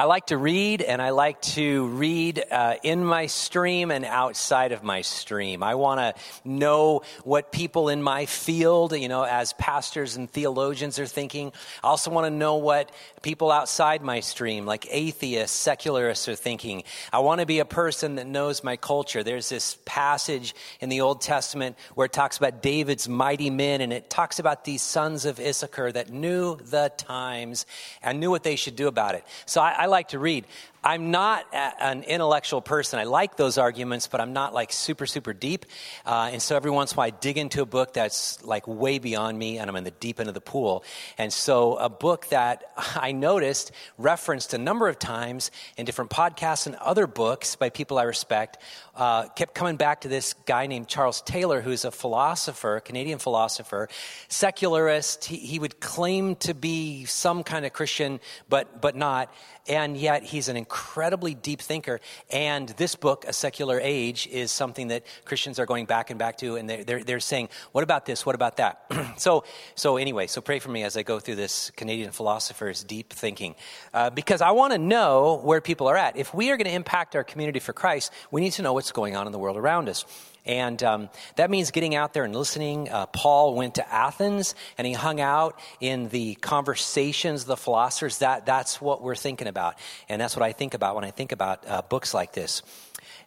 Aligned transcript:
I 0.00 0.04
like 0.04 0.26
to 0.26 0.36
read, 0.36 0.80
and 0.80 1.02
I 1.02 1.10
like 1.10 1.42
to 1.42 1.88
read 1.88 2.40
uh, 2.52 2.76
in 2.84 3.04
my 3.04 3.26
stream 3.26 3.90
and 3.90 4.04
outside 4.04 4.70
of 4.70 4.84
my 4.84 5.00
stream. 5.00 5.60
I 5.64 5.74
want 5.74 5.98
to 5.98 6.22
know 6.48 7.02
what 7.24 7.50
people 7.50 7.88
in 7.88 8.00
my 8.00 8.26
field, 8.26 8.92
you 8.96 9.08
know, 9.08 9.24
as 9.24 9.54
pastors 9.54 10.14
and 10.14 10.30
theologians 10.30 11.00
are 11.00 11.06
thinking. 11.06 11.50
I 11.82 11.88
also 11.88 12.12
want 12.12 12.26
to 12.26 12.30
know 12.30 12.58
what 12.58 12.92
people 13.22 13.50
outside 13.50 14.00
my 14.00 14.20
stream, 14.20 14.66
like 14.66 14.86
atheists, 14.88 15.56
secularists, 15.56 16.28
are 16.28 16.36
thinking. 16.36 16.84
I 17.12 17.18
want 17.18 17.40
to 17.40 17.46
be 17.46 17.58
a 17.58 17.64
person 17.64 18.14
that 18.14 18.26
knows 18.28 18.62
my 18.62 18.76
culture. 18.76 19.24
There's 19.24 19.48
this 19.48 19.78
passage 19.84 20.54
in 20.78 20.90
the 20.90 21.00
Old 21.00 21.22
Testament 21.22 21.76
where 21.96 22.04
it 22.04 22.12
talks 22.12 22.36
about 22.36 22.62
David's 22.62 23.08
mighty 23.08 23.50
men, 23.50 23.80
and 23.80 23.92
it 23.92 24.08
talks 24.08 24.38
about 24.38 24.64
these 24.64 24.80
sons 24.80 25.24
of 25.24 25.40
Issachar 25.40 25.90
that 25.90 26.08
knew 26.08 26.54
the 26.54 26.92
times 26.96 27.66
and 28.00 28.20
knew 28.20 28.30
what 28.30 28.44
they 28.44 28.54
should 28.54 28.76
do 28.76 28.86
about 28.86 29.16
it. 29.16 29.24
So 29.44 29.60
I, 29.60 29.70
I 29.72 29.87
like 29.88 30.08
to 30.08 30.18
read. 30.18 30.44
I'm 30.82 31.10
not 31.10 31.46
an 31.52 32.04
intellectual 32.04 32.60
person. 32.60 33.00
I 33.00 33.04
like 33.04 33.36
those 33.36 33.58
arguments, 33.58 34.06
but 34.06 34.20
I'm 34.20 34.32
not 34.32 34.54
like 34.54 34.72
super, 34.72 35.06
super 35.06 35.32
deep. 35.32 35.66
Uh, 36.06 36.30
and 36.32 36.40
so 36.40 36.54
every 36.54 36.70
once 36.70 36.92
in 36.92 36.96
a 36.96 36.98
while 36.98 37.06
I 37.08 37.10
dig 37.10 37.36
into 37.36 37.62
a 37.62 37.66
book 37.66 37.92
that's 37.92 38.42
like 38.44 38.68
way 38.68 38.98
beyond 38.98 39.38
me 39.38 39.58
and 39.58 39.68
I'm 39.68 39.76
in 39.76 39.84
the 39.84 39.90
deep 39.90 40.20
end 40.20 40.28
of 40.28 40.34
the 40.34 40.40
pool. 40.40 40.84
And 41.16 41.32
so 41.32 41.76
a 41.76 41.88
book 41.88 42.28
that 42.28 42.64
I 42.76 43.12
noticed 43.12 43.72
referenced 43.96 44.54
a 44.54 44.58
number 44.58 44.88
of 44.88 44.98
times 44.98 45.50
in 45.76 45.84
different 45.84 46.10
podcasts 46.10 46.66
and 46.66 46.76
other 46.76 47.06
books 47.06 47.56
by 47.56 47.70
people 47.70 47.98
I 47.98 48.04
respect 48.04 48.58
uh, 48.94 49.28
kept 49.28 49.54
coming 49.54 49.76
back 49.76 50.02
to 50.02 50.08
this 50.08 50.34
guy 50.46 50.66
named 50.66 50.88
Charles 50.88 51.22
Taylor, 51.22 51.60
who's 51.60 51.84
a 51.84 51.90
philosopher, 51.90 52.80
Canadian 52.80 53.18
philosopher, 53.18 53.88
secularist. 54.28 55.24
He, 55.24 55.36
he 55.36 55.58
would 55.58 55.78
claim 55.78 56.34
to 56.36 56.54
be 56.54 57.04
some 57.04 57.44
kind 57.44 57.64
of 57.64 57.72
Christian, 57.72 58.18
but, 58.48 58.80
but 58.80 58.96
not 58.96 59.32
and 59.68 59.96
yet 59.96 60.22
he's 60.22 60.48
an 60.48 60.56
incredibly 60.68 61.34
deep 61.34 61.62
thinker. 61.62 61.98
And 62.30 62.68
this 62.70 62.94
book, 62.94 63.24
A 63.26 63.32
Secular 63.32 63.80
Age, 63.82 64.28
is 64.30 64.50
something 64.50 64.88
that 64.88 65.02
Christians 65.24 65.58
are 65.58 65.64
going 65.64 65.86
back 65.86 66.10
and 66.10 66.18
back 66.18 66.36
to, 66.38 66.56
and 66.56 66.68
they're, 66.68 66.84
they're, 66.84 67.02
they're 67.02 67.20
saying, 67.20 67.48
what 67.72 67.84
about 67.84 68.04
this? 68.04 68.26
What 68.26 68.34
about 68.34 68.58
that? 68.58 68.84
so, 69.16 69.44
so 69.74 69.96
anyway, 69.96 70.26
so 70.26 70.42
pray 70.42 70.58
for 70.58 70.70
me 70.70 70.82
as 70.82 70.94
I 70.94 71.02
go 71.02 71.20
through 71.20 71.36
this 71.36 71.70
Canadian 71.70 72.10
philosopher's 72.10 72.84
deep 72.84 73.14
thinking, 73.14 73.54
uh, 73.94 74.10
because 74.10 74.42
I 74.42 74.50
want 74.50 74.74
to 74.74 74.78
know 74.78 75.40
where 75.42 75.62
people 75.62 75.88
are 75.88 75.96
at. 75.96 76.18
If 76.18 76.34
we 76.34 76.50
are 76.50 76.58
going 76.58 76.66
to 76.66 76.74
impact 76.74 77.16
our 77.16 77.24
community 77.24 77.60
for 77.60 77.72
Christ, 77.72 78.12
we 78.30 78.42
need 78.42 78.52
to 78.52 78.62
know 78.62 78.74
what's 78.74 78.92
going 78.92 79.16
on 79.16 79.24
in 79.24 79.32
the 79.32 79.38
world 79.38 79.56
around 79.56 79.88
us. 79.88 80.04
And 80.48 80.82
um, 80.82 81.10
that 81.36 81.50
means 81.50 81.70
getting 81.70 81.94
out 81.94 82.14
there 82.14 82.24
and 82.24 82.34
listening. 82.34 82.88
Uh, 82.88 83.06
Paul 83.06 83.54
went 83.54 83.74
to 83.76 83.92
Athens 83.92 84.54
and 84.78 84.86
he 84.86 84.94
hung 84.94 85.20
out 85.20 85.60
in 85.78 86.08
the 86.08 86.34
conversations 86.36 87.42
of 87.42 87.48
the 87.48 87.56
philosophers. 87.56 88.18
That, 88.18 88.46
that's 88.46 88.80
what 88.80 89.02
we're 89.02 89.14
thinking 89.14 89.46
about. 89.46 89.78
And 90.08 90.20
that's 90.20 90.34
what 90.34 90.42
I 90.42 90.52
think 90.52 90.72
about 90.72 90.94
when 90.94 91.04
I 91.04 91.10
think 91.10 91.32
about 91.32 91.68
uh, 91.68 91.82
books 91.82 92.14
like 92.14 92.32
this 92.32 92.62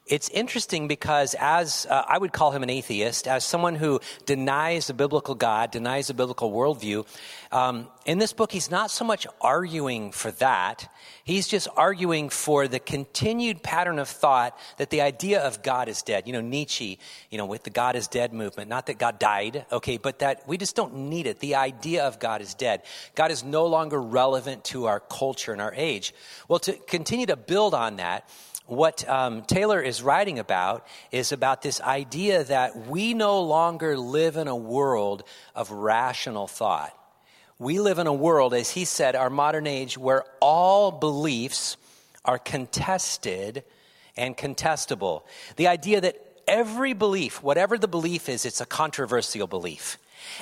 it's 0.07 0.29
interesting 0.29 0.87
because 0.87 1.35
as 1.39 1.85
uh, 1.89 2.03
I 2.07 2.17
would 2.17 2.33
call 2.33 2.51
him 2.51 2.63
an 2.63 2.69
atheist, 2.69 3.27
as 3.27 3.45
someone 3.45 3.75
who 3.75 4.01
denies 4.25 4.87
the 4.87 4.93
biblical 4.93 5.35
God, 5.35 5.71
denies 5.71 6.07
the 6.07 6.13
biblical 6.13 6.51
worldview, 6.51 7.05
um, 7.51 7.87
in 8.05 8.17
this 8.17 8.33
book, 8.33 8.51
he's 8.51 8.71
not 8.71 8.89
so 8.89 9.05
much 9.05 9.27
arguing 9.41 10.11
for 10.11 10.31
that. 10.31 10.91
He's 11.23 11.47
just 11.47 11.67
arguing 11.77 12.29
for 12.29 12.67
the 12.67 12.79
continued 12.79 13.61
pattern 13.61 13.99
of 13.99 14.09
thought 14.09 14.57
that 14.77 14.89
the 14.89 15.01
idea 15.01 15.41
of 15.41 15.61
God 15.61 15.87
is 15.87 16.01
dead. 16.01 16.25
You 16.25 16.33
know, 16.33 16.41
Nietzsche, 16.41 16.97
you 17.29 17.37
know, 17.37 17.45
with 17.45 17.63
the 17.63 17.69
God 17.69 17.95
is 17.95 18.07
dead 18.07 18.33
movement, 18.33 18.69
not 18.69 18.87
that 18.87 18.97
God 18.97 19.19
died, 19.19 19.65
okay, 19.71 19.97
but 19.97 20.19
that 20.19 20.47
we 20.47 20.57
just 20.57 20.75
don't 20.75 20.95
need 20.95 21.27
it. 21.27 21.39
The 21.39 21.55
idea 21.55 22.05
of 22.05 22.19
God 22.19 22.41
is 22.41 22.55
dead. 22.55 22.81
God 23.13 23.31
is 23.31 23.43
no 23.43 23.67
longer 23.67 24.01
relevant 24.01 24.63
to 24.65 24.85
our 24.85 24.99
culture 24.99 25.51
and 25.51 25.61
our 25.61 25.73
age. 25.75 26.13
Well, 26.47 26.59
to 26.59 26.73
continue 26.73 27.27
to 27.27 27.37
build 27.37 27.75
on 27.75 27.97
that, 27.97 28.27
what 28.65 29.07
um, 29.09 29.41
Taylor 29.43 29.81
is 29.81 30.01
writing 30.01 30.39
about 30.39 30.85
is 31.11 31.31
about 31.31 31.61
this 31.61 31.81
idea 31.81 32.43
that 32.45 32.87
we 32.87 33.13
no 33.13 33.41
longer 33.41 33.97
live 33.97 34.37
in 34.37 34.47
a 34.47 34.55
world 34.55 35.23
of 35.55 35.71
rational 35.71 36.47
thought. 36.47 36.97
We 37.59 37.79
live 37.79 37.99
in 37.99 38.07
a 38.07 38.13
world, 38.13 38.53
as 38.53 38.71
he 38.71 38.85
said, 38.85 39.15
our 39.15 39.29
modern 39.29 39.67
age, 39.67 39.97
where 39.97 40.23
all 40.39 40.91
beliefs 40.91 41.77
are 42.25 42.39
contested 42.39 43.63
and 44.17 44.35
contestable. 44.37 45.23
The 45.57 45.67
idea 45.67 46.01
that 46.01 46.17
every 46.47 46.93
belief, 46.93 47.43
whatever 47.43 47.77
the 47.77 47.87
belief 47.87 48.29
is, 48.29 48.45
it's 48.45 48.61
a 48.61 48.65
controversial 48.65 49.47
belief. 49.47 49.97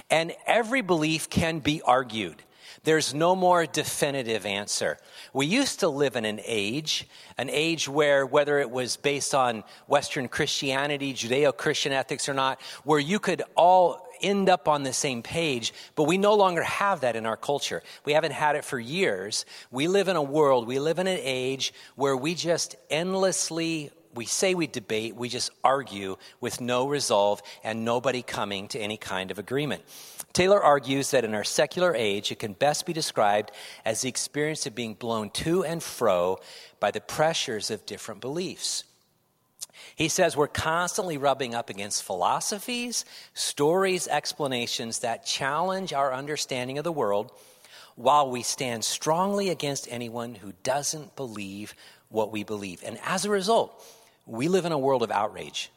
And 0.10 0.34
every 0.46 0.82
belief 0.82 1.30
can 1.30 1.60
be 1.60 1.82
argued. 1.82 2.44
There's 2.90 3.14
no 3.14 3.36
more 3.36 3.68
definitive 3.68 4.48
answer. 4.48 4.98
We 5.32 5.46
used 5.46 5.82
to 5.82 5.90
live 5.90 6.16
in 6.16 6.26
an 6.26 6.42
age, 6.44 7.08
an 7.38 7.48
age 7.48 7.88
where, 7.88 8.26
whether 8.26 8.58
it 8.58 8.72
was 8.72 8.98
based 8.98 9.36
on 9.36 9.64
Western 9.86 10.28
Christianity, 10.28 11.14
Judeo 11.14 11.56
Christian 11.56 11.92
ethics 11.92 12.28
or 12.28 12.34
not, 12.34 12.60
where 12.86 12.98
you 12.98 13.20
could 13.20 13.44
all 13.56 14.08
end 14.22 14.50
up 14.50 14.68
on 14.68 14.82
the 14.82 14.92
same 14.92 15.22
page, 15.22 15.72
but 15.94 16.06
we 16.06 16.18
no 16.18 16.34
longer 16.34 16.64
have 16.64 17.02
that 17.02 17.16
in 17.16 17.28
our 17.28 17.38
culture. 17.38 17.84
We 18.06 18.14
haven't 18.14 18.34
had 18.34 18.56
it 18.56 18.66
for 18.66 18.80
years. 18.80 19.46
We 19.70 19.88
live 19.88 20.08
in 20.08 20.16
a 20.16 20.24
world, 20.24 20.66
we 20.66 20.80
live 20.80 20.98
in 20.98 21.06
an 21.06 21.20
age 21.22 21.76
where 21.96 22.18
we 22.18 22.34
just 22.34 22.76
endlessly 22.90 23.92
we 24.16 24.26
say 24.26 24.56
we 24.56 24.68
debate, 24.68 25.16
we 25.16 25.30
just 25.30 25.52
argue 25.64 26.18
with 26.42 26.62
no 26.62 26.88
resolve 26.88 27.42
and 27.64 27.86
nobody 27.86 28.22
coming 28.22 28.68
to 28.70 28.80
any 28.80 28.98
kind 28.98 29.32
of 29.32 29.40
agreement. 29.40 29.84
Taylor 30.34 30.62
argues 30.62 31.12
that 31.12 31.26
in 31.26 31.34
our 31.34 31.44
secular 31.44 31.96
age, 31.96 32.32
it 32.32 32.40
can 32.40 32.54
best 32.54 32.86
be 32.86 32.94
described 32.94 33.52
as 33.86 34.02
the 34.02 34.10
experience 34.10 34.66
of 34.66 34.76
being 34.76 34.94
blown 34.94 35.30
to 35.32 35.64
and 35.64 35.82
fro 35.82 36.40
by 36.80 36.92
the 36.92 37.02
pressures 37.02 37.72
of 37.72 37.86
different 37.86 38.22
beliefs. 38.22 38.84
He 39.96 40.08
says 40.08 40.38
we're 40.38 40.48
constantly 40.48 41.18
rubbing 41.18 41.56
up 41.56 41.70
against 41.70 42.04
philosophies, 42.04 43.06
stories, 43.34 44.08
explanations 44.08 45.00
that 45.00 45.26
challenge 45.26 45.94
our 45.94 46.14
understanding 46.14 46.78
of 46.78 46.84
the 46.84 46.92
world 46.92 47.32
while 47.96 48.30
we 48.30 48.44
stand 48.44 48.86
strongly 48.86 49.50
against 49.50 49.92
anyone 49.92 50.36
who 50.36 50.54
doesn't 50.64 51.16
believe 51.16 51.76
what 52.10 52.32
we 52.32 52.44
believe. 52.44 52.82
And 52.86 52.98
as 53.04 53.26
a 53.26 53.30
result, 53.30 53.84
we 54.30 54.48
live 54.48 54.66
in 54.66 54.72
a 54.72 54.78
world 54.78 55.02
of 55.02 55.12
outrage. 55.12 55.72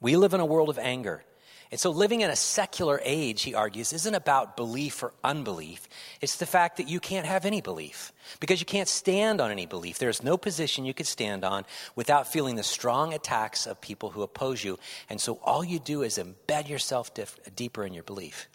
We 0.00 0.16
live 0.16 0.34
in 0.34 0.40
a 0.40 0.46
world 0.46 0.68
of 0.68 0.78
anger. 0.78 1.24
And 1.70 1.80
so, 1.80 1.90
living 1.90 2.20
in 2.20 2.30
a 2.30 2.36
secular 2.36 3.00
age, 3.02 3.42
he 3.42 3.54
argues, 3.54 3.92
isn't 3.92 4.14
about 4.14 4.56
belief 4.56 5.02
or 5.02 5.14
unbelief. 5.24 5.88
It's 6.20 6.36
the 6.36 6.46
fact 6.46 6.76
that 6.76 6.88
you 6.88 7.00
can't 7.00 7.26
have 7.26 7.46
any 7.46 7.62
belief 7.62 8.12
because 8.38 8.60
you 8.60 8.66
can't 8.66 8.88
stand 8.88 9.40
on 9.40 9.50
any 9.50 9.64
belief. 9.64 9.98
There's 9.98 10.22
no 10.22 10.36
position 10.36 10.84
you 10.84 10.94
could 10.94 11.06
stand 11.06 11.44
on 11.44 11.64
without 11.96 12.30
feeling 12.30 12.56
the 12.56 12.62
strong 12.62 13.14
attacks 13.14 13.66
of 13.66 13.80
people 13.80 14.10
who 14.10 14.22
oppose 14.22 14.62
you. 14.62 14.78
And 15.08 15.20
so, 15.20 15.40
all 15.42 15.64
you 15.64 15.78
do 15.78 16.02
is 16.02 16.18
embed 16.18 16.68
yourself 16.68 17.14
dif- 17.14 17.38
deeper 17.56 17.84
in 17.84 17.94
your 17.94 18.04
belief, 18.04 18.48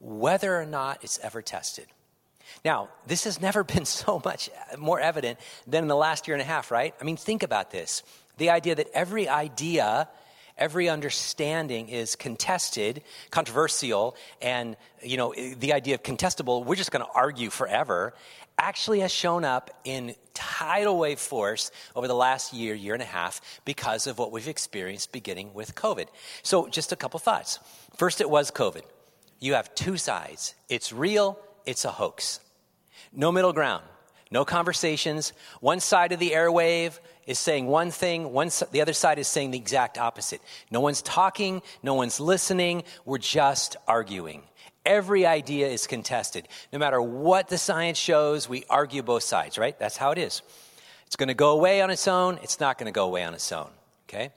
whether 0.00 0.60
or 0.60 0.66
not 0.66 1.04
it's 1.04 1.20
ever 1.20 1.40
tested. 1.40 1.86
Now, 2.64 2.88
this 3.06 3.24
has 3.24 3.40
never 3.48 3.62
been 3.62 3.84
so 3.84 4.20
much 4.24 4.50
more 4.76 4.98
evident 4.98 5.38
than 5.66 5.84
in 5.84 5.88
the 5.88 5.96
last 5.96 6.26
year 6.26 6.34
and 6.34 6.42
a 6.42 6.44
half, 6.44 6.72
right? 6.72 6.94
I 7.00 7.04
mean, 7.04 7.16
think 7.16 7.44
about 7.44 7.70
this 7.70 8.02
The 8.38 8.50
idea 8.50 8.74
that 8.76 8.88
every 8.94 9.28
idea, 9.28 10.08
every 10.56 10.88
understanding 10.88 11.88
is 11.88 12.16
contested, 12.16 13.02
controversial, 13.30 14.16
and 14.40 14.76
you 15.02 15.16
know, 15.16 15.34
the 15.34 15.72
idea 15.72 15.94
of 15.94 16.02
contestable, 16.02 16.64
we're 16.64 16.76
just 16.76 16.90
going 16.90 17.04
to 17.04 17.10
argue 17.12 17.50
forever, 17.50 18.14
actually 18.58 19.00
has 19.00 19.12
shown 19.12 19.44
up 19.44 19.70
in 19.84 20.14
tidal 20.34 20.98
wave 20.98 21.20
force 21.20 21.70
over 21.94 22.08
the 22.08 22.14
last 22.14 22.52
year, 22.52 22.74
year 22.74 22.94
and 22.94 23.02
a 23.02 23.06
half, 23.06 23.40
because 23.64 24.06
of 24.06 24.18
what 24.18 24.32
we've 24.32 24.48
experienced 24.48 25.12
beginning 25.12 25.54
with 25.54 25.74
COVID. 25.74 26.06
So, 26.42 26.68
just 26.68 26.92
a 26.92 26.96
couple 26.96 27.20
thoughts. 27.20 27.60
First, 27.96 28.20
it 28.20 28.28
was 28.28 28.50
COVID. 28.50 28.82
You 29.40 29.54
have 29.54 29.74
two 29.74 29.96
sides 29.96 30.54
it's 30.68 30.92
real, 30.92 31.38
it's 31.66 31.84
a 31.84 31.90
hoax. 31.90 32.40
No 33.12 33.32
middle 33.32 33.52
ground, 33.52 33.84
no 34.30 34.44
conversations. 34.44 35.32
One 35.60 35.80
side 35.80 36.12
of 36.12 36.18
the 36.18 36.30
airwave 36.30 36.98
is 37.28 37.38
saying 37.38 37.66
one 37.66 37.90
thing, 37.90 38.32
one, 38.32 38.50
the 38.72 38.80
other 38.80 38.94
side 38.94 39.18
is 39.18 39.28
saying 39.28 39.50
the 39.50 39.58
exact 39.58 39.98
opposite. 39.98 40.40
No 40.70 40.80
one's 40.80 41.02
talking, 41.02 41.60
no 41.82 41.92
one's 41.92 42.18
listening, 42.18 42.84
we're 43.04 43.18
just 43.18 43.76
arguing. 43.86 44.42
Every 44.86 45.26
idea 45.26 45.68
is 45.68 45.86
contested. 45.86 46.48
No 46.72 46.78
matter 46.78 47.02
what 47.02 47.48
the 47.48 47.58
science 47.58 47.98
shows, 47.98 48.48
we 48.48 48.64
argue 48.70 49.02
both 49.02 49.24
sides, 49.24 49.58
right? 49.58 49.78
That's 49.78 49.98
how 49.98 50.10
it 50.10 50.16
is. 50.16 50.40
It's 51.06 51.16
going 51.16 51.28
to 51.28 51.34
go 51.34 51.50
away 51.50 51.82
on 51.82 51.90
its 51.90 52.08
own, 52.08 52.38
it's 52.42 52.60
not 52.60 52.78
going 52.78 52.86
to 52.86 52.96
go 52.96 53.04
away 53.04 53.22
on 53.24 53.34
its 53.34 53.52
own, 53.52 53.68
okay? 54.08 54.30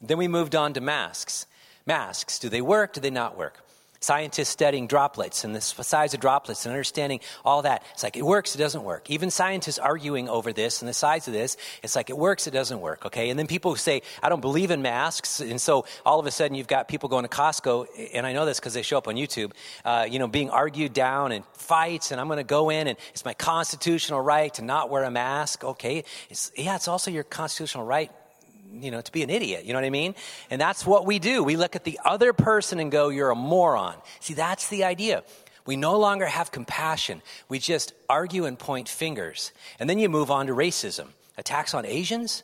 Then 0.00 0.18
we 0.18 0.26
moved 0.26 0.56
on 0.56 0.72
to 0.72 0.80
masks. 0.80 1.46
Masks, 1.86 2.40
do 2.40 2.48
they 2.48 2.60
work? 2.60 2.92
Do 2.92 3.00
they 3.00 3.10
not 3.10 3.38
work? 3.38 3.64
Scientists 4.02 4.50
studying 4.50 4.86
droplets 4.86 5.44
and 5.44 5.54
the 5.54 5.60
size 5.60 6.14
of 6.14 6.20
droplets 6.20 6.66
and 6.66 6.72
understanding 6.72 7.20
all 7.44 7.62
that. 7.62 7.84
It's 7.92 8.02
like 8.02 8.16
it 8.16 8.24
works, 8.24 8.54
it 8.54 8.58
doesn't 8.58 8.82
work. 8.82 9.10
Even 9.10 9.30
scientists 9.30 9.78
arguing 9.78 10.28
over 10.28 10.52
this 10.52 10.82
and 10.82 10.88
the 10.88 10.94
size 10.94 11.26
of 11.26 11.32
this, 11.32 11.56
it's 11.82 11.96
like 11.96 12.10
it 12.10 12.18
works, 12.18 12.46
it 12.46 12.50
doesn't 12.50 12.80
work, 12.80 13.06
okay? 13.06 13.30
And 13.30 13.38
then 13.38 13.46
people 13.46 13.76
say, 13.76 14.02
I 14.22 14.28
don't 14.28 14.40
believe 14.40 14.70
in 14.70 14.82
masks. 14.82 15.40
And 15.40 15.60
so 15.60 15.86
all 16.04 16.18
of 16.18 16.26
a 16.26 16.30
sudden 16.30 16.56
you've 16.56 16.66
got 16.66 16.88
people 16.88 17.08
going 17.08 17.24
to 17.24 17.28
Costco, 17.28 17.86
and 18.12 18.26
I 18.26 18.32
know 18.32 18.44
this 18.44 18.58
because 18.58 18.74
they 18.74 18.82
show 18.82 18.98
up 18.98 19.08
on 19.08 19.16
YouTube, 19.16 19.52
uh, 19.84 20.06
you 20.08 20.18
know, 20.18 20.26
being 20.26 20.50
argued 20.50 20.92
down 20.92 21.32
and 21.32 21.44
fights, 21.54 22.10
and 22.10 22.20
I'm 22.20 22.26
going 22.26 22.38
to 22.38 22.44
go 22.44 22.70
in 22.70 22.88
and 22.88 22.98
it's 23.10 23.24
my 23.24 23.34
constitutional 23.34 24.20
right 24.20 24.52
to 24.54 24.62
not 24.62 24.90
wear 24.90 25.04
a 25.04 25.10
mask, 25.10 25.64
okay? 25.64 26.04
It's, 26.28 26.50
yeah, 26.56 26.76
it's 26.76 26.88
also 26.88 27.10
your 27.10 27.24
constitutional 27.24 27.84
right 27.84 28.10
you 28.80 28.90
know, 28.90 29.00
to 29.00 29.12
be 29.12 29.22
an 29.22 29.30
idiot. 29.30 29.64
You 29.64 29.72
know 29.72 29.78
what 29.78 29.86
I 29.86 29.90
mean? 29.90 30.14
And 30.50 30.60
that's 30.60 30.86
what 30.86 31.06
we 31.06 31.18
do. 31.18 31.42
We 31.42 31.56
look 31.56 31.76
at 31.76 31.84
the 31.84 31.98
other 32.04 32.32
person 32.32 32.78
and 32.78 32.90
go, 32.90 33.08
you're 33.08 33.30
a 33.30 33.36
moron. 33.36 33.96
See, 34.20 34.34
that's 34.34 34.68
the 34.68 34.84
idea. 34.84 35.24
We 35.64 35.76
no 35.76 35.98
longer 35.98 36.26
have 36.26 36.50
compassion. 36.50 37.22
We 37.48 37.58
just 37.58 37.92
argue 38.08 38.46
and 38.46 38.58
point 38.58 38.88
fingers. 38.88 39.52
And 39.78 39.88
then 39.88 39.98
you 39.98 40.08
move 40.08 40.30
on 40.30 40.46
to 40.48 40.52
racism. 40.54 41.08
Attacks 41.38 41.72
on 41.72 41.86
Asians, 41.86 42.42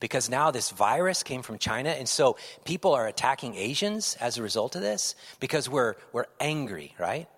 because 0.00 0.30
now 0.30 0.50
this 0.50 0.70
virus 0.70 1.22
came 1.22 1.42
from 1.42 1.58
China. 1.58 1.90
And 1.90 2.08
so 2.08 2.36
people 2.64 2.94
are 2.94 3.06
attacking 3.06 3.54
Asians 3.54 4.16
as 4.20 4.38
a 4.38 4.42
result 4.42 4.74
of 4.74 4.82
this 4.82 5.14
because 5.40 5.68
we're, 5.68 5.94
we're 6.12 6.26
angry, 6.40 6.94
right? 6.98 7.28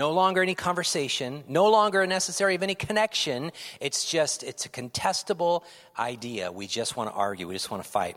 No 0.00 0.12
longer 0.12 0.40
any 0.40 0.54
conversation, 0.54 1.44
no 1.46 1.68
longer 1.68 2.06
necessary 2.06 2.54
of 2.54 2.62
any 2.62 2.74
connection. 2.74 3.52
It's 3.82 4.10
just, 4.10 4.42
it's 4.42 4.64
a 4.64 4.70
contestable 4.70 5.62
idea. 5.98 6.50
We 6.50 6.66
just 6.66 6.96
want 6.96 7.10
to 7.10 7.14
argue, 7.14 7.46
we 7.46 7.54
just 7.54 7.70
want 7.70 7.84
to 7.84 7.90
fight. 7.90 8.16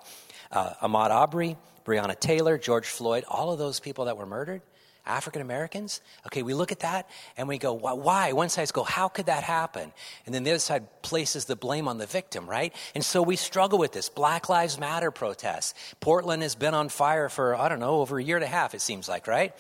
Uh, 0.50 0.76
Ahmaud 0.82 1.10
Arbery, 1.10 1.58
Breonna 1.84 2.18
Taylor, 2.18 2.58
George 2.58 2.88
Floyd, 2.88 3.26
all 3.28 3.52
of 3.52 3.60
those 3.60 3.82
people 3.82 4.06
that 4.06 4.16
were 4.16 4.26
murdered, 4.26 4.62
African 5.06 5.42
Americans. 5.42 6.00
Okay, 6.26 6.42
we 6.42 6.54
look 6.54 6.72
at 6.72 6.80
that 6.80 7.10
and 7.36 7.50
we 7.50 7.58
go, 7.58 7.74
why? 7.74 8.32
One 8.32 8.48
side 8.48 8.72
go, 8.72 8.84
how 8.84 9.10
could 9.10 9.26
that 9.26 9.44
happen? 9.44 9.92
And 10.26 10.34
then 10.34 10.44
the 10.44 10.52
other 10.52 10.60
side 10.60 10.88
places 11.02 11.44
the 11.44 11.58
blame 11.58 11.90
on 11.90 11.98
the 11.98 12.06
victim, 12.06 12.50
right? 12.50 12.74
And 12.96 13.04
so 13.04 13.22
we 13.22 13.36
struggle 13.36 13.78
with 13.78 13.92
this. 13.92 14.08
Black 14.08 14.48
Lives 14.48 14.80
Matter 14.80 15.12
protests. 15.12 15.74
Portland 16.00 16.44
has 16.44 16.56
been 16.56 16.76
on 16.76 16.88
fire 16.88 17.28
for, 17.28 17.58
I 17.58 17.68
don't 17.68 17.82
know, 17.82 18.00
over 18.00 18.20
a 18.20 18.24
year 18.24 18.38
and 18.38 18.46
a 18.46 18.48
half, 18.48 18.74
it 18.74 18.80
seems 18.80 19.10
like, 19.10 19.28
right? 19.28 19.54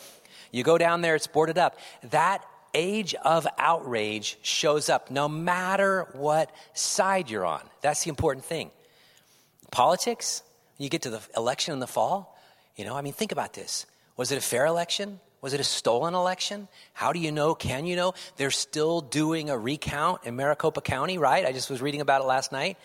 You 0.54 0.64
go 0.64 0.78
down 0.78 1.02
there, 1.02 1.16
it's 1.16 1.28
boarded 1.28 1.58
up. 1.58 1.78
That 2.12 2.46
age 2.76 3.16
of 3.16 3.48
outrage 3.58 4.38
shows 4.44 4.88
up 4.88 5.12
no 5.12 5.28
matter 5.28 6.08
what 6.14 6.52
side 6.74 7.30
you're 7.30 7.46
on. 7.46 7.62
That's 7.82 8.04
the 8.04 8.10
important 8.10 8.46
thing. 8.46 8.70
Politics, 9.72 10.44
you 10.78 10.90
get 10.90 11.02
to 11.02 11.10
the 11.10 11.22
election 11.36 11.74
in 11.74 11.80
the 11.80 11.88
fall, 11.88 12.38
you 12.76 12.86
know, 12.86 12.96
I 12.96 13.02
mean, 13.02 13.14
think 13.14 13.32
about 13.32 13.54
this. 13.54 13.86
Was 14.16 14.32
it 14.32 14.38
a 14.38 14.42
fair 14.42 14.68
election? 14.68 15.20
Was 15.42 15.54
it 15.54 15.60
a 15.60 15.64
stolen 15.64 16.14
election? 16.14 16.68
How 16.94 17.14
do 17.14 17.20
you 17.20 17.32
know? 17.32 17.56
Can 17.56 17.86
you 17.86 17.96
know? 17.96 18.14
They're 18.38 18.52
still 18.52 19.02
doing 19.02 19.50
a 19.50 19.58
recount 19.58 20.24
in 20.24 20.36
Maricopa 20.36 20.82
County, 20.82 21.18
right? 21.18 21.46
I 21.46 21.52
just 21.52 21.70
was 21.70 21.82
reading 21.82 22.02
about 22.02 22.22
it 22.22 22.26
last 22.26 22.52
night. 22.52 22.78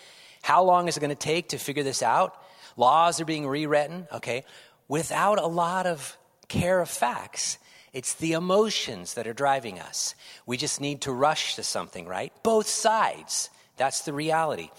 How 0.42 0.64
long 0.64 0.88
is 0.88 0.96
it 0.96 1.00
going 1.00 1.10
to 1.10 1.16
take 1.16 1.50
to 1.50 1.58
figure 1.58 1.82
this 1.82 2.02
out? 2.02 2.36
Laws 2.76 3.20
are 3.20 3.24
being 3.24 3.46
rewritten, 3.46 4.08
okay? 4.12 4.44
Without 4.88 5.38
a 5.38 5.46
lot 5.46 5.86
of 5.86 6.16
care 6.48 6.80
of 6.80 6.88
facts. 6.88 7.58
It's 7.92 8.14
the 8.14 8.32
emotions 8.32 9.14
that 9.14 9.26
are 9.26 9.32
driving 9.32 9.78
us. 9.78 10.14
We 10.46 10.56
just 10.56 10.80
need 10.80 11.02
to 11.02 11.12
rush 11.12 11.56
to 11.56 11.62
something, 11.62 12.06
right? 12.06 12.32
Both 12.42 12.68
sides. 12.68 13.50
That's 13.76 14.02
the 14.02 14.12
reality. 14.12 14.70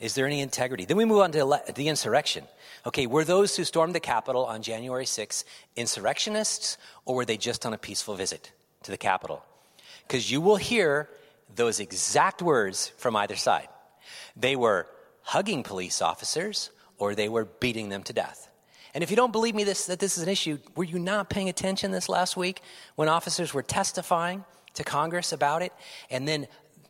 Is 0.00 0.14
there 0.14 0.26
any 0.26 0.40
integrity? 0.40 0.84
Then 0.84 0.96
we 0.96 1.04
move 1.04 1.20
on 1.20 1.32
to 1.32 1.60
the 1.74 1.88
insurrection. 1.88 2.44
Okay, 2.86 3.06
were 3.06 3.24
those 3.24 3.56
who 3.56 3.64
stormed 3.64 3.94
the 3.94 4.00
Capitol 4.00 4.44
on 4.44 4.62
January 4.62 5.04
6th 5.04 5.44
insurrectionists, 5.76 6.78
or 7.04 7.16
were 7.16 7.24
they 7.24 7.36
just 7.36 7.66
on 7.66 7.74
a 7.74 7.78
peaceful 7.78 8.14
visit 8.14 8.52
to 8.84 8.90
the 8.90 8.96
Capitol? 8.96 9.44
Because 10.06 10.30
you 10.30 10.40
will 10.40 10.56
hear 10.56 11.08
those 11.54 11.80
exact 11.80 12.42
words 12.42 12.88
from 12.96 13.16
either 13.16 13.36
side. 13.36 13.68
They 14.36 14.56
were 14.56 14.86
hugging 15.22 15.62
police 15.62 16.00
officers, 16.00 16.70
or 16.96 17.14
they 17.14 17.28
were 17.28 17.44
beating 17.44 17.88
them 17.88 18.02
to 18.04 18.12
death. 18.12 18.47
And 18.94 19.04
if 19.04 19.10
you 19.10 19.16
don't 19.16 19.32
believe 19.32 19.54
me 19.54 19.64
this, 19.64 19.86
that 19.86 19.98
this 19.98 20.16
is 20.16 20.22
an 20.22 20.28
issue, 20.28 20.58
were 20.74 20.84
you 20.84 20.98
not 20.98 21.28
paying 21.28 21.48
attention 21.48 21.90
this 21.90 22.08
last 22.08 22.36
week 22.36 22.62
when 22.96 23.08
officers 23.08 23.52
were 23.52 23.62
testifying 23.62 24.44
to 24.74 24.84
Congress 24.84 25.32
about 25.32 25.62
it? 25.62 25.72
And 26.10 26.26
then 26.26 26.46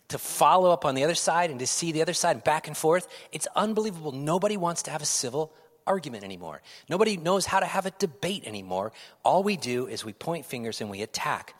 to 0.09 0.19
follow 0.19 0.71
up 0.71 0.85
on 0.85 0.95
the 0.95 1.05
other 1.05 1.15
side 1.15 1.51
and 1.51 1.59
to 1.61 1.67
see 1.67 1.93
the 1.93 2.03
other 2.03 2.15
side 2.15 2.45
back 2.45 2.67
and 2.67 2.77
forth, 2.77 3.09
it's 3.33 3.47
unbelievable. 3.55 4.13
Nobody 4.13 4.57
wants 4.57 4.83
to 4.85 4.91
have 4.91 5.03
a 5.03 5.07
civil 5.07 5.53
argument 5.87 6.25
anymore. 6.25 6.63
Nobody 6.89 7.17
knows 7.17 7.47
how 7.47 7.61
to 7.61 7.67
have 7.67 7.87
a 7.87 7.91
debate 7.93 8.45
anymore. 8.47 8.93
All 9.25 9.43
we 9.43 9.57
do 9.57 9.87
is 9.87 10.05
we 10.05 10.13
point 10.13 10.47
fingers 10.47 10.81
and 10.81 10.91
we 10.91 11.03
attack. 11.03 11.55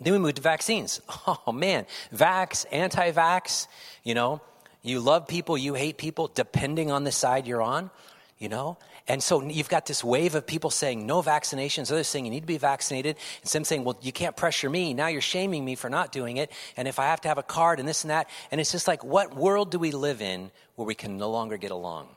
Then 0.00 0.12
we 0.12 0.18
move 0.18 0.34
to 0.34 0.42
vaccines. 0.42 1.00
Oh 1.46 1.52
man, 1.52 1.86
vax, 2.14 2.64
anti 2.72 3.12
vax, 3.12 3.66
you 4.02 4.14
know, 4.14 4.40
you 4.82 5.00
love 5.00 5.26
people, 5.28 5.58
you 5.58 5.74
hate 5.74 5.98
people, 5.98 6.28
depending 6.28 6.90
on 6.90 7.04
the 7.04 7.12
side 7.12 7.46
you're 7.46 7.62
on, 7.62 7.90
you 8.38 8.48
know. 8.48 8.78
And 9.08 9.22
so 9.22 9.42
you've 9.42 9.70
got 9.70 9.86
this 9.86 10.04
wave 10.04 10.34
of 10.34 10.46
people 10.46 10.68
saying 10.68 11.06
no 11.06 11.22
vaccinations, 11.22 11.90
others 11.90 12.06
saying 12.06 12.26
you 12.26 12.30
need 12.30 12.42
to 12.42 12.46
be 12.46 12.58
vaccinated, 12.58 13.16
and 13.40 13.48
some 13.48 13.64
saying, 13.64 13.84
well, 13.84 13.98
you 14.02 14.12
can't 14.12 14.36
pressure 14.36 14.68
me. 14.68 14.92
Now 14.92 15.06
you're 15.06 15.22
shaming 15.22 15.64
me 15.64 15.76
for 15.76 15.88
not 15.88 16.12
doing 16.12 16.36
it. 16.36 16.52
And 16.76 16.86
if 16.86 16.98
I 16.98 17.06
have 17.06 17.22
to 17.22 17.28
have 17.28 17.38
a 17.38 17.42
card 17.42 17.80
and 17.80 17.88
this 17.88 18.04
and 18.04 18.10
that. 18.10 18.28
And 18.52 18.60
it's 18.60 18.70
just 18.70 18.86
like, 18.86 19.02
what 19.02 19.34
world 19.34 19.70
do 19.70 19.78
we 19.78 19.92
live 19.92 20.20
in 20.20 20.50
where 20.76 20.86
we 20.86 20.94
can 20.94 21.16
no 21.16 21.30
longer 21.30 21.56
get 21.56 21.70
along? 21.70 22.08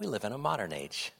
We 0.00 0.08
live 0.08 0.24
in 0.24 0.32
a 0.32 0.38
modern 0.38 0.72
age. 0.72 1.12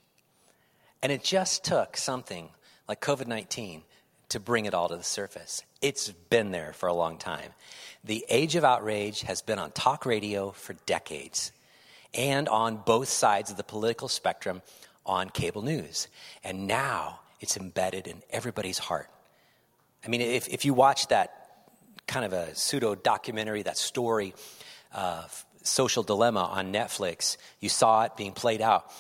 And 1.03 1.13
it 1.13 1.23
just 1.23 1.65
took 1.65 1.97
something 1.97 2.49
like 2.89 3.01
COVID 3.01 3.29
19 3.29 3.83
to 4.31 4.41
bring 4.41 4.67
it 4.67 4.75
all 4.75 4.89
to 4.89 4.97
the 4.97 5.05
surface. 5.05 5.63
It's 5.81 6.11
been 6.11 6.51
there 6.51 6.73
for 6.73 6.89
a 6.89 6.93
long 6.93 7.17
time. 7.17 7.53
The 8.03 8.27
age 8.29 8.57
of 8.57 8.65
outrage 8.65 9.23
has 9.23 9.41
been 9.41 9.61
on 9.61 9.71
talk 9.71 10.05
radio 10.05 10.51
for 10.51 10.75
decades 10.85 11.53
and 12.15 12.49
on 12.49 12.77
both 12.77 13.09
sides 13.09 13.51
of 13.51 13.57
the 13.57 13.65
political 13.65 14.09
spectrum 14.09 14.63
on 15.07 15.31
cable 15.31 15.63
news. 15.63 16.09
And 16.45 16.67
now 16.67 17.21
it's 17.41 17.57
embedded 17.57 18.07
in 18.07 18.23
everybody's 18.31 18.79
heart. 18.79 19.09
I 20.05 20.09
mean, 20.09 20.21
if, 20.21 20.49
if 20.49 20.65
you 20.65 20.75
watch 20.75 21.09
that 21.09 21.35
kind 22.07 22.25
of 22.25 22.33
a 22.33 22.55
pseudo 22.55 22.95
documentary, 22.95 23.63
that 23.63 23.77
story, 23.77 24.35
Social 25.63 26.03
Dilemma 26.03 26.45
on 26.45 26.73
Netflix, 26.73 27.37
you 27.61 27.69
saw 27.69 28.05
it 28.05 28.17
being 28.17 28.33
played 28.33 28.63
out. 28.63 28.91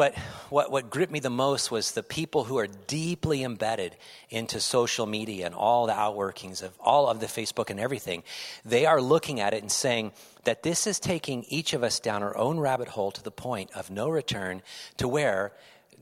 But 0.00 0.16
what, 0.48 0.70
what 0.70 0.88
gripped 0.88 1.12
me 1.12 1.20
the 1.20 1.28
most 1.28 1.70
was 1.70 1.92
the 1.92 2.02
people 2.02 2.44
who 2.44 2.56
are 2.56 2.66
deeply 2.66 3.44
embedded 3.44 3.98
into 4.30 4.58
social 4.58 5.04
media 5.04 5.44
and 5.44 5.54
all 5.54 5.86
the 5.86 5.92
outworkings 5.92 6.62
of 6.62 6.72
all 6.80 7.06
of 7.06 7.20
the 7.20 7.26
Facebook 7.26 7.68
and 7.68 7.78
everything. 7.78 8.22
They 8.64 8.86
are 8.86 8.98
looking 8.98 9.40
at 9.40 9.52
it 9.52 9.60
and 9.60 9.70
saying 9.70 10.12
that 10.44 10.62
this 10.62 10.86
is 10.86 11.00
taking 11.00 11.44
each 11.50 11.74
of 11.74 11.82
us 11.82 12.00
down 12.00 12.22
our 12.22 12.34
own 12.34 12.58
rabbit 12.58 12.88
hole 12.88 13.10
to 13.10 13.22
the 13.22 13.30
point 13.30 13.72
of 13.74 13.90
no 13.90 14.08
return 14.08 14.62
to 14.96 15.06
where 15.06 15.52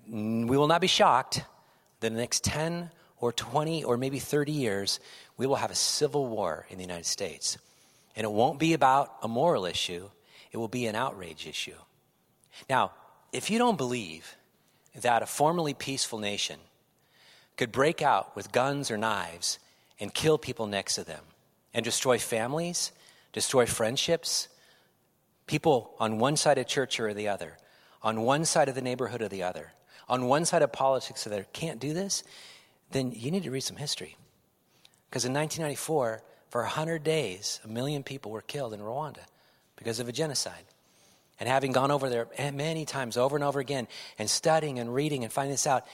we 0.09 0.45
will 0.45 0.69
not 0.69 0.81
be 0.81 0.87
shocked 0.87 1.43
that 1.99 2.07
in 2.07 2.15
the 2.15 2.21
next 2.21 2.45
10 2.45 2.93
or 3.21 3.33
20 3.33 3.83
or 3.83 3.97
maybe 3.97 4.21
30 4.21 4.53
years, 4.53 5.01
we 5.37 5.45
will 5.45 5.57
have 5.57 5.73
a 5.73 5.75
civil 5.75 6.29
war 6.29 6.67
in 6.71 6.77
the 6.77 6.85
United 6.85 7.07
States. 7.07 7.59
And 8.15 8.25
it 8.25 8.31
won't 8.31 8.61
be 8.61 8.75
about 8.75 9.17
a 9.23 9.27
moral 9.27 9.67
issue, 9.67 10.09
it 10.53 10.57
will 10.57 10.69
be 10.69 10.87
an 10.87 10.95
outrage 10.95 11.49
issue. 11.49 11.75
Now, 12.71 12.93
if 13.33 13.51
you 13.51 13.59
don't 13.59 13.77
believe 13.77 14.37
that 14.95 15.23
a 15.23 15.27
formerly 15.27 15.75
peaceful 15.75 16.19
nation 16.19 16.59
could 17.57 17.73
break 17.73 18.03
out 18.03 18.35
with 18.35 18.53
guns 18.53 18.91
or 18.91 18.97
knives 18.97 19.59
and 20.01 20.15
kill 20.15 20.39
people 20.39 20.67
next 20.67 20.95
to 20.95 21.05
them 21.05 21.25
and 21.75 21.85
destroy 21.85 22.19
families, 22.19 22.93
destroy 23.33 23.67
friendships, 23.67 24.49
People 25.49 25.95
on 25.99 26.19
one 26.19 26.37
side 26.37 26.59
of 26.59 26.67
church 26.67 27.01
or 27.01 27.13
the 27.15 27.29
other, 27.29 27.57
on 28.03 28.21
one 28.21 28.45
side 28.45 28.69
of 28.69 28.75
the 28.75 28.83
neighborhood 28.83 29.23
or 29.23 29.29
the 29.29 29.43
other, 29.43 29.73
on 30.07 30.27
one 30.27 30.45
side 30.45 30.61
of 30.63 30.71
politics 30.73 31.27
or 31.27 31.31
the 31.31 31.37
other, 31.37 31.47
can't 31.55 31.81
do 31.81 31.95
this, 31.95 32.23
then 32.91 33.13
you 33.17 33.31
need 33.31 33.43
to 33.43 33.51
read 33.51 33.63
some 33.63 33.77
history. 33.77 34.17
Because 35.09 35.25
in 35.25 35.33
1994, 35.33 36.23
for 36.51 36.63
100 36.63 37.03
days, 37.03 37.61
a 37.65 37.69
million 37.69 38.03
people 38.03 38.31
were 38.31 38.43
killed 38.43 38.75
in 38.75 38.81
Rwanda 38.81 39.25
because 39.77 40.01
of 40.01 40.09
a 40.09 40.13
genocide. 40.13 40.65
And 41.41 41.49
having 41.49 41.73
gone 41.73 41.91
over 41.91 42.09
there 42.09 42.27
eh, 42.37 42.51
many 42.51 42.85
times 42.85 43.17
over 43.17 43.37
and 43.37 43.45
over 43.45 43.61
again 43.61 43.87
and 44.19 44.29
studying 44.29 44.79
and 44.79 44.93
reading 44.93 45.25
and 45.25 45.33
finding 45.33 45.53
this 45.53 45.67
out, 45.67 45.87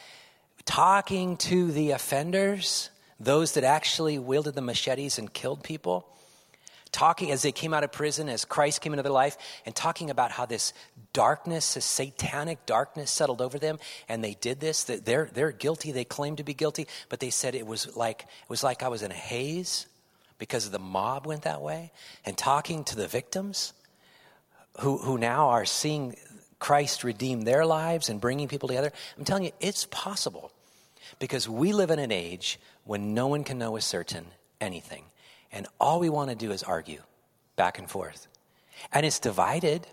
talking 0.64 1.36
to 1.36 1.70
the 1.70 1.90
offenders, 1.90 2.90
those 3.20 3.52
that 3.52 3.64
actually 3.64 4.18
wielded 4.18 4.54
the 4.54 4.62
machetes 4.62 5.18
and 5.18 5.32
killed 5.32 5.62
people, 5.62 6.06
talking 6.92 7.30
as 7.30 7.42
they 7.42 7.52
came 7.52 7.74
out 7.74 7.84
of 7.84 7.92
prison, 7.92 8.28
as 8.28 8.44
Christ 8.44 8.80
came 8.80 8.92
into 8.92 9.02
their 9.02 9.12
life, 9.12 9.36
and 9.66 9.74
talking 9.74 10.10
about 10.10 10.30
how 10.30 10.46
this 10.46 10.72
darkness, 11.12 11.74
this 11.74 11.84
satanic 11.84 12.64
darkness 12.66 13.10
settled 13.10 13.42
over 13.42 13.58
them, 13.58 13.78
and 14.08 14.24
they 14.24 14.34
did 14.40 14.60
this. 14.60 14.84
They're 14.84 15.28
they're 15.32 15.52
guilty. 15.52 15.92
They 15.92 16.04
claim 16.04 16.36
to 16.36 16.44
be 16.44 16.54
guilty, 16.54 16.86
but 17.08 17.20
they 17.20 17.30
said 17.30 17.54
it 17.54 17.66
was 17.66 17.96
like 17.96 18.22
it 18.22 18.50
was 18.50 18.62
like 18.62 18.82
I 18.82 18.88
was 18.88 19.02
in 19.02 19.10
a 19.10 19.14
haze 19.14 19.86
because 20.38 20.70
the 20.70 20.78
mob 20.78 21.26
went 21.26 21.42
that 21.42 21.60
way. 21.62 21.92
And 22.24 22.36
talking 22.36 22.84
to 22.84 22.96
the 22.96 23.08
victims 23.08 23.72
who 24.80 24.98
who 24.98 25.18
now 25.18 25.50
are 25.50 25.64
seeing 25.64 26.16
Christ 26.58 27.04
redeem 27.04 27.42
their 27.42 27.66
lives 27.66 28.08
and 28.08 28.20
bringing 28.20 28.48
people 28.48 28.68
together. 28.68 28.92
I'm 29.18 29.24
telling 29.24 29.44
you, 29.44 29.52
it's 29.60 29.86
possible 29.90 30.50
because 31.18 31.48
we 31.48 31.72
live 31.72 31.90
in 31.90 31.98
an 31.98 32.12
age 32.12 32.58
when 32.84 33.14
no 33.14 33.26
one 33.26 33.44
can 33.44 33.58
know 33.58 33.72
with 33.72 33.84
certain 33.84 34.26
anything. 34.60 35.04
And 35.52 35.66
all 35.78 36.00
we 36.00 36.08
want 36.08 36.30
to 36.30 36.36
do 36.36 36.52
is 36.52 36.62
argue 36.62 37.02
back 37.56 37.78
and 37.78 37.88
forth. 37.88 38.26
And 38.92 39.06
it's 39.06 39.20
divided. 39.20 39.86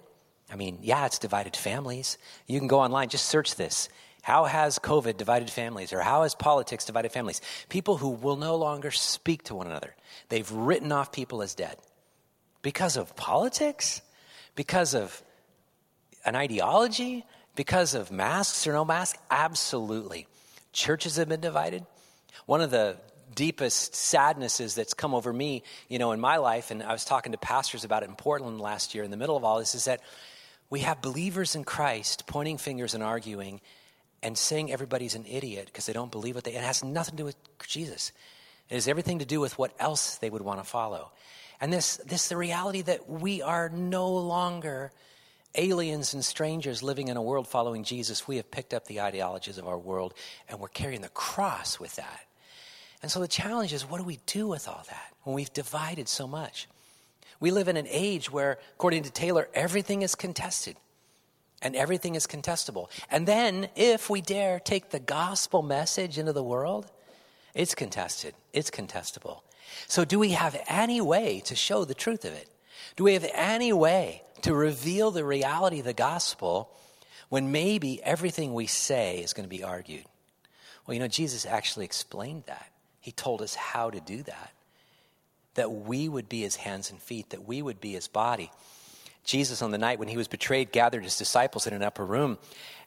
I 0.51 0.55
mean, 0.55 0.79
yeah, 0.81 1.05
it's 1.05 1.19
divided 1.19 1.55
families. 1.55 2.17
You 2.47 2.59
can 2.59 2.67
go 2.67 2.79
online, 2.79 3.09
just 3.09 3.25
search 3.25 3.55
this. 3.55 3.89
How 4.21 4.45
has 4.45 4.79
COVID 4.79 5.17
divided 5.17 5.49
families? 5.49 5.93
Or 5.93 6.01
how 6.01 6.23
has 6.23 6.35
politics 6.35 6.85
divided 6.85 7.11
families? 7.11 7.41
People 7.69 7.97
who 7.97 8.09
will 8.09 8.37
no 8.37 8.55
longer 8.55 8.91
speak 8.91 9.43
to 9.43 9.55
one 9.55 9.67
another. 9.67 9.95
They've 10.29 10.51
written 10.51 10.91
off 10.91 11.11
people 11.11 11.41
as 11.41 11.55
dead. 11.55 11.77
Because 12.61 12.97
of 12.97 13.15
politics? 13.15 14.01
Because 14.55 14.93
of 14.93 15.21
an 16.25 16.35
ideology? 16.35 17.25
Because 17.55 17.93
of 17.93 18.11
masks 18.11 18.65
or 18.67 18.73
no 18.73 18.85
masks? 18.85 19.19
Absolutely. 19.29 20.27
Churches 20.73 21.17
have 21.17 21.29
been 21.29 21.41
divided. 21.41 21.85
One 22.45 22.61
of 22.61 22.71
the 22.71 22.97
deepest 23.35 23.95
sadnesses 23.95 24.75
that's 24.75 24.93
come 24.93 25.13
over 25.13 25.31
me, 25.31 25.63
you 25.87 25.99
know, 25.99 26.11
in 26.11 26.19
my 26.19 26.37
life, 26.37 26.71
and 26.71 26.83
I 26.83 26.91
was 26.91 27.05
talking 27.05 27.31
to 27.31 27.37
pastors 27.37 27.83
about 27.83 28.03
it 28.03 28.09
in 28.09 28.15
Portland 28.15 28.59
last 28.59 28.93
year 28.93 29.03
in 29.03 29.11
the 29.11 29.17
middle 29.17 29.37
of 29.37 29.43
all 29.43 29.59
this, 29.59 29.75
is 29.75 29.85
that 29.85 30.01
we 30.69 30.81
have 30.81 31.01
believers 31.01 31.55
in 31.55 31.63
Christ 31.63 32.25
pointing 32.27 32.57
fingers 32.57 32.93
and 32.93 33.03
arguing 33.03 33.61
and 34.23 34.37
saying 34.37 34.71
everybody's 34.71 35.15
an 35.15 35.25
idiot 35.25 35.65
because 35.65 35.85
they 35.85 35.93
don't 35.93 36.11
believe 36.11 36.35
what 36.35 36.43
they, 36.43 36.53
it 36.53 36.63
has 36.63 36.83
nothing 36.83 37.13
to 37.13 37.17
do 37.17 37.25
with 37.25 37.35
Jesus. 37.67 38.11
It 38.69 38.75
has 38.75 38.87
everything 38.87 39.19
to 39.19 39.25
do 39.25 39.39
with 39.39 39.57
what 39.57 39.73
else 39.79 40.15
they 40.17 40.29
would 40.29 40.41
want 40.41 40.59
to 40.59 40.63
follow. 40.63 41.11
And 41.61 41.71
this, 41.71 41.97
this 41.97 42.27
the 42.27 42.37
reality 42.37 42.81
that 42.81 43.07
we 43.07 43.43
are 43.43 43.69
no 43.69 44.11
longer 44.11 44.91
aliens 45.55 46.13
and 46.13 46.25
strangers 46.25 46.81
living 46.81 47.07
in 47.07 47.17
a 47.17 47.21
world 47.21 47.47
following 47.47 47.83
Jesus. 47.83 48.27
We 48.27 48.37
have 48.37 48.49
picked 48.49 48.73
up 48.73 48.85
the 48.85 49.01
ideologies 49.01 49.57
of 49.57 49.67
our 49.67 49.77
world 49.77 50.13
and 50.49 50.59
we're 50.59 50.69
carrying 50.69 51.01
the 51.01 51.09
cross 51.09 51.79
with 51.79 51.95
that. 51.97 52.25
And 53.01 53.11
so 53.11 53.19
the 53.19 53.27
challenge 53.27 53.73
is 53.73 53.87
what 53.87 53.97
do 53.97 54.03
we 54.03 54.19
do 54.25 54.47
with 54.47 54.67
all 54.67 54.83
that 54.87 55.13
when 55.23 55.35
we've 55.35 55.53
divided 55.53 56.07
so 56.07 56.27
much? 56.27 56.67
We 57.39 57.51
live 57.51 57.67
in 57.67 57.77
an 57.77 57.87
age 57.89 58.31
where, 58.31 58.59
according 58.73 59.03
to 59.03 59.11
Taylor, 59.11 59.49
everything 59.53 60.03
is 60.03 60.13
contested 60.13 60.77
and 61.61 61.75
everything 61.75 62.15
is 62.15 62.27
contestable. 62.27 62.89
And 63.09 63.27
then, 63.27 63.69
if 63.75 64.09
we 64.09 64.21
dare 64.21 64.59
take 64.59 64.89
the 64.89 64.99
gospel 64.99 65.63
message 65.63 66.17
into 66.19 66.33
the 66.33 66.43
world, 66.43 66.89
it's 67.55 67.73
contested, 67.73 68.35
it's 68.53 68.69
contestable. 68.69 69.41
So, 69.87 70.05
do 70.05 70.19
we 70.19 70.31
have 70.31 70.59
any 70.67 71.01
way 71.01 71.41
to 71.45 71.55
show 71.55 71.85
the 71.85 71.93
truth 71.93 72.25
of 72.25 72.33
it? 72.33 72.49
Do 72.95 73.03
we 73.03 73.13
have 73.13 73.29
any 73.33 73.73
way 73.73 74.23
to 74.41 74.53
reveal 74.53 75.11
the 75.11 75.25
reality 75.25 75.79
of 75.79 75.85
the 75.85 75.93
gospel 75.93 76.71
when 77.29 77.51
maybe 77.51 78.03
everything 78.03 78.53
we 78.53 78.67
say 78.67 79.19
is 79.19 79.33
going 79.33 79.45
to 79.47 79.55
be 79.55 79.63
argued? 79.63 80.05
Well, 80.85 80.93
you 80.93 80.99
know, 80.99 81.07
Jesus 81.07 81.45
actually 81.45 81.85
explained 81.85 82.43
that. 82.47 82.71
He 82.99 83.11
told 83.11 83.41
us 83.41 83.55
how 83.55 83.89
to 83.89 83.99
do 83.99 84.23
that. 84.23 84.51
That 85.55 85.71
we 85.71 86.07
would 86.07 86.29
be 86.29 86.41
his 86.41 86.55
hands 86.55 86.91
and 86.91 86.99
feet, 87.01 87.31
that 87.31 87.45
we 87.45 87.61
would 87.61 87.81
be 87.81 87.91
his 87.91 88.07
body. 88.07 88.51
Jesus, 89.23 89.61
on 89.61 89.71
the 89.71 89.77
night 89.77 89.99
when 89.99 90.07
he 90.07 90.17
was 90.17 90.27
betrayed, 90.27 90.71
gathered 90.71 91.03
his 91.03 91.17
disciples 91.17 91.67
in 91.67 91.73
an 91.73 91.83
upper 91.83 92.05
room. 92.05 92.37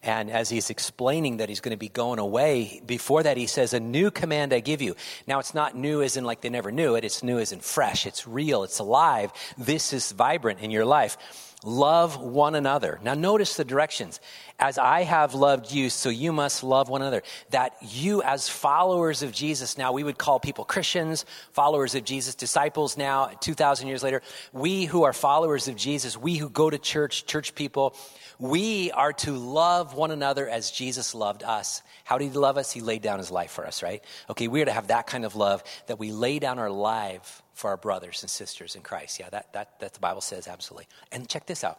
And 0.02 0.30
as 0.30 0.50
he's 0.50 0.68
explaining 0.68 1.38
that 1.38 1.48
he's 1.48 1.60
going 1.60 1.74
to 1.74 1.78
be 1.78 1.88
going 1.88 2.18
away, 2.18 2.82
before 2.84 3.22
that 3.22 3.36
he 3.36 3.46
says, 3.46 3.72
A 3.72 3.80
new 3.80 4.10
command 4.10 4.52
I 4.52 4.60
give 4.60 4.82
you. 4.82 4.96
Now 5.26 5.38
it's 5.38 5.54
not 5.54 5.76
new 5.76 6.02
as 6.02 6.16
in 6.16 6.24
like 6.24 6.42
they 6.42 6.50
never 6.50 6.70
knew 6.70 6.94
it, 6.96 7.04
it's 7.04 7.22
new 7.22 7.38
as 7.38 7.52
in 7.52 7.60
fresh, 7.60 8.04
it's 8.04 8.26
real, 8.26 8.64
it's 8.64 8.80
alive. 8.80 9.32
This 9.56 9.92
is 9.92 10.12
vibrant 10.12 10.60
in 10.60 10.70
your 10.70 10.84
life. 10.84 11.16
Love 11.64 12.20
one 12.20 12.54
another. 12.54 13.00
Now, 13.02 13.14
notice 13.14 13.56
the 13.56 13.64
directions. 13.64 14.20
As 14.58 14.76
I 14.76 15.02
have 15.02 15.34
loved 15.34 15.72
you, 15.72 15.88
so 15.88 16.10
you 16.10 16.30
must 16.30 16.62
love 16.62 16.90
one 16.90 17.00
another. 17.00 17.22
That 17.50 17.74
you, 17.80 18.22
as 18.22 18.48
followers 18.48 19.22
of 19.22 19.32
Jesus, 19.32 19.78
now 19.78 19.92
we 19.92 20.04
would 20.04 20.18
call 20.18 20.38
people 20.38 20.64
Christians, 20.64 21.24
followers 21.52 21.94
of 21.94 22.04
Jesus, 22.04 22.34
disciples 22.34 22.98
now, 22.98 23.28
2,000 23.40 23.88
years 23.88 24.02
later. 24.02 24.20
We 24.52 24.84
who 24.84 25.04
are 25.04 25.14
followers 25.14 25.66
of 25.66 25.74
Jesus, 25.74 26.18
we 26.18 26.36
who 26.36 26.50
go 26.50 26.68
to 26.68 26.78
church, 26.78 27.24
church 27.24 27.54
people, 27.54 27.96
we 28.38 28.90
are 28.90 29.12
to 29.12 29.32
love 29.32 29.94
one 29.94 30.10
another 30.10 30.48
as 30.48 30.70
Jesus 30.70 31.14
loved 31.14 31.42
us. 31.42 31.82
How 32.04 32.18
did 32.18 32.32
he 32.32 32.38
love 32.38 32.58
us? 32.58 32.72
He 32.72 32.80
laid 32.80 33.00
down 33.00 33.18
his 33.18 33.30
life 33.30 33.52
for 33.52 33.66
us, 33.66 33.82
right? 33.82 34.04
Okay, 34.28 34.48
we 34.48 34.60
are 34.60 34.66
to 34.66 34.72
have 34.72 34.88
that 34.88 35.06
kind 35.06 35.24
of 35.24 35.34
love 35.34 35.64
that 35.86 35.98
we 35.98 36.12
lay 36.12 36.38
down 36.40 36.58
our 36.58 36.70
life 36.70 37.43
for 37.54 37.70
our 37.70 37.76
brothers 37.76 38.22
and 38.22 38.30
sisters 38.30 38.76
in 38.76 38.82
Christ. 38.82 39.18
Yeah, 39.18 39.30
that, 39.30 39.52
that, 39.52 39.80
that 39.80 39.94
the 39.94 40.00
Bible 40.00 40.20
says 40.20 40.46
absolutely. 40.46 40.88
And 41.12 41.28
check 41.28 41.46
this 41.46 41.64
out. 41.64 41.78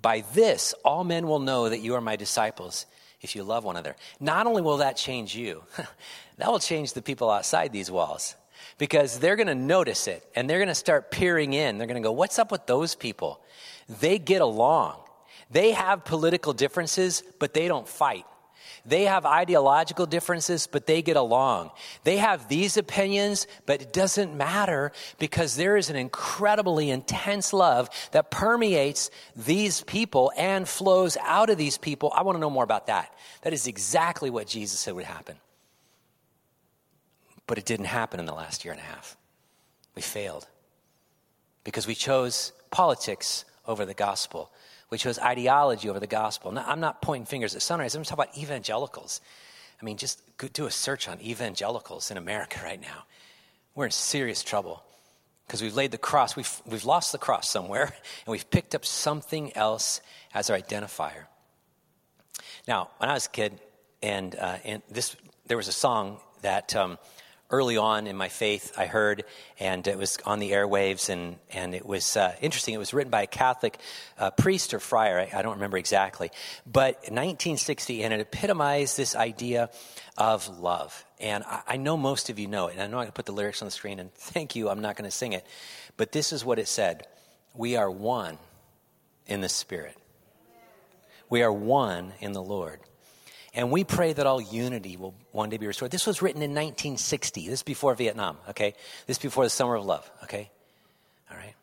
By 0.00 0.24
this, 0.32 0.74
all 0.84 1.04
men 1.04 1.26
will 1.26 1.40
know 1.40 1.68
that 1.68 1.80
you 1.80 1.94
are 1.94 2.00
my 2.00 2.16
disciples 2.16 2.86
if 3.20 3.36
you 3.36 3.42
love 3.42 3.64
one 3.64 3.76
another. 3.76 3.96
Not 4.18 4.46
only 4.46 4.62
will 4.62 4.78
that 4.78 4.96
change 4.96 5.34
you, 5.34 5.62
that 6.38 6.50
will 6.50 6.58
change 6.58 6.94
the 6.94 7.02
people 7.02 7.30
outside 7.30 7.72
these 7.72 7.90
walls 7.90 8.34
because 8.78 9.18
they're 9.18 9.36
going 9.36 9.46
to 9.46 9.54
notice 9.54 10.06
it 10.06 10.24
and 10.34 10.48
they're 10.48 10.58
going 10.58 10.68
to 10.68 10.74
start 10.74 11.10
peering 11.10 11.52
in. 11.52 11.76
They're 11.76 11.86
going 11.86 12.02
to 12.02 12.06
go, 12.06 12.12
What's 12.12 12.38
up 12.38 12.50
with 12.50 12.66
those 12.66 12.94
people? 12.94 13.40
They 14.00 14.18
get 14.18 14.40
along. 14.40 15.00
They 15.50 15.72
have 15.72 16.04
political 16.04 16.52
differences, 16.52 17.22
but 17.38 17.54
they 17.54 17.66
don't 17.68 17.88
fight. 17.88 18.24
They 18.90 19.04
have 19.04 19.24
ideological 19.24 20.04
differences, 20.04 20.66
but 20.66 20.86
they 20.86 21.00
get 21.00 21.16
along. 21.16 21.70
They 22.02 22.16
have 22.16 22.48
these 22.48 22.76
opinions, 22.76 23.46
but 23.64 23.80
it 23.80 23.92
doesn't 23.92 24.36
matter 24.36 24.90
because 25.20 25.54
there 25.54 25.76
is 25.76 25.90
an 25.90 25.96
incredibly 25.96 26.90
intense 26.90 27.52
love 27.52 27.88
that 28.10 28.32
permeates 28.32 29.12
these 29.36 29.82
people 29.82 30.32
and 30.36 30.68
flows 30.68 31.16
out 31.22 31.50
of 31.50 31.56
these 31.56 31.78
people. 31.78 32.12
I 32.16 32.22
want 32.22 32.34
to 32.34 32.40
know 32.40 32.50
more 32.50 32.64
about 32.64 32.88
that. 32.88 33.14
That 33.42 33.52
is 33.52 33.68
exactly 33.68 34.28
what 34.28 34.48
Jesus 34.48 34.80
said 34.80 34.94
would 34.94 35.04
happen. 35.04 35.36
But 37.46 37.58
it 37.58 37.66
didn't 37.66 37.86
happen 37.86 38.18
in 38.18 38.26
the 38.26 38.34
last 38.34 38.64
year 38.64 38.72
and 38.72 38.80
a 38.80 38.84
half. 38.84 39.16
We 39.94 40.02
failed 40.02 40.48
because 41.62 41.86
we 41.86 41.94
chose 41.94 42.50
politics 42.72 43.44
over 43.68 43.84
the 43.84 43.94
gospel 43.94 44.50
which 44.90 45.04
was 45.04 45.18
ideology 45.18 45.88
over 45.88 45.98
the 45.98 46.06
gospel. 46.06 46.52
Now, 46.52 46.64
I'm 46.66 46.80
not 46.80 47.00
pointing 47.00 47.26
fingers 47.26 47.54
at 47.54 47.62
Sunrise, 47.62 47.94
I'm 47.94 48.02
talking 48.04 48.24
about 48.24 48.38
evangelicals. 48.38 49.20
I 49.80 49.84
mean, 49.84 49.96
just 49.96 50.20
do 50.52 50.66
a 50.66 50.70
search 50.70 51.08
on 51.08 51.20
evangelicals 51.22 52.10
in 52.10 52.16
America 52.16 52.60
right 52.64 52.80
now. 52.80 53.04
We're 53.74 53.86
in 53.86 53.92
serious 53.92 54.42
trouble 54.42 54.82
because 55.46 55.62
we've 55.62 55.74
laid 55.74 55.90
the 55.90 55.98
cross, 55.98 56.36
we've, 56.36 56.62
we've 56.66 56.84
lost 56.84 57.12
the 57.12 57.18
cross 57.18 57.50
somewhere, 57.50 57.84
and 58.26 58.30
we've 58.30 58.48
picked 58.50 58.74
up 58.74 58.84
something 58.84 59.56
else 59.56 60.00
as 60.34 60.50
our 60.50 60.58
identifier. 60.58 61.24
Now, 62.68 62.90
when 62.98 63.10
I 63.10 63.14
was 63.14 63.26
a 63.26 63.30
kid, 63.30 63.58
and, 64.02 64.34
uh, 64.36 64.58
and 64.64 64.82
this, 64.90 65.16
there 65.46 65.56
was 65.56 65.68
a 65.68 65.72
song 65.72 66.18
that 66.42 66.74
um, 66.76 66.98
early 67.50 67.76
on 67.76 68.06
in 68.06 68.16
my 68.16 68.28
faith 68.28 68.72
I 68.78 68.86
heard, 68.86 69.24
and 69.58 69.86
it 69.86 69.98
was 69.98 70.18
on 70.24 70.38
the 70.38 70.52
airwaves, 70.52 71.08
and, 71.08 71.36
and 71.50 71.74
it 71.74 71.84
was 71.84 72.16
uh, 72.16 72.34
interesting. 72.40 72.74
It 72.74 72.78
was 72.78 72.94
written 72.94 73.10
by 73.10 73.22
a 73.22 73.26
Catholic 73.26 73.78
uh, 74.18 74.30
priest 74.30 74.72
or 74.72 74.80
friar, 74.80 75.18
I, 75.18 75.38
I, 75.38 75.42
don't 75.42 75.54
remember 75.54 75.76
exactly, 75.76 76.30
but 76.66 76.96
1960, 76.96 78.02
and 78.02 78.14
it 78.14 78.20
epitomized 78.20 78.96
this 78.96 79.16
idea 79.16 79.70
of 80.16 80.60
love. 80.60 81.04
And 81.18 81.44
I, 81.44 81.62
I 81.66 81.76
know 81.76 81.96
most 81.96 82.30
of 82.30 82.38
you 82.38 82.46
know 82.46 82.68
it, 82.68 82.74
and 82.74 82.82
I 82.82 82.86
know 82.86 82.98
I 82.98 83.04
can 83.04 83.12
put 83.12 83.26
the 83.26 83.32
lyrics 83.32 83.62
on 83.62 83.66
the 83.66 83.72
screen, 83.72 83.98
and 83.98 84.12
thank 84.14 84.54
you, 84.54 84.68
I'm 84.68 84.80
not 84.80 84.96
going 84.96 85.10
to 85.10 85.16
sing 85.16 85.32
it, 85.32 85.46
but 85.96 86.12
this 86.12 86.32
is 86.32 86.44
what 86.44 86.58
it 86.58 86.68
said 86.68 87.06
We 87.54 87.76
are 87.76 87.90
one 87.90 88.38
in 89.26 89.40
the 89.40 89.48
Spirit. 89.48 89.96
We 91.28 91.42
are 91.42 91.52
one 91.52 92.12
in 92.20 92.32
the 92.32 92.42
Lord. 92.42 92.80
And 93.54 93.70
we 93.70 93.82
pray 93.82 94.12
that 94.12 94.26
all 94.26 94.40
unity 94.40 94.96
will 94.96 95.14
one 95.32 95.50
day 95.50 95.56
be 95.56 95.66
restored. 95.66 95.90
This 95.90 96.06
was 96.06 96.22
written 96.22 96.42
in 96.42 96.50
1960. 96.50 97.46
This 97.46 97.60
is 97.60 97.62
before 97.62 97.94
Vietnam, 97.94 98.36
okay? 98.50 98.74
This 99.06 99.16
is 99.16 99.22
before 99.22 99.44
the 99.44 99.50
Summer 99.50 99.74
of 99.74 99.84
Love, 99.84 100.08
okay? 100.22 100.50
All 101.30 101.36
right? 101.36 101.54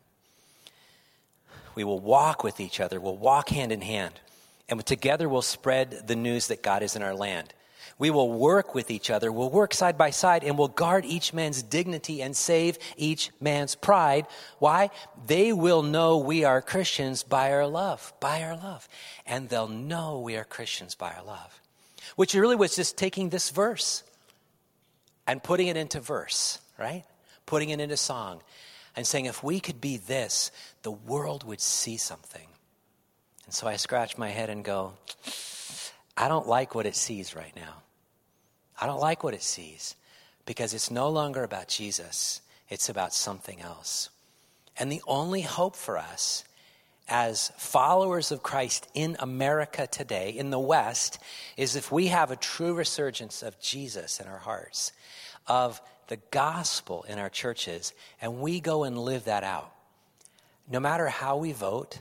We 1.74 1.84
will 1.84 2.00
walk 2.00 2.44
with 2.44 2.60
each 2.60 2.80
other. 2.80 3.00
We'll 3.00 3.16
walk 3.16 3.48
hand 3.48 3.72
in 3.72 3.80
hand. 3.80 4.14
And 4.68 4.84
together 4.84 5.28
we'll 5.28 5.40
spread 5.40 6.06
the 6.06 6.16
news 6.16 6.48
that 6.48 6.62
God 6.62 6.82
is 6.82 6.94
in 6.94 7.02
our 7.02 7.14
land. 7.14 7.54
We 7.98 8.10
will 8.10 8.30
work 8.30 8.74
with 8.74 8.90
each 8.90 9.10
other. 9.10 9.32
We'll 9.32 9.50
work 9.50 9.72
side 9.72 9.96
by 9.96 10.10
side 10.10 10.44
and 10.44 10.58
we'll 10.58 10.68
guard 10.68 11.04
each 11.04 11.32
man's 11.32 11.62
dignity 11.62 12.22
and 12.22 12.36
save 12.36 12.78
each 12.96 13.30
man's 13.40 13.74
pride. 13.74 14.26
Why? 14.58 14.90
They 15.26 15.52
will 15.52 15.82
know 15.82 16.18
we 16.18 16.44
are 16.44 16.60
Christians 16.60 17.22
by 17.22 17.52
our 17.52 17.66
love, 17.66 18.12
by 18.20 18.42
our 18.42 18.56
love. 18.56 18.88
And 19.26 19.48
they'll 19.48 19.68
know 19.68 20.20
we 20.20 20.36
are 20.36 20.44
Christians 20.44 20.94
by 20.94 21.12
our 21.12 21.24
love. 21.24 21.60
Which 22.16 22.34
really 22.34 22.56
was 22.56 22.76
just 22.76 22.96
taking 22.96 23.28
this 23.28 23.50
verse 23.50 24.02
and 25.26 25.42
putting 25.42 25.68
it 25.68 25.76
into 25.76 26.00
verse, 26.00 26.58
right? 26.78 27.04
Putting 27.46 27.70
it 27.70 27.80
into 27.80 27.96
song 27.96 28.40
and 28.96 29.06
saying, 29.06 29.26
if 29.26 29.42
we 29.42 29.60
could 29.60 29.80
be 29.80 29.96
this, 29.96 30.50
the 30.82 30.90
world 30.90 31.44
would 31.44 31.60
see 31.60 31.96
something. 31.96 32.48
And 33.44 33.54
so 33.54 33.66
I 33.66 33.76
scratch 33.76 34.18
my 34.18 34.28
head 34.28 34.50
and 34.50 34.64
go, 34.64 34.94
I 36.16 36.28
don't 36.28 36.48
like 36.48 36.74
what 36.74 36.86
it 36.86 36.96
sees 36.96 37.36
right 37.36 37.54
now. 37.54 37.82
I 38.80 38.86
don't 38.86 39.00
like 39.00 39.22
what 39.22 39.34
it 39.34 39.42
sees 39.42 39.94
because 40.46 40.72
it's 40.72 40.90
no 40.90 41.10
longer 41.10 41.44
about 41.44 41.68
Jesus, 41.68 42.40
it's 42.68 42.88
about 42.88 43.12
something 43.12 43.60
else. 43.60 44.08
And 44.78 44.90
the 44.90 45.02
only 45.06 45.42
hope 45.42 45.76
for 45.76 45.98
us 45.98 46.44
as 47.08 47.52
followers 47.56 48.30
of 48.30 48.42
Christ 48.42 48.86
in 48.94 49.16
America 49.18 49.86
today, 49.86 50.30
in 50.30 50.50
the 50.50 50.58
West, 50.58 51.18
is 51.56 51.74
if 51.74 51.90
we 51.90 52.08
have 52.08 52.30
a 52.30 52.36
true 52.36 52.74
resurgence 52.74 53.42
of 53.42 53.58
Jesus 53.60 54.20
in 54.20 54.26
our 54.26 54.38
hearts, 54.38 54.92
of 55.46 55.80
the 56.08 56.18
gospel 56.30 57.04
in 57.08 57.18
our 57.18 57.30
churches, 57.30 57.94
and 58.20 58.40
we 58.40 58.60
go 58.60 58.84
and 58.84 58.98
live 58.98 59.24
that 59.24 59.44
out. 59.44 59.72
No 60.70 60.80
matter 60.80 61.08
how 61.08 61.38
we 61.38 61.52
vote, 61.52 62.00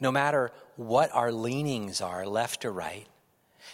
no 0.00 0.10
matter 0.10 0.50
what 0.76 1.10
our 1.12 1.30
leanings 1.30 2.00
are, 2.00 2.26
left 2.26 2.64
or 2.64 2.72
right, 2.72 3.06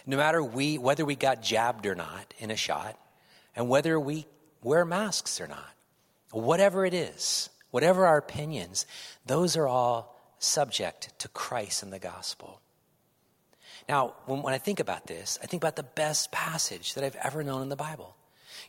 no 0.05 0.17
matter 0.17 0.43
we, 0.43 0.77
whether 0.77 1.05
we 1.05 1.15
got 1.15 1.41
jabbed 1.41 1.85
or 1.85 1.95
not 1.95 2.33
in 2.39 2.51
a 2.51 2.55
shot, 2.55 2.99
and 3.55 3.69
whether 3.69 3.99
we 3.99 4.25
wear 4.61 4.85
masks 4.85 5.39
or 5.39 5.47
not, 5.47 5.73
whatever 6.31 6.85
it 6.85 6.93
is, 6.93 7.49
whatever 7.71 8.05
our 8.05 8.17
opinions, 8.17 8.85
those 9.25 9.55
are 9.55 9.67
all 9.67 10.16
subject 10.39 11.17
to 11.19 11.27
Christ 11.29 11.83
and 11.83 11.91
the 11.91 11.99
gospel. 11.99 12.61
Now, 13.87 14.15
when, 14.25 14.41
when 14.41 14.53
I 14.53 14.57
think 14.57 14.79
about 14.79 15.07
this, 15.07 15.39
I 15.41 15.47
think 15.47 15.63
about 15.63 15.75
the 15.75 15.83
best 15.83 16.31
passage 16.31 16.93
that 16.93 17.03
I've 17.03 17.15
ever 17.17 17.43
known 17.43 17.61
in 17.61 17.69
the 17.69 17.75
Bible. 17.75 18.15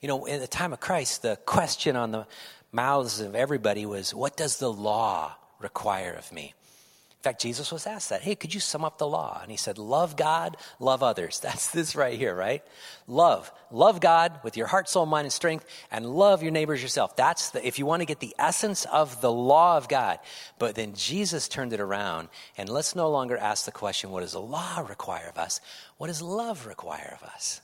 You 0.00 0.08
know, 0.08 0.24
in 0.26 0.40
the 0.40 0.46
time 0.46 0.72
of 0.72 0.80
Christ, 0.80 1.22
the 1.22 1.36
question 1.46 1.96
on 1.96 2.12
the 2.12 2.26
mouths 2.72 3.20
of 3.20 3.34
everybody 3.34 3.86
was, 3.86 4.14
What 4.14 4.36
does 4.36 4.58
the 4.58 4.72
law 4.72 5.34
require 5.58 6.12
of 6.12 6.32
me? 6.32 6.54
In 7.18 7.22
fact, 7.22 7.42
Jesus 7.42 7.72
was 7.72 7.84
asked 7.88 8.10
that. 8.10 8.22
Hey, 8.22 8.36
could 8.36 8.54
you 8.54 8.60
sum 8.60 8.84
up 8.84 8.98
the 8.98 9.06
law? 9.06 9.40
And 9.42 9.50
he 9.50 9.56
said, 9.56 9.76
Love 9.76 10.14
God, 10.14 10.56
love 10.78 11.02
others. 11.02 11.40
That's 11.42 11.68
this 11.72 11.96
right 11.96 12.16
here, 12.16 12.32
right? 12.32 12.62
Love. 13.08 13.50
Love 13.72 14.00
God 14.00 14.38
with 14.44 14.56
your 14.56 14.68
heart, 14.68 14.88
soul, 14.88 15.04
mind, 15.04 15.24
and 15.24 15.32
strength, 15.32 15.66
and 15.90 16.06
love 16.06 16.44
your 16.44 16.52
neighbors 16.52 16.80
yourself. 16.80 17.16
That's 17.16 17.50
the, 17.50 17.66
if 17.66 17.76
you 17.76 17.86
want 17.86 18.02
to 18.02 18.06
get 18.06 18.20
the 18.20 18.36
essence 18.38 18.84
of 18.84 19.20
the 19.20 19.32
law 19.32 19.76
of 19.76 19.88
God. 19.88 20.20
But 20.60 20.76
then 20.76 20.94
Jesus 20.94 21.48
turned 21.48 21.72
it 21.72 21.80
around, 21.80 22.28
and 22.56 22.68
let's 22.68 22.94
no 22.94 23.10
longer 23.10 23.36
ask 23.36 23.64
the 23.64 23.72
question, 23.72 24.10
What 24.10 24.20
does 24.20 24.32
the 24.32 24.40
law 24.40 24.86
require 24.88 25.28
of 25.28 25.38
us? 25.38 25.60
What 25.96 26.06
does 26.06 26.22
love 26.22 26.68
require 26.68 27.18
of 27.20 27.28
us? 27.28 27.60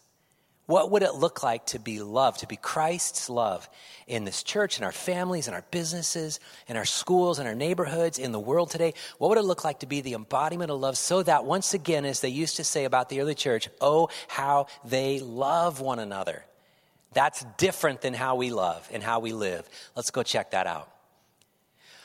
What 0.67 0.91
would 0.93 1.03
it 1.03 1.15
look 1.15 1.43
like 1.43 1.67
to 1.67 1.79
be 1.79 2.01
loved, 2.01 2.41
to 2.41 2.47
be 2.47 2.57
Christ's 2.57 3.29
love 3.29 3.69
in 4.07 4.25
this 4.25 4.43
church, 4.43 4.79
in 4.79 4.85
our 4.85 4.93
families, 4.93 5.47
in 5.47 5.53
our 5.53 5.65
businesses, 5.71 6.41
in 6.69 6.77
our 6.77 6.87
schools, 6.87 7.39
in 7.39 7.47
our 7.47 7.55
neighborhoods, 7.55 8.19
in 8.19 8.33
the 8.33 8.41
world 8.41 8.71
today? 8.71 8.95
What 9.19 9.29
would 9.29 9.39
it 9.39 9.45
look 9.45 9.63
like 9.63 9.81
to 9.81 9.87
be 9.87 10.01
the 10.01 10.15
embodiment 10.15 10.71
of 10.71 10.81
love 10.81 10.97
so 10.97 11.23
that 11.23 11.45
once 11.45 11.75
again, 11.75 12.07
as 12.07 12.21
they 12.21 12.31
used 12.31 12.57
to 12.57 12.65
say 12.65 12.87
about 12.87 13.11
the 13.11 13.21
early 13.21 13.35
church, 13.35 13.69
oh, 13.83 14.09
how 14.27 14.69
they 14.85 15.21
love 15.21 15.81
one 15.81 15.99
another? 15.99 16.45
That's 17.13 17.45
different 17.59 18.01
than 18.01 18.15
how 18.15 18.37
we 18.37 18.51
love 18.51 18.89
and 18.91 19.03
how 19.03 19.21
we 19.21 19.33
live. 19.33 19.69
Let's 19.95 20.11
go 20.11 20.23
check 20.23 20.53
that 20.53 20.67
out. 20.67 20.91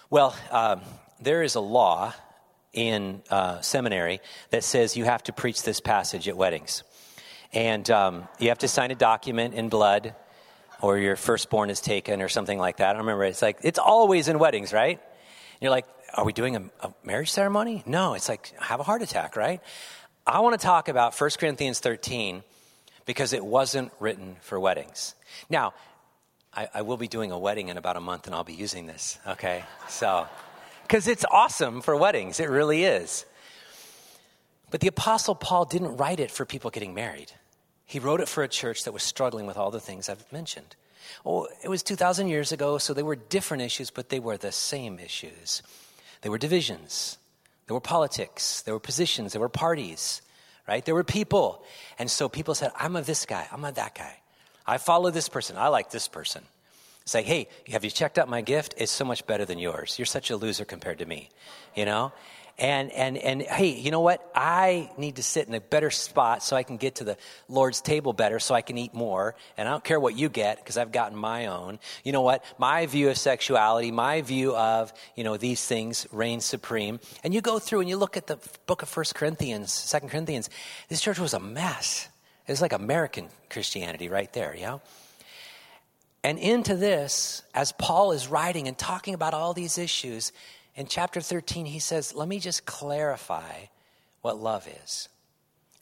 Well, 0.10 0.36
um, 0.51 0.81
there 1.21 1.43
is 1.43 1.55
a 1.55 1.62
law 1.62 2.13
in 2.73 3.21
uh, 3.29 3.62
seminary 3.62 4.19
that 4.49 4.63
says 4.63 4.97
you 4.97 5.05
have 5.05 5.23
to 5.23 5.34
preach 5.34 5.63
this 5.63 5.79
passage 5.79 6.27
at 6.27 6.36
weddings. 6.36 6.84
And 7.53 7.89
um, 7.89 8.27
you 8.39 8.49
have 8.49 8.59
to 8.59 8.67
sign 8.67 8.91
a 8.91 8.95
document 8.95 9.53
in 9.53 9.69
blood, 9.69 10.15
or 10.81 10.97
your 10.97 11.15
firstborn 11.15 11.69
is 11.69 11.81
taken, 11.81 12.21
or 12.21 12.29
something 12.29 12.59
like 12.59 12.77
that. 12.77 12.95
I 12.95 12.99
remember 12.99 13.23
it's 13.23 13.41
like, 13.41 13.59
it's 13.63 13.79
always 13.79 14.27
in 14.27 14.39
weddings, 14.39 14.71
right? 14.71 14.99
And 14.99 15.62
you're 15.62 15.71
like, 15.71 15.85
are 16.13 16.25
we 16.25 16.33
doing 16.33 16.55
a, 16.55 16.63
a 16.81 16.93
marriage 17.03 17.31
ceremony? 17.31 17.83
No, 17.85 18.13
it's 18.13 18.29
like, 18.29 18.53
have 18.59 18.79
a 18.79 18.83
heart 18.83 19.01
attack, 19.01 19.35
right? 19.35 19.62
I 20.25 20.39
want 20.41 20.59
to 20.59 20.63
talk 20.63 20.88
about 20.89 21.19
1 21.19 21.29
Corinthians 21.39 21.79
13 21.79 22.43
because 23.05 23.33
it 23.33 23.43
wasn't 23.43 23.91
written 23.99 24.35
for 24.41 24.59
weddings. 24.59 25.15
Now, 25.49 25.73
I, 26.53 26.67
I, 26.73 26.81
will 26.83 26.97
be 26.97 27.07
doing 27.07 27.31
a 27.31 27.39
wedding 27.39 27.69
in 27.69 27.77
about 27.77 27.97
a 27.97 27.99
month 27.99 28.27
and 28.27 28.35
I'll 28.35 28.43
be 28.43 28.53
using 28.53 28.85
this, 28.85 29.17
okay? 29.27 29.63
So, 29.88 30.27
because 30.83 31.07
it's 31.07 31.25
awesome 31.29 31.81
for 31.81 31.95
weddings, 31.95 32.39
it 32.39 32.49
really 32.49 32.83
is. 32.83 33.25
But 34.71 34.81
the 34.81 34.88
Apostle 34.88 35.35
Paul 35.35 35.65
didn't 35.65 35.97
write 35.97 36.19
it 36.19 36.31
for 36.31 36.45
people 36.45 36.69
getting 36.69 36.93
married. 36.93 37.31
He 37.89 37.97
wrote 37.97 38.21
it 38.21 38.30
for 38.30 38.43
a 38.43 38.47
church 38.47 38.84
that 38.84 38.91
was 38.91 39.02
struggling 39.02 39.47
with 39.47 39.58
all 39.58 39.71
the 39.71 39.80
things 39.80 40.10
I've 40.10 40.32
mentioned. 40.32 40.75
Oh, 41.25 41.47
it 41.63 41.69
was 41.69 41.82
2,000 41.82 42.28
years 42.28 42.52
ago, 42.52 42.78
so 42.78 42.93
they 42.93 43.02
were 43.02 43.15
different 43.15 43.63
issues, 43.63 43.89
but 43.89 44.10
they 44.10 44.19
were 44.19 44.38
the 44.38 44.52
same 44.52 44.99
issues. 44.99 45.63
There 46.21 46.32
were 46.32 46.38
divisions, 46.38 47.17
there 47.65 47.73
were 47.73 47.82
politics, 47.82 48.62
there 48.62 48.75
were 48.75 48.80
positions, 48.80 49.32
there 49.34 49.41
were 49.41 49.49
parties, 49.49 50.21
right? 50.67 50.86
There 50.86 50.93
were 50.93 51.04
people. 51.04 51.63
And 51.97 52.12
so 52.12 52.30
people 52.30 52.54
said, 52.54 52.69
I'm 52.75 52.95
of 52.95 53.08
this 53.08 53.25
guy, 53.25 53.47
I'm 53.52 53.65
of 53.65 53.73
that 53.73 53.95
guy. 53.95 54.19
I 54.67 54.78
follow 54.78 55.10
this 55.10 55.28
person, 55.28 55.58
I 55.58 55.69
like 55.69 55.89
this 55.89 56.08
person. 56.08 56.43
Say, 57.06 57.23
hey, 57.23 57.47
have 57.71 57.84
you 57.84 57.89
checked 57.89 58.19
out 58.19 58.30
my 58.30 58.41
gift? 58.41 58.75
It's 58.78 58.91
so 58.91 59.04
much 59.04 59.25
better 59.25 59.45
than 59.45 59.58
yours. 59.58 59.97
You're 59.97 60.06
such 60.06 60.30
a 60.30 60.38
loser 60.38 60.63
compared 60.63 60.99
to 60.99 61.08
me, 61.08 61.30
you 61.75 61.86
know? 61.86 62.12
And, 62.60 62.91
and, 62.91 63.17
and 63.17 63.41
hey, 63.41 63.69
you 63.69 63.89
know 63.89 64.02
what? 64.02 64.30
I 64.36 64.91
need 64.98 65.15
to 65.15 65.24
sit 65.24 65.48
in 65.48 65.54
a 65.54 65.62
better 65.62 65.89
spot 65.89 66.43
so 66.43 66.58
I 66.58 66.63
can 66.63 66.76
get 66.76 66.95
to 66.95 67.06
the 67.06 67.17
Lord's 67.48 67.80
table 67.80 68.12
better 68.12 68.38
so 68.38 68.54
I 68.54 68.62
can 68.62 68.78
eat 68.78 68.93
more. 68.93 69.36
And 69.58 69.67
I 69.67 69.72
don't 69.72 69.84
care 69.84 70.00
what 70.00 70.17
you 70.17 70.28
get 70.28 70.58
because 70.58 70.76
I've 70.76 70.91
gotten 70.91 71.17
my 71.17 71.45
own. 71.45 71.80
You 72.04 72.12
know 72.12 72.22
what? 72.22 72.43
My 72.58 72.86
view 72.86 73.10
of 73.10 73.17
sexuality, 73.17 73.91
my 73.91 74.22
view 74.22 74.56
of, 74.56 74.91
you 75.15 75.24
know, 75.24 75.38
these 75.38 75.65
things 75.65 76.06
reign 76.12 76.41
supreme. 76.41 77.00
And 77.24 77.34
you 77.34 77.39
go 77.39 77.60
through 77.60 77.80
and 77.80 77.89
you 77.89 77.95
look 77.95 78.17
at 78.17 78.28
the 78.28 78.38
book 78.65 78.82
of 78.82 78.89
First 78.89 79.15
Corinthians, 79.15 79.72
Second 79.72 80.10
Corinthians. 80.10 80.50
This 80.89 81.00
church 81.00 81.17
was 81.17 81.34
a 81.34 81.39
mess. 81.39 82.10
It 82.45 82.52
was 82.52 82.62
like 82.62 82.74
American 82.74 83.28
Christianity 83.50 84.10
right 84.10 84.32
there, 84.34 84.54
you 84.54 84.63
know? 84.63 84.82
And 86.26 86.38
into 86.38 86.76
this, 86.76 87.43
as 87.54 87.72
Paul 87.72 88.12
is 88.12 88.28
writing 88.28 88.67
and 88.67 88.78
talking 88.78 89.13
about 89.13 89.34
all 89.34 89.54
these 89.54 89.78
issues, 89.78 90.34
in 90.79 90.87
chapter 90.87 91.19
13, 91.19 91.65
he 91.65 91.79
says, 91.79 92.15
Let 92.15 92.27
me 92.29 92.39
just 92.39 92.65
clarify 92.65 93.65
what 94.21 94.41
love 94.41 94.65
is. 94.85 95.09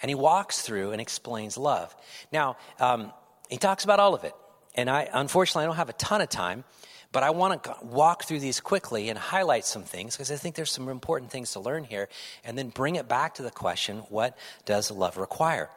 And 0.02 0.10
he 0.10 0.16
walks 0.16 0.62
through 0.62 0.92
and 0.92 1.00
explains 1.00 1.56
love. 1.56 1.96
Now, 2.32 2.58
um, 2.80 3.14
he 3.48 3.58
talks 3.58 3.84
about 3.84 4.00
all 4.00 4.16
of 4.16 4.24
it. 4.24 4.34
And 4.74 4.90
I, 4.90 5.08
unfortunately, 5.14 5.64
I 5.64 5.66
don't 5.68 5.76
have 5.76 5.90
a 5.90 5.94
ton 5.94 6.22
of 6.22 6.30
time, 6.30 6.64
but 7.12 7.22
I 7.22 7.30
want 7.30 7.64
to 7.64 7.76
walk 7.84 8.24
through 8.24 8.40
these 8.40 8.60
quickly 8.60 9.10
and 9.10 9.20
highlight 9.20 9.66
some 9.66 9.84
things 9.84 10.16
because 10.16 10.32
I 10.32 10.36
think 10.36 10.56
there's 10.56 10.72
some 10.72 10.90
important 10.90 11.32
things 11.32 11.52
to 11.52 11.60
learn 11.60 11.84
here 11.84 12.10
and 12.44 12.58
then 12.58 12.70
bring 12.70 12.96
it 12.96 13.08
back 13.08 13.36
to 13.36 13.44
the 13.44 13.52
question 13.52 14.00
what 14.10 14.36
does 14.66 14.90
love 14.90 15.18
require? 15.18 15.70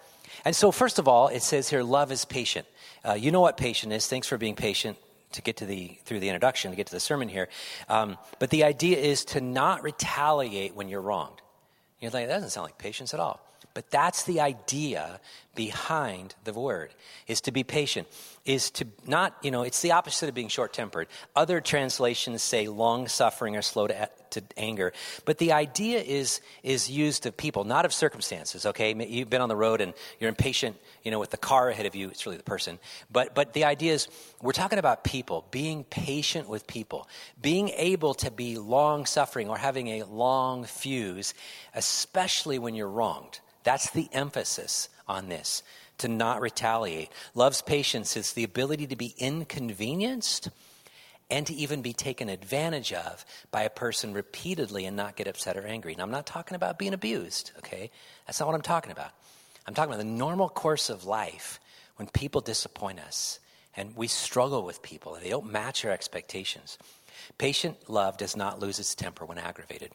And 0.46 0.56
so, 0.56 0.72
first 0.72 0.98
of 0.98 1.08
all, 1.08 1.28
it 1.28 1.42
says 1.42 1.68
here, 1.68 1.82
love 1.82 2.10
is 2.10 2.24
patient. 2.24 2.66
Uh, 3.04 3.14
you 3.14 3.32
know 3.32 3.40
what 3.40 3.58
patient 3.58 3.92
is. 3.92 4.06
Thanks 4.06 4.28
for 4.28 4.38
being 4.38 4.56
patient 4.56 4.96
to 5.32 5.42
get 5.42 5.56
to 5.58 5.66
the 5.66 5.98
through 6.04 6.20
the 6.20 6.28
introduction 6.28 6.70
to 6.70 6.76
get 6.76 6.86
to 6.86 6.92
the 6.92 7.00
sermon 7.00 7.28
here. 7.28 7.48
Um, 7.88 8.18
but 8.38 8.50
the 8.50 8.64
idea 8.64 8.98
is 8.98 9.24
to 9.26 9.40
not 9.40 9.82
retaliate 9.82 10.74
when 10.74 10.88
you're 10.88 11.00
wronged. 11.00 11.40
You're 12.00 12.10
like 12.10 12.28
that 12.28 12.34
doesn't 12.34 12.50
sound 12.50 12.66
like 12.66 12.78
patience 12.78 13.14
at 13.14 13.20
all. 13.20 13.40
But 13.72 13.90
that's 13.90 14.24
the 14.24 14.40
idea 14.40 15.20
behind 15.54 16.34
the 16.44 16.52
word 16.52 16.92
is 17.28 17.40
to 17.42 17.52
be 17.52 17.62
patient 17.62 18.08
is 18.44 18.70
to 18.72 18.86
not 19.06 19.36
you 19.42 19.50
know 19.50 19.62
it's 19.62 19.82
the 19.82 19.92
opposite 19.92 20.28
of 20.28 20.34
being 20.34 20.48
short-tempered 20.48 21.06
other 21.36 21.60
translations 21.60 22.42
say 22.42 22.66
long-suffering 22.66 23.56
or 23.56 23.62
slow 23.62 23.86
to, 23.86 24.10
to 24.32 24.42
anger. 24.56 24.92
But 25.24 25.38
the 25.38 25.52
idea 25.52 26.00
is 26.00 26.40
is 26.62 26.90
used 26.90 27.26
of 27.26 27.36
people 27.36 27.64
not 27.64 27.84
of 27.84 27.92
circumstances 27.92 28.66
okay? 28.66 28.94
You've 28.94 29.30
been 29.30 29.40
on 29.40 29.48
the 29.48 29.56
road 29.56 29.80
and 29.80 29.94
you're 30.18 30.28
impatient 30.28 30.76
you 31.02 31.10
know 31.10 31.18
with 31.18 31.30
the 31.30 31.36
car 31.36 31.68
ahead 31.68 31.86
of 31.86 31.94
you 31.94 32.08
it's 32.08 32.26
really 32.26 32.38
the 32.38 32.42
person. 32.42 32.78
But 33.10 33.34
but 33.34 33.52
the 33.52 33.64
idea 33.64 33.92
is 33.92 34.08
we're 34.40 34.52
talking 34.52 34.78
about 34.78 35.04
people 35.04 35.46
being 35.50 35.84
patient 35.84 36.48
with 36.48 36.66
people 36.66 37.08
being 37.40 37.70
able 37.70 38.14
to 38.14 38.30
be 38.30 38.58
long-suffering 38.58 39.48
or 39.48 39.56
having 39.56 39.88
a 39.88 40.04
long 40.04 40.64
fuse 40.64 41.34
especially 41.74 42.58
when 42.58 42.74
you're 42.74 42.88
wronged. 42.88 43.40
That's 43.62 43.90
the 43.90 44.08
emphasis 44.12 44.88
on 45.06 45.28
this 45.28 45.62
to 46.00 46.08
not 46.08 46.40
retaliate. 46.40 47.10
Love's 47.34 47.62
patience 47.62 48.16
is 48.16 48.32
the 48.32 48.44
ability 48.44 48.86
to 48.88 48.96
be 48.96 49.14
inconvenienced 49.18 50.48
and 51.30 51.46
to 51.46 51.54
even 51.54 51.82
be 51.82 51.92
taken 51.92 52.28
advantage 52.28 52.92
of 52.92 53.24
by 53.50 53.62
a 53.62 53.70
person 53.70 54.12
repeatedly 54.12 54.84
and 54.84 54.96
not 54.96 55.16
get 55.16 55.28
upset 55.28 55.56
or 55.56 55.66
angry. 55.66 55.94
Now, 55.94 56.04
I'm 56.04 56.10
not 56.10 56.26
talking 56.26 56.54
about 56.54 56.78
being 56.78 56.94
abused, 56.94 57.52
okay? 57.58 57.90
That's 58.26 58.40
not 58.40 58.46
what 58.46 58.54
I'm 58.54 58.62
talking 58.62 58.92
about. 58.92 59.12
I'm 59.66 59.74
talking 59.74 59.92
about 59.92 60.02
the 60.02 60.10
normal 60.10 60.48
course 60.48 60.90
of 60.90 61.04
life 61.04 61.60
when 61.96 62.08
people 62.08 62.40
disappoint 62.40 62.98
us 62.98 63.38
and 63.76 63.96
we 63.96 64.08
struggle 64.08 64.64
with 64.64 64.82
people 64.82 65.14
and 65.14 65.24
they 65.24 65.30
don't 65.30 65.50
match 65.50 65.84
our 65.84 65.92
expectations. 65.92 66.78
Patient 67.38 67.88
love 67.88 68.16
does 68.16 68.36
not 68.36 68.58
lose 68.58 68.78
its 68.78 68.94
temper 68.94 69.24
when 69.24 69.38
aggravated. 69.38 69.92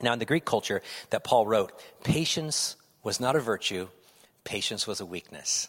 Now, 0.00 0.12
in 0.12 0.18
the 0.18 0.24
Greek 0.24 0.44
culture 0.44 0.82
that 1.10 1.24
Paul 1.24 1.46
wrote, 1.46 1.72
patience 2.04 2.76
was 3.02 3.20
not 3.20 3.36
a 3.36 3.40
virtue, 3.40 3.88
patience 4.44 4.86
was 4.86 5.00
a 5.00 5.06
weakness. 5.06 5.68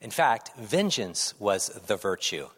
In 0.00 0.10
fact, 0.10 0.50
vengeance 0.56 1.34
was 1.38 1.68
the 1.86 1.96
virtue. 1.96 2.48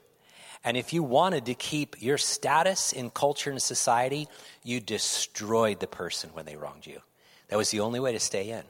And 0.65 0.77
if 0.79 0.95
you 0.95 1.03
wanted 1.03 1.47
to 1.47 1.55
keep 1.55 2.01
your 2.01 2.17
status 2.17 2.93
in 2.93 3.11
culture 3.11 3.51
and 3.51 3.61
society, 3.61 4.29
you 4.63 4.81
destroyed 4.81 5.81
the 5.81 5.87
person 5.87 6.31
when 6.33 6.47
they 6.47 6.57
wronged 6.57 6.87
you. 6.87 7.03
That 7.49 7.59
was 7.59 7.71
the 7.71 7.81
only 7.81 8.01
way 8.01 8.13
to 8.13 8.21
stay 8.21 8.49
in. 8.49 8.63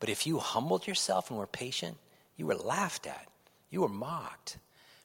But 0.00 0.08
if 0.08 0.26
you 0.26 0.38
humbled 0.38 0.86
yourself 0.86 1.28
and 1.28 1.38
were 1.38 1.46
patient, 1.46 1.98
you 2.36 2.46
were 2.46 2.54
laughed 2.54 3.06
at, 3.06 3.26
you 3.68 3.82
were 3.82 3.88
mocked, 3.88 4.56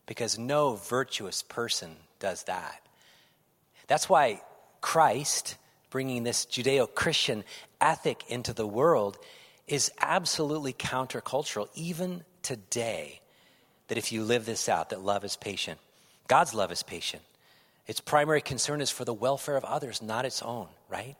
because 0.06 0.40
no 0.40 0.76
virtuous 0.76 1.42
person 1.42 1.96
does 2.20 2.44
that. 2.44 2.82
That's 3.88 4.08
why 4.08 4.42
Christ, 4.80 5.58
bringing 5.90 6.24
this 6.24 6.46
Judeo 6.46 6.94
Christian 6.94 7.44
ethic 7.82 8.24
into 8.30 8.54
the 8.54 8.68
world, 8.68 9.18
is 9.68 9.92
absolutely 10.00 10.74
countercultural, 10.74 11.68
even 11.76 12.24
today. 12.42 13.20
That 13.88 13.98
if 13.98 14.12
you 14.12 14.24
live 14.24 14.46
this 14.46 14.70
out, 14.70 14.92
that 14.92 15.02
love 15.02 15.26
is 15.26 15.36
patient. 15.36 15.80
God's 16.34 16.56
love 16.56 16.72
is 16.72 16.82
patient. 16.82 17.22
Its 17.86 18.02
primary 18.02 18.41
concern 18.41 18.82
is 18.82 18.89
for 18.89 19.06
the 19.06 19.13
welfare 19.13 19.56
of 19.56 19.63
others, 19.63 20.02
not 20.02 20.26
its 20.26 20.41
own, 20.41 20.65
right? 20.89 21.15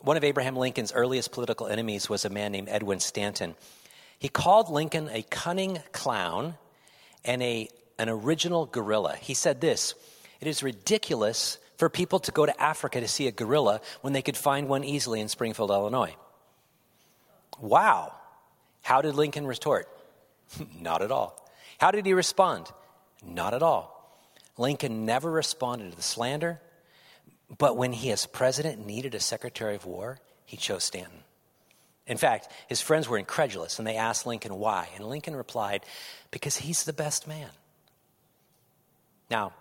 One 0.00 0.18
of 0.18 0.24
Abraham 0.24 0.56
Lincoln's 0.56 0.92
earliest 0.92 1.32
political 1.32 1.68
enemies 1.68 2.10
was 2.10 2.26
a 2.26 2.28
man 2.28 2.52
named 2.52 2.68
Edwin 2.68 3.00
Stanton. 3.00 3.54
He 4.18 4.28
called 4.28 4.68
Lincoln 4.68 5.08
a 5.10 5.22
cunning 5.22 5.78
clown 5.92 6.56
and 7.24 7.42
a, 7.42 7.70
an 7.98 8.10
original 8.10 8.66
gorilla. 8.66 9.16
He 9.18 9.32
said 9.32 9.62
this 9.62 9.94
It 10.42 10.48
is 10.48 10.62
ridiculous 10.62 11.56
for 11.78 11.88
people 11.88 12.18
to 12.18 12.30
go 12.30 12.44
to 12.44 12.62
Africa 12.62 13.00
to 13.00 13.08
see 13.08 13.28
a 13.28 13.32
gorilla 13.32 13.80
when 14.02 14.12
they 14.12 14.20
could 14.20 14.36
find 14.36 14.68
one 14.68 14.84
easily 14.84 15.22
in 15.22 15.28
Springfield, 15.28 15.70
Illinois. 15.70 16.14
Wow. 17.58 18.12
How 18.82 19.00
did 19.00 19.14
Lincoln 19.14 19.46
retort? 19.46 19.88
Not 20.78 21.00
at 21.00 21.10
all. 21.10 21.42
How 21.78 21.90
did 21.90 22.04
he 22.04 22.12
respond? 22.12 22.70
Not 23.24 23.54
at 23.54 23.62
all. 23.62 23.95
Lincoln 24.58 25.04
never 25.04 25.30
responded 25.30 25.90
to 25.90 25.96
the 25.96 26.02
slander, 26.02 26.60
but 27.58 27.76
when 27.76 27.92
he, 27.92 28.10
as 28.10 28.26
president, 28.26 28.84
needed 28.84 29.14
a 29.14 29.20
secretary 29.20 29.74
of 29.74 29.86
war, 29.86 30.18
he 30.44 30.56
chose 30.56 30.84
Stanton. 30.84 31.20
In 32.06 32.16
fact, 32.16 32.48
his 32.68 32.80
friends 32.80 33.08
were 33.08 33.18
incredulous 33.18 33.78
and 33.78 33.86
they 33.86 33.96
asked 33.96 34.26
Lincoln 34.26 34.54
why. 34.58 34.88
And 34.94 35.04
Lincoln 35.04 35.34
replied, 35.34 35.84
Because 36.30 36.56
he's 36.56 36.84
the 36.84 36.92
best 36.92 37.26
man. 37.26 37.50
Now, 39.28 39.52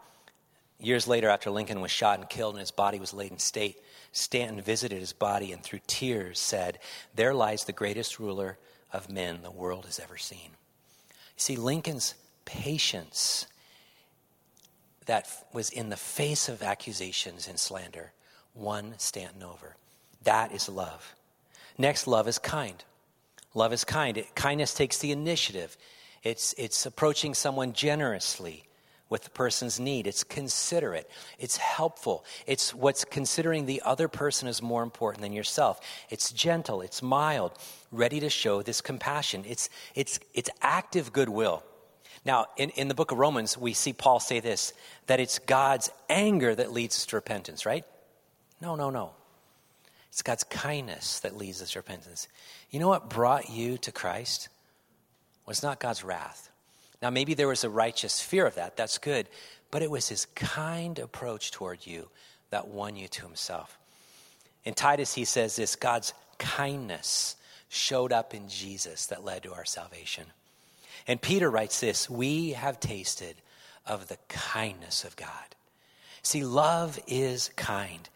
years 0.80 1.08
later, 1.08 1.30
after 1.30 1.50
Lincoln 1.50 1.82
was 1.82 1.92
shot 1.92 2.20
and 2.20 2.30
killed 2.30 2.54
and 2.54 2.60
his 2.60 2.72
body 2.72 3.00
was 3.00 3.14
laid 3.14 3.32
in 3.32 3.40
state, 3.40 3.78
Stanton 4.12 4.62
visited 4.62 5.00
his 5.00 5.14
body 5.14 5.52
and 5.52 5.64
through 5.64 5.82
tears 5.88 6.40
said, 6.40 6.80
There 7.16 7.34
lies 7.34 7.64
the 7.64 7.74
greatest 7.74 8.20
ruler 8.20 8.60
of 8.94 9.10
men 9.10 9.42
the 9.42 9.52
world 9.52 9.86
has 9.86 10.00
ever 10.00 10.18
seen. 10.18 10.52
You 11.10 11.38
see, 11.38 11.56
Lincoln's 11.56 12.14
patience 12.46 13.48
that 15.06 15.28
was 15.54 15.70
in 15.70 15.90
the 15.90 15.98
face 15.98 16.50
of 16.50 16.64
accusations 16.64 17.48
and 17.48 17.60
slander, 17.60 18.12
won 18.54 18.96
Stanton 18.98 19.44
over. 19.44 19.76
That 20.24 20.52
is 20.52 20.68
love. 20.70 21.16
Next, 21.78 22.08
love 22.08 22.28
is 22.28 22.40
kind. 22.40 22.84
Love 23.54 23.74
is 23.74 23.84
kind. 23.84 24.18
It, 24.18 24.36
kindness 24.36 24.74
takes 24.74 24.98
the 25.00 25.12
initiative. 25.12 25.78
It's, 26.24 26.54
it's 26.58 26.86
approaching 26.86 27.34
someone 27.34 27.74
generously 27.74 28.64
with 29.10 29.24
the 29.24 29.30
person's 29.30 29.80
need. 29.80 30.08
It's 30.08 30.24
considerate. 30.24 31.10
It's 31.38 31.58
helpful. 31.58 32.26
It's 32.48 32.74
what's 32.74 33.06
considering 33.06 33.66
the 33.66 33.82
other 33.86 34.08
person 34.08 34.48
is 34.48 34.62
more 34.62 34.82
important 34.82 35.22
than 35.22 35.34
yourself. 35.34 35.80
It's 36.10 36.32
gentle. 36.32 36.82
It's 36.82 37.04
mild, 37.04 37.52
ready 37.92 38.20
to 38.22 38.30
show 38.30 38.62
this 38.62 38.82
compassion. 38.82 39.44
It's, 39.48 39.70
it's, 39.94 40.20
it's 40.34 40.50
active 40.62 41.14
goodwill. 41.14 41.64
Now, 42.26 42.48
in, 42.58 42.72
in 42.72 42.88
the 42.88 42.96
book 42.96 43.12
of 43.12 43.20
Romans, 43.20 43.58
we 43.58 43.74
see 43.74 43.94
Paul 43.94 44.20
say 44.20 44.40
this 44.40 44.74
that 45.08 45.20
it's 45.20 45.40
God's 45.40 45.92
anger 46.10 46.54
that 46.56 46.74
leads 46.74 46.98
us 46.98 47.06
to 47.08 47.16
repentance, 47.16 47.66
right? 47.66 47.86
No, 48.60 48.76
no, 48.76 48.90
no. 48.90 49.12
It's 50.10 50.22
God's 50.22 50.44
kindness 50.46 51.20
that 51.20 51.38
leads 51.38 51.62
us 51.62 51.72
to 51.72 51.80
repentance. 51.80 52.28
You 52.72 52.80
know 52.80 52.88
what 52.88 53.10
brought 53.10 53.50
you 53.50 53.78
to 53.80 53.92
Christ? 53.92 54.50
Was 55.46 55.62
not 55.62 55.80
God's 55.80 56.04
wrath. 56.04 56.50
Now, 57.02 57.10
maybe 57.10 57.34
there 57.34 57.48
was 57.48 57.64
a 57.64 57.70
righteous 57.70 58.22
fear 58.22 58.48
of 58.48 58.56
that. 58.56 58.78
That's 58.78 58.98
good. 58.98 59.28
But 59.70 59.84
it 59.84 59.92
was 59.92 60.08
his 60.08 60.26
kind 60.34 60.98
approach 60.98 61.52
toward 61.52 61.86
you 61.86 62.08
that 62.50 62.70
won 62.70 62.96
you 62.96 63.08
to 63.10 63.24
himself. 63.24 63.78
In 64.64 64.74
Titus, 64.74 65.14
he 65.14 65.26
says 65.26 65.56
this 65.56 65.76
God's 65.76 66.14
kindness 66.40 67.36
showed 67.70 68.12
up 68.12 68.34
in 68.34 68.48
Jesus 68.48 69.08
that 69.08 69.24
led 69.24 69.44
to 69.44 69.54
our 69.54 69.66
salvation. 69.66 70.26
And 71.08 71.22
Peter 71.22 71.50
writes 71.50 71.80
this 71.80 72.10
We 72.10 72.52
have 72.52 72.80
tasted 72.80 73.36
of 73.86 74.08
the 74.08 74.18
kindness 74.28 75.04
of 75.04 75.16
God. 75.16 75.30
See, 76.22 76.44
love 76.44 77.00
is 77.08 77.52
kind. 77.56 78.10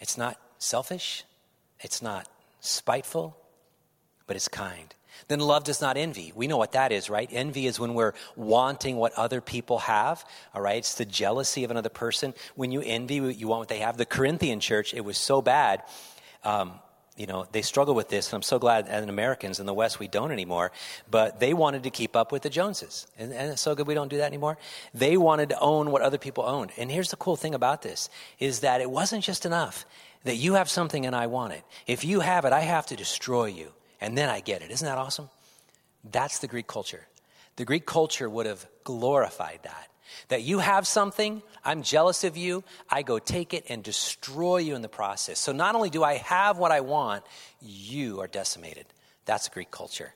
It's 0.00 0.18
not 0.18 0.38
selfish, 0.58 1.24
it's 1.80 2.02
not 2.02 2.28
spiteful, 2.60 3.36
but 4.26 4.36
it's 4.36 4.48
kind. 4.48 4.94
Then 5.28 5.38
love 5.38 5.64
does 5.64 5.80
not 5.80 5.96
envy. 5.96 6.32
We 6.34 6.48
know 6.48 6.56
what 6.56 6.72
that 6.72 6.90
is, 6.90 7.08
right? 7.08 7.28
Envy 7.30 7.66
is 7.66 7.78
when 7.78 7.94
we're 7.94 8.14
wanting 8.36 8.96
what 8.96 9.12
other 9.12 9.40
people 9.40 9.78
have, 9.78 10.24
all 10.52 10.60
right? 10.60 10.78
It's 10.78 10.96
the 10.96 11.04
jealousy 11.04 11.64
of 11.64 11.70
another 11.70 11.88
person. 11.88 12.34
When 12.56 12.72
you 12.72 12.82
envy, 12.84 13.16
you 13.16 13.48
want 13.48 13.60
what 13.60 13.68
they 13.68 13.78
have. 13.78 13.96
The 13.96 14.06
Corinthian 14.06 14.60
church, 14.60 14.92
it 14.92 15.04
was 15.04 15.16
so 15.16 15.40
bad. 15.40 15.84
Um, 16.42 16.72
you 17.16 17.26
know, 17.26 17.46
they 17.52 17.62
struggle 17.62 17.94
with 17.94 18.08
this, 18.08 18.28
and 18.28 18.34
I'm 18.34 18.42
so 18.42 18.58
glad 18.58 18.88
as 18.88 19.04
Americans 19.04 19.60
in 19.60 19.66
the 19.66 19.74
West 19.74 20.00
we 20.00 20.08
don't 20.08 20.32
anymore. 20.32 20.72
But 21.08 21.38
they 21.38 21.54
wanted 21.54 21.84
to 21.84 21.90
keep 21.90 22.16
up 22.16 22.32
with 22.32 22.42
the 22.42 22.50
Joneses, 22.50 23.06
and, 23.16 23.32
and 23.32 23.52
it's 23.52 23.62
so 23.62 23.74
good 23.74 23.86
we 23.86 23.94
don't 23.94 24.08
do 24.08 24.16
that 24.16 24.26
anymore. 24.26 24.58
They 24.92 25.16
wanted 25.16 25.50
to 25.50 25.60
own 25.60 25.90
what 25.90 26.02
other 26.02 26.18
people 26.18 26.44
owned. 26.44 26.72
And 26.76 26.90
here's 26.90 27.10
the 27.10 27.16
cool 27.16 27.36
thing 27.36 27.54
about 27.54 27.82
this 27.82 28.10
is 28.40 28.60
that 28.60 28.80
it 28.80 28.90
wasn't 28.90 29.22
just 29.22 29.46
enough 29.46 29.86
that 30.24 30.36
you 30.36 30.54
have 30.54 30.68
something 30.68 31.06
and 31.06 31.14
I 31.14 31.28
want 31.28 31.52
it. 31.52 31.62
If 31.86 32.04
you 32.04 32.20
have 32.20 32.44
it, 32.44 32.52
I 32.52 32.60
have 32.60 32.86
to 32.86 32.96
destroy 32.96 33.46
you, 33.46 33.72
and 34.00 34.18
then 34.18 34.28
I 34.28 34.40
get 34.40 34.62
it. 34.62 34.70
Isn't 34.70 34.86
that 34.86 34.98
awesome? 34.98 35.30
That's 36.10 36.40
the 36.40 36.48
Greek 36.48 36.66
culture. 36.66 37.06
The 37.56 37.64
Greek 37.64 37.86
culture 37.86 38.28
would 38.28 38.46
have 38.46 38.66
glorified 38.82 39.60
that. 39.62 39.88
That 40.28 40.42
you 40.42 40.58
have 40.58 40.86
something, 40.86 41.42
I'm 41.64 41.82
jealous 41.82 42.24
of 42.24 42.36
you, 42.36 42.64
I 42.90 43.02
go 43.02 43.18
take 43.18 43.54
it 43.54 43.64
and 43.68 43.82
destroy 43.82 44.58
you 44.58 44.74
in 44.74 44.82
the 44.82 44.88
process. 44.88 45.38
So 45.38 45.52
not 45.52 45.74
only 45.74 45.90
do 45.90 46.02
I 46.04 46.14
have 46.14 46.58
what 46.58 46.72
I 46.72 46.80
want, 46.80 47.24
you 47.60 48.20
are 48.20 48.26
decimated. 48.26 48.86
That's 49.24 49.48
Greek 49.48 49.70
culture. 49.70 50.14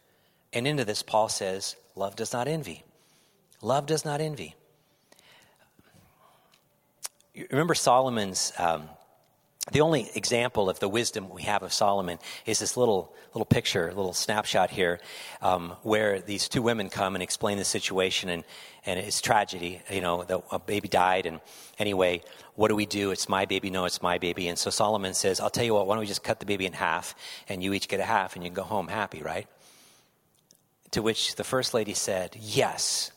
And 0.53 0.67
into 0.67 0.85
this, 0.85 1.03
Paul 1.03 1.29
says, 1.29 1.77
love 1.95 2.17
does 2.17 2.33
not 2.33 2.49
envy. 2.49 2.85
Love 3.61 3.87
does 3.87 4.05
not 4.05 4.21
envy. 4.21 4.55
You 7.35 7.47
remember 7.51 7.75
Solomon's 7.75 8.53
um, 8.59 8.89
the 9.73 9.81
only 9.83 10.11
example 10.15 10.71
of 10.71 10.81
the 10.81 10.89
wisdom 10.89 11.29
we 11.29 11.43
have 11.43 11.63
of 11.63 11.73
Solomon 11.73 12.19
is 12.47 12.59
this 12.59 12.77
little 12.77 13.13
little 13.35 13.45
picture, 13.45 13.89
little 13.89 14.15
snapshot 14.15 14.71
here, 14.71 14.99
um, 15.43 15.77
where 15.83 16.21
these 16.21 16.49
two 16.49 16.63
women 16.63 16.89
come 16.89 17.15
and 17.15 17.23
explain 17.23 17.59
the 17.59 17.65
situation, 17.65 18.31
and 18.31 18.45
and 18.89 18.99
it's 18.99 19.21
tragedy. 19.21 19.81
You 19.91 20.01
know, 20.01 20.25
the, 20.25 20.43
a 20.51 20.59
baby 20.59 20.89
died, 20.89 21.27
and 21.27 21.41
anyway, 21.79 22.23
what 22.55 22.69
do 22.69 22.75
we 22.75 22.87
do? 22.87 23.11
It's 23.11 23.29
my 23.29 23.45
baby. 23.45 23.71
No, 23.71 23.85
it's 23.85 24.03
my 24.03 24.19
baby. 24.19 24.49
And 24.49 24.59
so 24.59 24.71
Solomon 24.71 25.15
says, 25.15 25.41
"I'll 25.41 25.51
tell 25.51 25.65
you 25.65 25.75
what. 25.75 25.87
Why 25.87 25.95
don't 25.95 26.01
we 26.01 26.07
just 26.07 26.25
cut 26.25 26.41
the 26.41 26.47
baby 26.47 26.67
in 26.67 26.73
half, 26.73 27.15
and 27.49 27.63
you 27.63 27.73
each 27.75 27.89
get 27.89 28.01
a 28.01 28.05
half, 28.05 28.35
and 28.35 28.43
you 28.43 28.51
can 28.51 28.57
go 28.57 28.63
home 28.63 28.89
happy, 28.89 29.23
right?" 29.23 29.47
To 30.93 31.03
which 31.03 31.37
the 31.37 31.45
first 31.45 31.75
lady 31.75 31.95
said, 31.95 32.37
"Yes, 32.41 33.13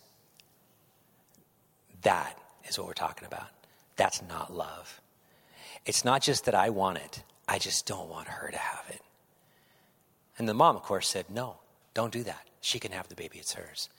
that 2.01 2.37
is 2.67 2.77
what 2.77 2.87
we're 2.87 2.93
talking 2.93 3.25
about. 3.25 3.47
That's 3.95 4.21
not 4.21 4.53
love." 4.53 5.01
It's 5.85 6.05
not 6.05 6.21
just 6.21 6.45
that 6.45 6.53
I 6.53 6.69
want 6.69 6.97
it, 6.99 7.23
I 7.47 7.57
just 7.57 7.85
don't 7.87 8.09
want 8.09 8.27
her 8.27 8.51
to 8.51 8.57
have 8.57 8.85
it. 8.89 9.01
And 10.37 10.47
the 10.47 10.53
mom, 10.53 10.75
of 10.75 10.83
course, 10.83 11.07
said, 11.07 11.29
No, 11.29 11.57
don't 11.93 12.13
do 12.13 12.23
that. 12.23 12.47
She 12.61 12.79
can 12.79 12.91
have 12.91 13.07
the 13.07 13.15
baby, 13.15 13.39
it's 13.39 13.53
hers. 13.53 13.89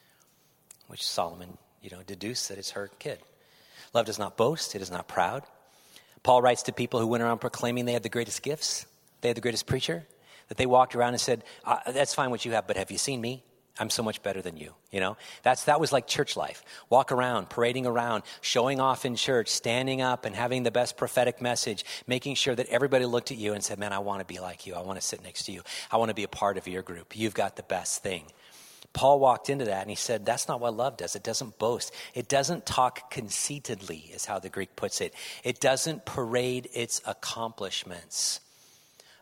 Which 0.86 1.06
Solomon, 1.06 1.58
you 1.82 1.90
know, 1.90 2.02
deduce 2.06 2.48
that 2.48 2.58
it's 2.58 2.70
her 2.70 2.90
kid. 2.98 3.18
Love 3.92 4.06
does 4.06 4.18
not 4.18 4.36
boast, 4.36 4.74
it 4.74 4.82
is 4.82 4.90
not 4.90 5.08
proud. 5.08 5.42
Paul 6.22 6.40
writes 6.40 6.62
to 6.64 6.72
people 6.72 7.00
who 7.00 7.06
went 7.08 7.22
around 7.22 7.38
proclaiming 7.38 7.84
they 7.84 7.92
had 7.92 8.04
the 8.04 8.08
greatest 8.08 8.42
gifts, 8.42 8.86
they 9.20 9.28
had 9.28 9.36
the 9.36 9.40
greatest 9.40 9.66
preacher, 9.66 10.06
that 10.48 10.56
they 10.56 10.66
walked 10.66 10.94
around 10.94 11.10
and 11.10 11.20
said, 11.20 11.44
uh, 11.64 11.78
That's 11.92 12.14
fine 12.14 12.30
what 12.30 12.44
you 12.44 12.52
have, 12.52 12.66
but 12.66 12.76
have 12.76 12.90
you 12.90 12.98
seen 12.98 13.20
me? 13.20 13.42
I'm 13.78 13.88
so 13.88 14.02
much 14.02 14.22
better 14.22 14.42
than 14.42 14.58
you. 14.58 14.74
You 14.90 15.00
know, 15.00 15.16
that's 15.42 15.64
that 15.64 15.80
was 15.80 15.92
like 15.92 16.06
church 16.06 16.36
life. 16.36 16.62
Walk 16.90 17.10
around, 17.10 17.48
parading 17.48 17.86
around, 17.86 18.22
showing 18.42 18.80
off 18.80 19.06
in 19.06 19.16
church, 19.16 19.48
standing 19.48 20.02
up 20.02 20.26
and 20.26 20.36
having 20.36 20.62
the 20.62 20.70
best 20.70 20.98
prophetic 20.98 21.40
message, 21.40 21.86
making 22.06 22.34
sure 22.34 22.54
that 22.54 22.68
everybody 22.68 23.06
looked 23.06 23.30
at 23.30 23.38
you 23.38 23.54
and 23.54 23.64
said, 23.64 23.78
"Man, 23.78 23.94
I 23.94 24.00
want 24.00 24.20
to 24.20 24.26
be 24.26 24.40
like 24.40 24.66
you. 24.66 24.74
I 24.74 24.82
want 24.82 25.00
to 25.00 25.06
sit 25.06 25.22
next 25.22 25.44
to 25.44 25.52
you. 25.52 25.62
I 25.90 25.96
want 25.96 26.10
to 26.10 26.14
be 26.14 26.22
a 26.22 26.28
part 26.28 26.58
of 26.58 26.68
your 26.68 26.82
group. 26.82 27.16
You've 27.16 27.34
got 27.34 27.56
the 27.56 27.62
best 27.62 28.02
thing." 28.02 28.26
Paul 28.92 29.20
walked 29.20 29.48
into 29.48 29.64
that 29.66 29.80
and 29.82 29.90
he 29.90 29.96
said, 29.96 30.26
That's 30.26 30.48
not 30.48 30.60
what 30.60 30.76
love 30.76 30.96
does. 30.96 31.16
It 31.16 31.22
doesn't 31.22 31.58
boast. 31.58 31.92
It 32.14 32.28
doesn't 32.28 32.66
talk 32.66 33.10
conceitedly, 33.10 34.10
is 34.12 34.24
how 34.24 34.38
the 34.38 34.50
Greek 34.50 34.76
puts 34.76 35.00
it. 35.00 35.14
It 35.44 35.60
doesn't 35.60 36.04
parade 36.04 36.68
its 36.72 37.00
accomplishments. 37.06 38.40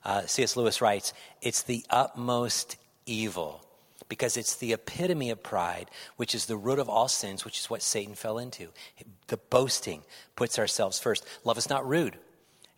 Uh, 0.05 0.23
C.S. 0.27 0.57
Lewis 0.57 0.81
writes, 0.81 1.13
It's 1.43 1.63
the 1.63 1.85
utmost 1.91 2.77
evil 3.07 3.65
because 4.09 4.37
it's 4.37 4.57
the 4.57 4.73
epitome 4.73 5.31
of 5.31 5.43
pride, 5.43 5.89
which 6.17 6.35
is 6.35 6.47
the 6.47 6.57
root 6.57 6.81
of 6.81 6.89
all 6.89 7.07
sins, 7.07 7.45
which 7.45 7.61
is 7.61 7.71
what 7.71 7.81
Satan 7.81 8.15
fell 8.15 8.39
into. 8.39 8.69
The 9.29 9.37
boasting 9.37 10.03
puts 10.35 10.59
ourselves 10.59 10.99
first. 10.99 11.25
Love 11.45 11.59
is 11.59 11.71
not 11.71 11.89
rude. 11.89 12.19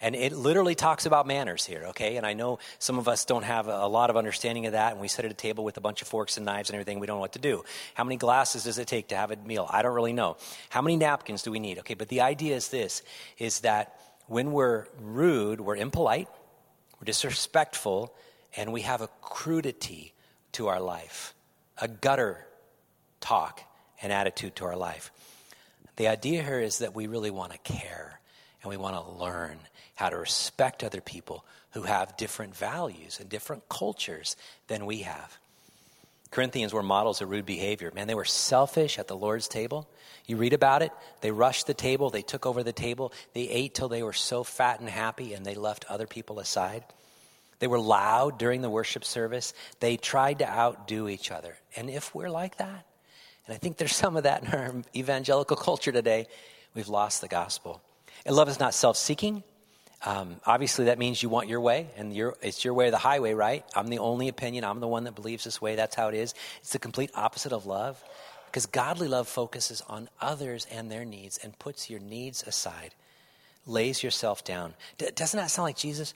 And 0.02 0.16
it 0.16 0.32
literally 0.32 0.74
talks 0.74 1.06
about 1.06 1.28
manners 1.28 1.64
here, 1.64 1.84
okay? 1.90 2.16
And 2.16 2.26
I 2.26 2.34
know 2.34 2.58
some 2.80 2.98
of 2.98 3.06
us 3.06 3.24
don't 3.24 3.44
have 3.44 3.68
a 3.68 3.86
lot 3.86 4.10
of 4.10 4.16
understanding 4.16 4.66
of 4.66 4.72
that, 4.72 4.92
and 4.92 5.00
we 5.00 5.06
sit 5.06 5.24
at 5.24 5.30
a 5.30 5.34
table 5.34 5.62
with 5.62 5.76
a 5.76 5.80
bunch 5.80 6.02
of 6.02 6.08
forks 6.08 6.36
and 6.36 6.44
knives 6.44 6.70
and 6.70 6.74
everything, 6.74 6.98
we 6.98 7.06
don't 7.06 7.18
know 7.18 7.20
what 7.20 7.34
to 7.34 7.38
do. 7.38 7.64
How 7.94 8.02
many 8.02 8.16
glasses 8.16 8.64
does 8.64 8.78
it 8.78 8.88
take 8.88 9.08
to 9.08 9.16
have 9.16 9.30
a 9.30 9.36
meal? 9.36 9.66
I 9.70 9.80
don't 9.82 9.94
really 9.94 10.12
know. 10.12 10.36
How 10.70 10.82
many 10.82 10.96
napkins 10.96 11.42
do 11.42 11.52
we 11.52 11.60
need? 11.60 11.78
Okay, 11.78 11.94
but 11.94 12.08
the 12.08 12.22
idea 12.22 12.56
is 12.56 12.68
this 12.68 13.04
is 13.38 13.60
that 13.60 13.96
when 14.26 14.50
we're 14.50 14.86
rude, 15.00 15.60
we're 15.60 15.76
impolite, 15.76 16.28
we're 17.00 17.04
disrespectful, 17.04 18.12
and 18.56 18.72
we 18.72 18.80
have 18.80 19.02
a 19.02 19.08
crudity 19.20 20.14
to 20.52 20.66
our 20.66 20.80
life, 20.80 21.32
a 21.78 21.86
gutter 21.86 22.44
talk 23.20 23.62
and 24.02 24.12
attitude 24.12 24.56
to 24.56 24.64
our 24.64 24.76
life. 24.76 25.12
The 25.94 26.08
idea 26.08 26.42
here 26.42 26.58
is 26.58 26.78
that 26.78 26.92
we 26.92 27.06
really 27.06 27.30
want 27.30 27.52
to 27.52 27.58
care 27.58 28.11
and 28.62 28.70
we 28.70 28.76
want 28.76 28.94
to 28.94 29.12
learn 29.22 29.58
how 29.94 30.08
to 30.08 30.16
respect 30.16 30.84
other 30.84 31.00
people 31.00 31.44
who 31.72 31.82
have 31.82 32.16
different 32.16 32.56
values 32.56 33.18
and 33.20 33.28
different 33.28 33.68
cultures 33.68 34.36
than 34.68 34.86
we 34.86 34.98
have. 34.98 35.38
Corinthians 36.30 36.72
were 36.72 36.82
models 36.82 37.20
of 37.20 37.28
rude 37.28 37.44
behavior. 37.44 37.90
Man, 37.94 38.06
they 38.06 38.14
were 38.14 38.24
selfish 38.24 38.98
at 38.98 39.06
the 39.06 39.16
Lord's 39.16 39.48
table. 39.48 39.86
You 40.26 40.36
read 40.36 40.54
about 40.54 40.80
it. 40.80 40.90
They 41.20 41.30
rushed 41.30 41.66
the 41.66 41.74
table, 41.74 42.08
they 42.08 42.22
took 42.22 42.46
over 42.46 42.62
the 42.62 42.72
table, 42.72 43.12
they 43.34 43.48
ate 43.48 43.74
till 43.74 43.88
they 43.88 44.02
were 44.02 44.14
so 44.14 44.42
fat 44.42 44.80
and 44.80 44.88
happy, 44.88 45.34
and 45.34 45.44
they 45.44 45.54
left 45.54 45.84
other 45.88 46.06
people 46.06 46.40
aside. 46.40 46.84
They 47.58 47.66
were 47.66 47.78
loud 47.78 48.38
during 48.38 48.62
the 48.62 48.70
worship 48.70 49.04
service. 49.04 49.52
They 49.80 49.96
tried 49.96 50.38
to 50.40 50.50
outdo 50.50 51.08
each 51.08 51.30
other. 51.30 51.56
And 51.76 51.90
if 51.90 52.14
we're 52.14 52.30
like 52.30 52.56
that, 52.56 52.86
and 53.46 53.54
I 53.54 53.58
think 53.58 53.76
there's 53.76 53.94
some 53.94 54.16
of 54.16 54.22
that 54.22 54.42
in 54.42 54.48
our 54.48 54.74
evangelical 54.96 55.56
culture 55.56 55.92
today, 55.92 56.26
we've 56.74 56.88
lost 56.88 57.20
the 57.20 57.28
gospel. 57.28 57.82
And 58.24 58.36
love 58.36 58.48
is 58.48 58.60
not 58.60 58.74
self 58.74 58.96
seeking, 58.96 59.42
um, 60.04 60.40
obviously, 60.44 60.86
that 60.86 60.98
means 60.98 61.22
you 61.22 61.28
want 61.28 61.48
your 61.48 61.60
way, 61.60 61.88
and 61.96 62.12
it's 62.42 62.64
your 62.64 62.74
way 62.74 62.88
or 62.88 62.90
the 62.90 62.98
highway, 62.98 63.34
right? 63.34 63.64
I'm 63.74 63.86
the 63.86 64.00
only 64.00 64.28
opinion. 64.28 64.64
I'm 64.64 64.80
the 64.80 64.88
one 64.88 65.04
that 65.04 65.14
believes 65.14 65.44
this 65.44 65.60
way. 65.60 65.76
That's 65.76 65.94
how 65.94 66.08
it 66.08 66.14
is. 66.14 66.34
It's 66.60 66.72
the 66.72 66.80
complete 66.80 67.10
opposite 67.14 67.52
of 67.52 67.66
love. 67.66 68.02
Because 68.46 68.66
godly 68.66 69.08
love 69.08 69.28
focuses 69.28 69.80
on 69.88 70.08
others 70.20 70.66
and 70.70 70.90
their 70.90 71.04
needs 71.04 71.38
and 71.38 71.58
puts 71.58 71.88
your 71.88 72.00
needs 72.00 72.42
aside, 72.42 72.94
lays 73.64 74.02
yourself 74.02 74.44
down. 74.44 74.74
D- 74.98 75.08
doesn't 75.14 75.38
that 75.38 75.50
sound 75.50 75.64
like 75.64 75.76
Jesus? 75.76 76.12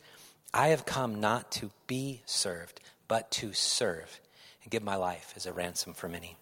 I 0.53 0.69
have 0.69 0.85
come 0.85 1.21
not 1.21 1.51
to 1.53 1.71
be 1.87 2.23
served, 2.27 2.81
but 3.09 3.31
to 3.33 3.53
serve 3.55 4.21
and 4.63 4.71
give 4.71 4.83
my 4.83 4.97
life 4.97 5.33
as 5.37 5.47
a 5.47 5.53
ransom 5.53 5.95
for 5.95 6.09
many. 6.09 6.37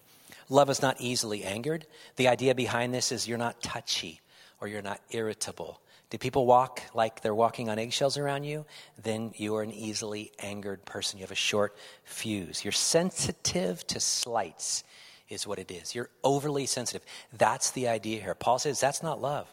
Love 0.48 0.68
is 0.68 0.83
not 0.83 1.00
easily 1.00 1.44
angered. 1.44 1.87
The 2.16 2.29
idea 2.29 2.55
behind 2.55 2.92
this 2.92 3.12
is 3.12 3.29
you're 3.29 3.38
not 3.38 3.62
touchy 3.62 4.20
or 4.60 4.68
you're 4.68 4.82
not 4.82 5.00
irritable 5.10 5.80
do 6.14 6.18
people 6.18 6.46
walk 6.46 6.80
like 6.94 7.22
they're 7.22 7.34
walking 7.34 7.68
on 7.68 7.76
eggshells 7.76 8.16
around 8.18 8.44
you? 8.44 8.66
Then 9.02 9.32
you 9.34 9.56
are 9.56 9.64
an 9.64 9.72
easily 9.72 10.30
angered 10.38 10.84
person. 10.84 11.18
You 11.18 11.24
have 11.24 11.32
a 11.32 11.34
short 11.34 11.76
fuse. 12.04 12.64
You're 12.64 12.70
sensitive 12.70 13.84
to 13.88 13.98
slights, 13.98 14.84
is 15.28 15.44
what 15.44 15.58
it 15.58 15.72
is. 15.72 15.92
You're 15.92 16.10
overly 16.22 16.66
sensitive. 16.66 17.02
That's 17.36 17.72
the 17.72 17.88
idea 17.88 18.20
here. 18.20 18.36
Paul 18.36 18.60
says 18.60 18.78
that's 18.78 19.02
not 19.02 19.20
love. 19.20 19.52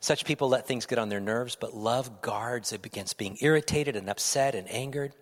Such 0.00 0.24
people 0.24 0.48
let 0.48 0.66
things 0.66 0.86
get 0.86 0.98
on 0.98 1.08
their 1.08 1.20
nerves, 1.20 1.54
but 1.54 1.72
love 1.72 2.20
guards 2.20 2.72
against 2.72 3.16
being 3.16 3.38
irritated 3.40 3.94
and 3.94 4.10
upset 4.10 4.56
and 4.56 4.68
angered. 4.68 5.12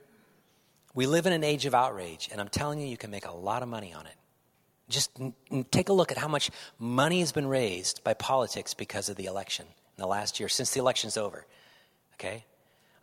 We 0.94 1.06
live 1.06 1.26
in 1.26 1.34
an 1.34 1.44
age 1.44 1.66
of 1.66 1.74
outrage, 1.74 2.30
and 2.32 2.40
I'm 2.40 2.48
telling 2.48 2.80
you, 2.80 2.87
you 2.87 2.96
can 2.96 3.10
make 3.10 3.26
a 3.26 3.32
lot 3.32 3.62
of 3.62 3.68
money 3.68 3.92
on 3.92 4.06
it. 4.06 4.16
Just 4.88 5.18
take 5.70 5.88
a 5.88 5.92
look 5.92 6.12
at 6.12 6.18
how 6.18 6.29
much 6.29 6.51
money 6.79 7.20
has 7.20 7.33
been 7.33 7.47
raised 7.47 8.05
by 8.05 8.14
politics 8.14 8.75
because 8.75 9.09
of 9.09 9.16
the 9.16 9.25
election 9.25 9.66
in 9.97 10.03
the 10.03 10.07
last 10.07 10.38
year, 10.38 10.49
since 10.49 10.70
the 10.70 10.81
election's 10.81 11.16
over. 11.16 11.47
Okay? 12.14 12.44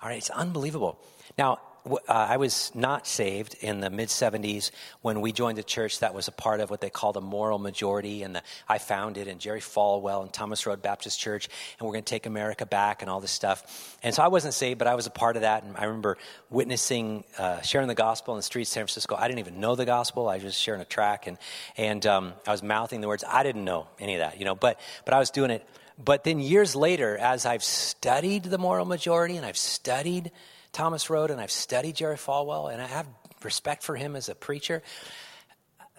All 0.02 0.10
right, 0.10 0.18
it's 0.18 0.30
unbelievable. 0.30 1.00
Now, 1.38 1.60
uh, 1.86 2.00
I 2.08 2.38
was 2.38 2.72
not 2.76 3.08
saved 3.08 3.56
in 3.62 3.80
the 3.80 3.90
mid 3.90 4.10
70s 4.10 4.72
when 5.02 5.22
we 5.22 5.32
joined 5.32 5.58
a 5.58 5.64
church 5.64 6.00
that 6.00 6.14
was 6.14 6.28
a 6.28 6.32
part 6.32 6.60
of 6.60 6.70
what 6.70 6.82
they 6.82 6.90
called 6.90 7.16
the 7.16 7.22
moral 7.22 7.60
majority. 7.60 8.24
And 8.24 8.36
the, 8.36 8.44
I 8.68 8.78
founded, 8.78 9.28
and 9.28 9.40
Jerry 9.40 9.60
Falwell 9.60 10.22
and 10.22 10.32
Thomas 10.32 10.66
Road 10.66 10.82
Baptist 10.82 11.20
Church, 11.20 11.50
and 11.80 11.88
we're 11.88 11.94
going 11.94 12.04
to 12.04 12.10
take 12.10 12.26
America 12.26 12.66
back 12.66 13.02
and 13.02 13.10
all 13.10 13.20
this 13.20 13.32
stuff. 13.32 13.98
And 14.04 14.14
so 14.14 14.24
I 14.24 14.28
wasn't 14.28 14.54
saved, 14.54 14.80
but 14.80 14.88
I 14.88 14.96
was 14.96 15.08
a 15.08 15.12
part 15.12 15.36
of 15.36 15.44
that. 15.44 15.64
And 15.64 15.76
I 15.78 15.86
remember 15.86 16.18
witnessing, 16.50 17.24
uh, 17.38 17.62
sharing 17.62 17.88
the 17.88 17.96
gospel 17.96 18.34
in 18.34 18.38
the 18.38 18.44
streets 18.44 18.70
of 18.70 18.74
San 18.74 18.82
Francisco. 18.84 19.16
I 19.16 19.28
didn't 19.28 19.40
even 19.40 19.60
know 19.60 19.76
the 19.76 19.86
gospel. 19.86 20.30
I 20.30 20.36
was 20.36 20.44
just 20.44 20.62
sharing 20.62 20.82
a 20.82 20.86
track, 20.86 21.28
and, 21.28 21.38
and 21.78 22.06
um, 22.06 22.34
I 22.48 22.52
was 22.52 22.64
mouthing 22.64 23.02
the 23.02 23.08
words. 23.08 23.24
I 23.28 23.44
didn't 23.44 23.66
know 23.66 23.88
any 24.00 24.16
of 24.16 24.20
that, 24.20 24.40
you 24.40 24.46
know, 24.46 24.56
but, 24.56 24.80
but 25.06 25.14
I 25.14 25.20
was 25.20 25.32
doing 25.32 25.52
it. 25.52 25.68
But 26.04 26.24
then 26.24 26.40
years 26.40 26.76
later, 26.76 27.18
as 27.18 27.46
I've 27.46 27.64
studied 27.64 28.44
the 28.44 28.58
moral 28.58 28.86
majority 28.86 29.38
and 29.38 29.46
I've 29.46 29.58
studied 29.58 30.32
Thomas 30.72 31.10
Road, 31.10 31.32
and 31.32 31.42
I've 31.42 31.52
studied 31.52 31.96
Jerry 31.96 32.16
Falwell, 32.16 32.72
and 32.72 32.82
I 32.82 32.88
have 32.88 33.08
respect 33.44 33.84
for 33.84 33.96
him 33.96 34.16
as 34.16 34.30
a 34.30 34.36
preacher. 34.36 34.82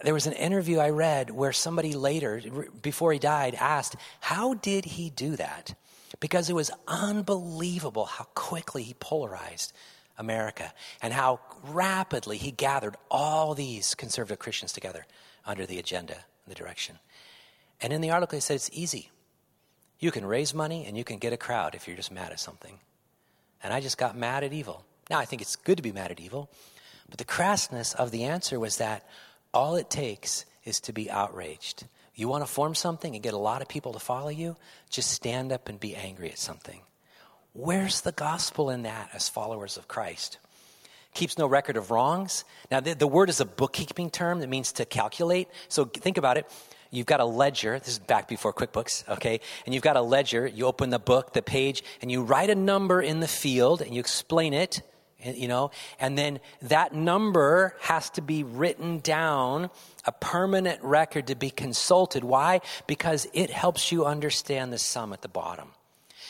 There 0.03 0.13
was 0.13 0.27
an 0.27 0.33
interview 0.33 0.79
I 0.79 0.89
read 0.89 1.29
where 1.29 1.53
somebody 1.53 1.93
later, 1.93 2.41
before 2.81 3.13
he 3.13 3.19
died, 3.19 3.55
asked, 3.55 3.95
How 4.19 4.55
did 4.55 4.85
he 4.85 5.09
do 5.09 5.35
that? 5.35 5.75
Because 6.19 6.49
it 6.49 6.55
was 6.55 6.71
unbelievable 6.87 8.05
how 8.05 8.25
quickly 8.35 8.83
he 8.83 8.93
polarized 8.93 9.73
America 10.17 10.73
and 11.01 11.13
how 11.13 11.39
rapidly 11.63 12.37
he 12.37 12.51
gathered 12.51 12.95
all 13.09 13.55
these 13.55 13.95
conservative 13.95 14.39
Christians 14.39 14.73
together 14.73 15.05
under 15.45 15.65
the 15.65 15.79
agenda 15.79 16.13
and 16.13 16.55
the 16.55 16.55
direction. 16.55 16.99
And 17.81 17.91
in 17.91 18.01
the 18.01 18.11
article, 18.11 18.37
he 18.37 18.41
said 18.41 18.55
it's 18.55 18.69
easy. 18.73 19.09
You 19.99 20.11
can 20.11 20.25
raise 20.25 20.53
money 20.53 20.85
and 20.85 20.97
you 20.97 21.03
can 21.03 21.17
get 21.17 21.33
a 21.33 21.37
crowd 21.37 21.75
if 21.75 21.87
you're 21.87 21.97
just 21.97 22.11
mad 22.11 22.31
at 22.31 22.39
something 22.39 22.79
and 23.63 23.73
I 23.73 23.79
just 23.79 23.97
got 23.97 24.17
mad 24.17 24.43
at 24.43 24.53
evil. 24.53 24.83
Now, 25.09 25.19
I 25.19 25.25
think 25.25 25.41
it's 25.41 25.55
good 25.55 25.77
to 25.77 25.83
be 25.83 25.91
mad 25.91 26.11
at 26.11 26.19
evil, 26.19 26.49
but 27.09 27.17
the 27.17 27.25
crassness 27.25 27.95
of 27.95 28.11
the 28.11 28.25
answer 28.25 28.59
was 28.59 28.77
that 28.77 29.05
all 29.53 29.75
it 29.75 29.89
takes 29.89 30.45
is 30.65 30.79
to 30.81 30.93
be 30.93 31.09
outraged. 31.09 31.85
You 32.15 32.27
want 32.27 32.45
to 32.45 32.51
form 32.51 32.75
something 32.75 33.13
and 33.13 33.23
get 33.23 33.33
a 33.33 33.37
lot 33.37 33.61
of 33.61 33.67
people 33.67 33.93
to 33.93 33.99
follow 33.99 34.29
you? 34.29 34.55
Just 34.89 35.11
stand 35.11 35.51
up 35.51 35.67
and 35.67 35.79
be 35.79 35.95
angry 35.95 36.29
at 36.29 36.37
something. 36.37 36.81
Where's 37.53 38.01
the 38.01 38.11
gospel 38.11 38.69
in 38.69 38.83
that 38.83 39.09
as 39.13 39.29
followers 39.29 39.77
of 39.77 39.87
Christ? 39.87 40.37
Keeps 41.13 41.37
no 41.37 41.45
record 41.45 41.77
of 41.77 41.91
wrongs. 41.91 42.43
Now, 42.71 42.79
the, 42.79 42.93
the 42.95 43.07
word 43.07 43.29
is 43.29 43.39
a 43.39 43.45
bookkeeping 43.45 44.09
term 44.09 44.39
that 44.39 44.49
means 44.49 44.71
to 44.73 44.85
calculate. 44.85 45.47
So 45.69 45.85
think 45.85 46.17
about 46.17 46.37
it 46.37 46.49
you've 46.93 47.07
got 47.07 47.19
a 47.19 47.25
ledger. 47.25 47.79
This 47.79 47.89
is 47.89 47.99
back 47.99 48.27
before 48.27 48.53
QuickBooks, 48.53 49.09
okay? 49.09 49.39
And 49.65 49.73
you've 49.73 49.83
got 49.83 49.97
a 49.97 50.01
ledger. 50.01 50.47
You 50.47 50.67
open 50.67 50.91
the 50.91 50.99
book, 50.99 51.33
the 51.33 51.41
page, 51.41 51.83
and 52.01 52.11
you 52.11 52.21
write 52.21 52.49
a 52.49 52.55
number 52.55 53.01
in 53.01 53.19
the 53.19 53.27
field 53.27 53.81
and 53.81 53.93
you 53.93 53.99
explain 53.99 54.53
it, 54.53 54.81
you 55.23 55.47
know, 55.47 55.71
and 55.99 56.17
then 56.17 56.39
that 56.61 56.93
number 56.93 57.75
has 57.81 58.09
to 58.11 58.21
be 58.21 58.43
written 58.43 58.99
down, 58.99 59.69
a 60.05 60.11
permanent 60.11 60.81
record 60.83 61.27
to 61.27 61.35
be 61.35 61.49
consulted. 61.49 62.23
Why? 62.23 62.61
Because 62.87 63.27
it 63.33 63.49
helps 63.49 63.91
you 63.91 64.05
understand 64.05 64.71
the 64.71 64.77
sum 64.77 65.13
at 65.13 65.21
the 65.21 65.27
bottom. 65.27 65.69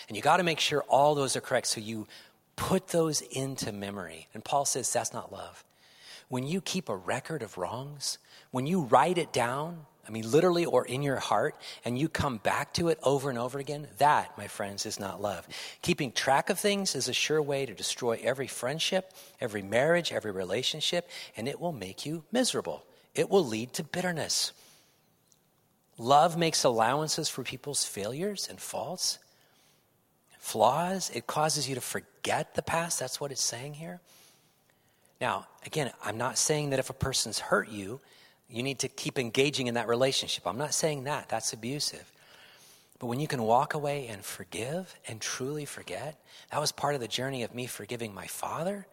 And 0.08 0.16
you 0.16 0.24
got 0.24 0.38
to 0.38 0.44
make 0.44 0.60
sure 0.60 0.84
all 0.84 1.16
those 1.16 1.36
are 1.36 1.42
correct 1.42 1.68
so 1.68 1.82
you 1.82 2.08
put 2.56 2.90
those 2.90 3.22
into 3.22 3.72
memory. 3.72 4.28
And 4.34 4.44
Paul 4.44 4.66
says 4.66 4.92
that's 4.94 5.14
not 5.14 5.32
love. 5.32 5.64
When 6.30 6.46
you 6.46 6.62
keep 6.62 6.88
a 6.88 6.96
record 6.96 7.42
of 7.42 7.58
wrongs, 7.58 8.18
when 8.52 8.66
you 8.66 8.82
write 8.82 9.18
it 9.18 9.34
down, 9.34 9.86
I 10.06 10.12
mean, 10.12 10.30
literally 10.30 10.66
or 10.66 10.86
in 10.86 11.02
your 11.02 11.18
heart, 11.18 11.56
and 11.86 11.98
you 11.98 12.10
come 12.10 12.38
back 12.38 12.74
to 12.74 12.90
it 12.90 13.00
over 13.04 13.30
and 13.30 13.40
over 13.40 13.58
again, 13.58 13.88
that, 14.00 14.38
my 14.38 14.48
friends, 14.48 14.86
is 14.86 15.00
not 15.00 15.22
love. 15.22 15.48
Keeping 15.82 16.12
track 16.12 16.50
of 16.50 16.60
things 16.60 16.94
is 16.94 17.08
a 17.08 17.14
sure 17.14 17.42
way 17.42 17.66
to 17.66 17.74
destroy 17.74 18.20
every 18.22 18.48
friendship, 18.48 19.14
every 19.40 19.62
marriage, 19.62 20.12
every 20.12 20.32
relationship, 20.32 21.10
and 21.38 21.48
it 21.48 21.60
will 21.60 21.72
make 21.72 22.06
you 22.06 22.24
miserable. 22.34 22.84
It 23.16 23.30
will 23.30 23.46
lead 23.46 23.72
to 23.74 23.84
bitterness. 23.84 24.52
Love 25.98 26.38
makes 26.38 26.64
allowances 26.64 27.30
for 27.30 27.44
people's 27.44 27.86
failures 27.86 28.48
and 28.50 28.60
faults, 28.60 29.20
flaws. 30.38 31.12
It 31.14 31.28
causes 31.28 31.70
you 31.70 31.76
to 31.76 31.82
forget 31.82 32.56
the 32.56 32.62
past. 32.62 33.00
That's 33.00 33.22
what 33.22 33.32
it's 33.32 33.44
saying 33.44 33.76
here. 33.76 34.02
Now, 35.22 35.48
again, 35.66 35.92
I'm 36.04 36.18
not 36.18 36.38
saying 36.38 36.72
that 36.72 36.80
if 36.80 36.90
a 36.90 36.94
person's 36.94 37.40
hurt 37.40 37.70
you, 37.70 38.02
you 38.54 38.62
need 38.62 38.80
to 38.80 38.88
keep 38.88 39.18
engaging 39.18 39.66
in 39.66 39.74
that 39.74 39.88
relationship. 39.88 40.46
I'm 40.46 40.60
not 40.60 40.76
saying 40.76 41.06
that. 41.06 41.28
That's 41.28 41.54
abusive. 41.54 42.12
But 43.00 43.08
when 43.08 43.20
you 43.20 43.28
can 43.28 43.42
walk 43.42 43.74
away 43.74 44.08
and 44.08 44.24
forgive 44.24 44.94
and 45.08 45.20
truly 45.20 45.66
forget, 45.66 46.24
that 46.52 46.62
was 46.62 46.72
part 46.72 46.94
of 46.94 47.02
the 47.02 47.08
journey 47.08 47.42
of 47.42 47.56
me 47.56 47.66
forgiving 47.66 48.14
my 48.14 48.28
father 48.28 48.86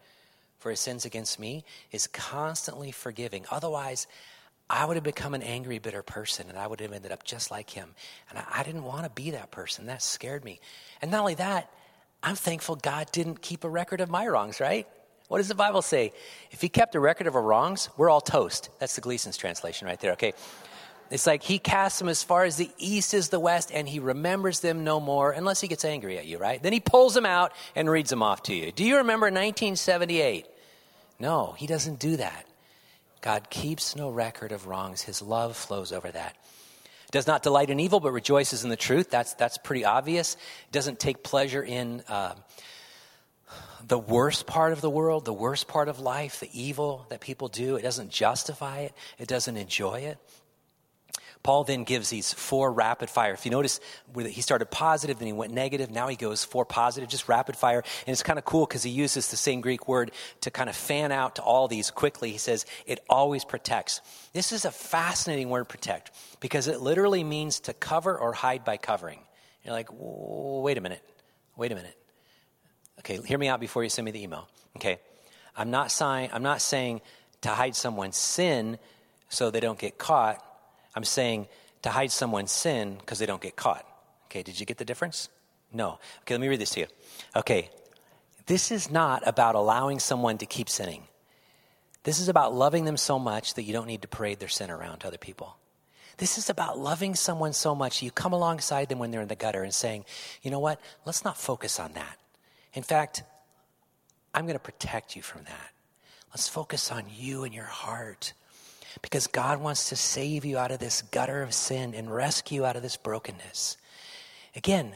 for 0.60 0.70
his 0.70 0.80
sins 0.80 1.04
against 1.04 1.38
me, 1.38 1.64
is 1.92 2.06
constantly 2.06 2.90
forgiving. 2.90 3.44
Otherwise, 3.50 4.06
I 4.68 4.84
would 4.86 4.96
have 4.96 5.04
become 5.04 5.34
an 5.34 5.42
angry, 5.42 5.78
bitter 5.78 6.02
person 6.02 6.48
and 6.48 6.58
I 6.58 6.66
would 6.66 6.80
have 6.80 6.92
ended 6.92 7.12
up 7.12 7.24
just 7.24 7.50
like 7.50 7.68
him. 7.68 7.90
And 8.30 8.38
I, 8.38 8.44
I 8.60 8.62
didn't 8.62 8.84
want 8.84 9.04
to 9.04 9.10
be 9.10 9.32
that 9.32 9.50
person. 9.50 9.86
That 9.86 10.02
scared 10.02 10.42
me. 10.42 10.60
And 11.02 11.10
not 11.10 11.20
only 11.20 11.34
that, 11.34 11.70
I'm 12.22 12.34
thankful 12.34 12.76
God 12.76 13.12
didn't 13.12 13.42
keep 13.42 13.64
a 13.64 13.68
record 13.68 14.00
of 14.00 14.08
my 14.08 14.26
wrongs, 14.26 14.58
right? 14.58 14.86
What 15.30 15.38
does 15.38 15.46
the 15.46 15.54
Bible 15.54 15.80
say? 15.80 16.12
If 16.50 16.60
he 16.60 16.68
kept 16.68 16.96
a 16.96 17.00
record 17.00 17.28
of 17.28 17.36
our 17.36 17.42
wrongs, 17.42 17.88
we're 17.96 18.10
all 18.10 18.20
toast. 18.20 18.68
That's 18.80 18.96
the 18.96 19.00
Gleason's 19.00 19.36
translation 19.36 19.86
right 19.86 20.00
there, 20.00 20.14
okay? 20.14 20.32
It's 21.08 21.24
like 21.24 21.44
he 21.44 21.60
casts 21.60 22.00
them 22.00 22.08
as 22.08 22.24
far 22.24 22.42
as 22.42 22.56
the 22.56 22.68
east 22.78 23.14
is 23.14 23.28
the 23.28 23.38
west, 23.38 23.70
and 23.72 23.88
he 23.88 24.00
remembers 24.00 24.58
them 24.58 24.82
no 24.82 24.98
more 24.98 25.30
unless 25.30 25.60
he 25.60 25.68
gets 25.68 25.84
angry 25.84 26.18
at 26.18 26.26
you, 26.26 26.38
right? 26.38 26.60
Then 26.60 26.72
he 26.72 26.80
pulls 26.80 27.14
them 27.14 27.26
out 27.26 27.52
and 27.76 27.88
reads 27.88 28.10
them 28.10 28.24
off 28.24 28.42
to 28.44 28.54
you. 28.56 28.72
Do 28.72 28.84
you 28.84 28.96
remember 28.96 29.26
1978? 29.26 30.48
No, 31.20 31.54
he 31.56 31.68
doesn't 31.68 32.00
do 32.00 32.16
that. 32.16 32.44
God 33.20 33.50
keeps 33.50 33.94
no 33.94 34.10
record 34.10 34.50
of 34.50 34.66
wrongs. 34.66 35.02
His 35.02 35.22
love 35.22 35.56
flows 35.56 35.92
over 35.92 36.10
that. 36.10 36.34
Does 37.12 37.28
not 37.28 37.44
delight 37.44 37.70
in 37.70 37.78
evil, 37.78 38.00
but 38.00 38.10
rejoices 38.10 38.64
in 38.64 38.70
the 38.70 38.76
truth. 38.76 39.10
That's, 39.10 39.34
that's 39.34 39.58
pretty 39.58 39.84
obvious. 39.84 40.36
Doesn't 40.72 40.98
take 40.98 41.22
pleasure 41.22 41.62
in 41.62 42.02
uh, 42.08 42.34
the 43.90 43.98
worst 43.98 44.46
part 44.46 44.72
of 44.72 44.80
the 44.80 44.88
world, 44.88 45.24
the 45.24 45.32
worst 45.32 45.66
part 45.66 45.88
of 45.88 45.98
life, 45.98 46.38
the 46.38 46.48
evil 46.52 47.06
that 47.08 47.20
people 47.20 47.48
do. 47.48 47.74
It 47.74 47.82
doesn't 47.82 48.10
justify 48.10 48.82
it, 48.82 48.94
it 49.18 49.26
doesn't 49.26 49.56
enjoy 49.56 50.02
it. 50.02 50.18
Paul 51.42 51.64
then 51.64 51.82
gives 51.82 52.08
these 52.08 52.32
four 52.32 52.70
rapid 52.70 53.10
fire. 53.10 53.32
If 53.32 53.44
you 53.44 53.50
notice, 53.50 53.80
he 54.14 54.42
started 54.42 54.66
positive, 54.66 55.18
then 55.18 55.26
he 55.26 55.32
went 55.32 55.52
negative. 55.52 55.90
Now 55.90 56.06
he 56.06 56.14
goes 56.14 56.44
four 56.44 56.64
positive, 56.64 57.08
just 57.08 57.28
rapid 57.28 57.56
fire. 57.56 57.82
And 58.06 58.12
it's 58.12 58.22
kind 58.22 58.38
of 58.38 58.44
cool 58.44 58.64
because 58.64 58.84
he 58.84 58.90
uses 58.90 59.28
the 59.28 59.36
same 59.36 59.60
Greek 59.60 59.88
word 59.88 60.12
to 60.42 60.52
kind 60.52 60.68
of 60.68 60.76
fan 60.76 61.10
out 61.10 61.36
to 61.36 61.42
all 61.42 61.66
these 61.66 61.90
quickly. 61.90 62.30
He 62.30 62.38
says, 62.38 62.66
it 62.86 63.00
always 63.08 63.44
protects. 63.44 64.02
This 64.34 64.52
is 64.52 64.66
a 64.66 64.70
fascinating 64.70 65.48
word, 65.48 65.64
protect, 65.64 66.12
because 66.38 66.68
it 66.68 66.80
literally 66.80 67.24
means 67.24 67.58
to 67.60 67.72
cover 67.72 68.16
or 68.16 68.34
hide 68.34 68.64
by 68.64 68.76
covering. 68.76 69.18
You're 69.64 69.74
like, 69.74 69.88
wait 69.90 70.78
a 70.78 70.80
minute, 70.80 71.02
wait 71.56 71.72
a 71.72 71.74
minute. 71.74 71.96
Okay, 73.00 73.18
hear 73.26 73.38
me 73.38 73.48
out 73.48 73.60
before 73.60 73.82
you 73.82 73.90
send 73.90 74.04
me 74.04 74.10
the 74.10 74.22
email. 74.22 74.48
Okay, 74.76 75.00
I'm 75.56 75.70
not 75.70 75.90
saying 75.90 76.30
I'm 76.32 76.42
not 76.42 76.60
saying 76.60 77.00
to 77.42 77.48
hide 77.48 77.74
someone's 77.74 78.16
sin 78.16 78.78
so 79.28 79.50
they 79.50 79.60
don't 79.60 79.78
get 79.78 79.98
caught. 79.98 80.44
I'm 80.94 81.04
saying 81.04 81.48
to 81.82 81.90
hide 81.90 82.12
someone's 82.12 82.52
sin 82.52 82.96
because 82.98 83.18
they 83.18 83.26
don't 83.26 83.40
get 83.40 83.56
caught. 83.56 83.86
Okay, 84.26 84.42
did 84.42 84.60
you 84.60 84.66
get 84.66 84.78
the 84.78 84.84
difference? 84.84 85.28
No. 85.72 85.98
Okay, 86.22 86.34
let 86.34 86.40
me 86.40 86.48
read 86.48 86.60
this 86.60 86.70
to 86.70 86.80
you. 86.80 86.86
Okay, 87.34 87.70
this 88.46 88.70
is 88.70 88.90
not 88.90 89.26
about 89.26 89.54
allowing 89.54 89.98
someone 89.98 90.38
to 90.38 90.46
keep 90.46 90.68
sinning. 90.68 91.04
This 92.02 92.18
is 92.18 92.28
about 92.28 92.54
loving 92.54 92.84
them 92.84 92.96
so 92.96 93.18
much 93.18 93.54
that 93.54 93.62
you 93.62 93.72
don't 93.72 93.86
need 93.86 94.02
to 94.02 94.08
parade 94.08 94.40
their 94.40 94.48
sin 94.48 94.70
around 94.70 95.00
to 95.00 95.06
other 95.06 95.18
people. 95.18 95.56
This 96.16 96.38
is 96.38 96.50
about 96.50 96.78
loving 96.78 97.14
someone 97.14 97.52
so 97.52 97.74
much 97.74 98.02
you 98.02 98.10
come 98.10 98.32
alongside 98.32 98.88
them 98.88 98.98
when 98.98 99.10
they're 99.10 99.22
in 99.22 99.28
the 99.28 99.36
gutter 99.36 99.62
and 99.62 99.72
saying, 99.72 100.04
you 100.42 100.50
know 100.50 100.58
what, 100.58 100.80
let's 101.06 101.24
not 101.24 101.38
focus 101.38 101.80
on 101.80 101.92
that. 101.94 102.19
In 102.74 102.82
fact, 102.82 103.22
I'm 104.34 104.44
going 104.44 104.54
to 104.54 104.60
protect 104.60 105.16
you 105.16 105.22
from 105.22 105.44
that. 105.44 105.70
Let's 106.30 106.48
focus 106.48 106.92
on 106.92 107.04
you 107.12 107.44
and 107.44 107.52
your 107.52 107.64
heart 107.64 108.32
because 109.02 109.26
God 109.26 109.60
wants 109.60 109.88
to 109.88 109.96
save 109.96 110.44
you 110.44 110.58
out 110.58 110.70
of 110.70 110.78
this 110.78 111.02
gutter 111.02 111.42
of 111.42 111.52
sin 111.52 111.94
and 111.94 112.12
rescue 112.12 112.60
you 112.60 112.66
out 112.66 112.76
of 112.76 112.82
this 112.82 112.96
brokenness. 112.96 113.76
Again, 114.54 114.94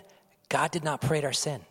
God 0.48 0.70
did 0.70 0.84
not 0.84 1.00
parade 1.00 1.24
our 1.24 1.32
sin 1.32 1.62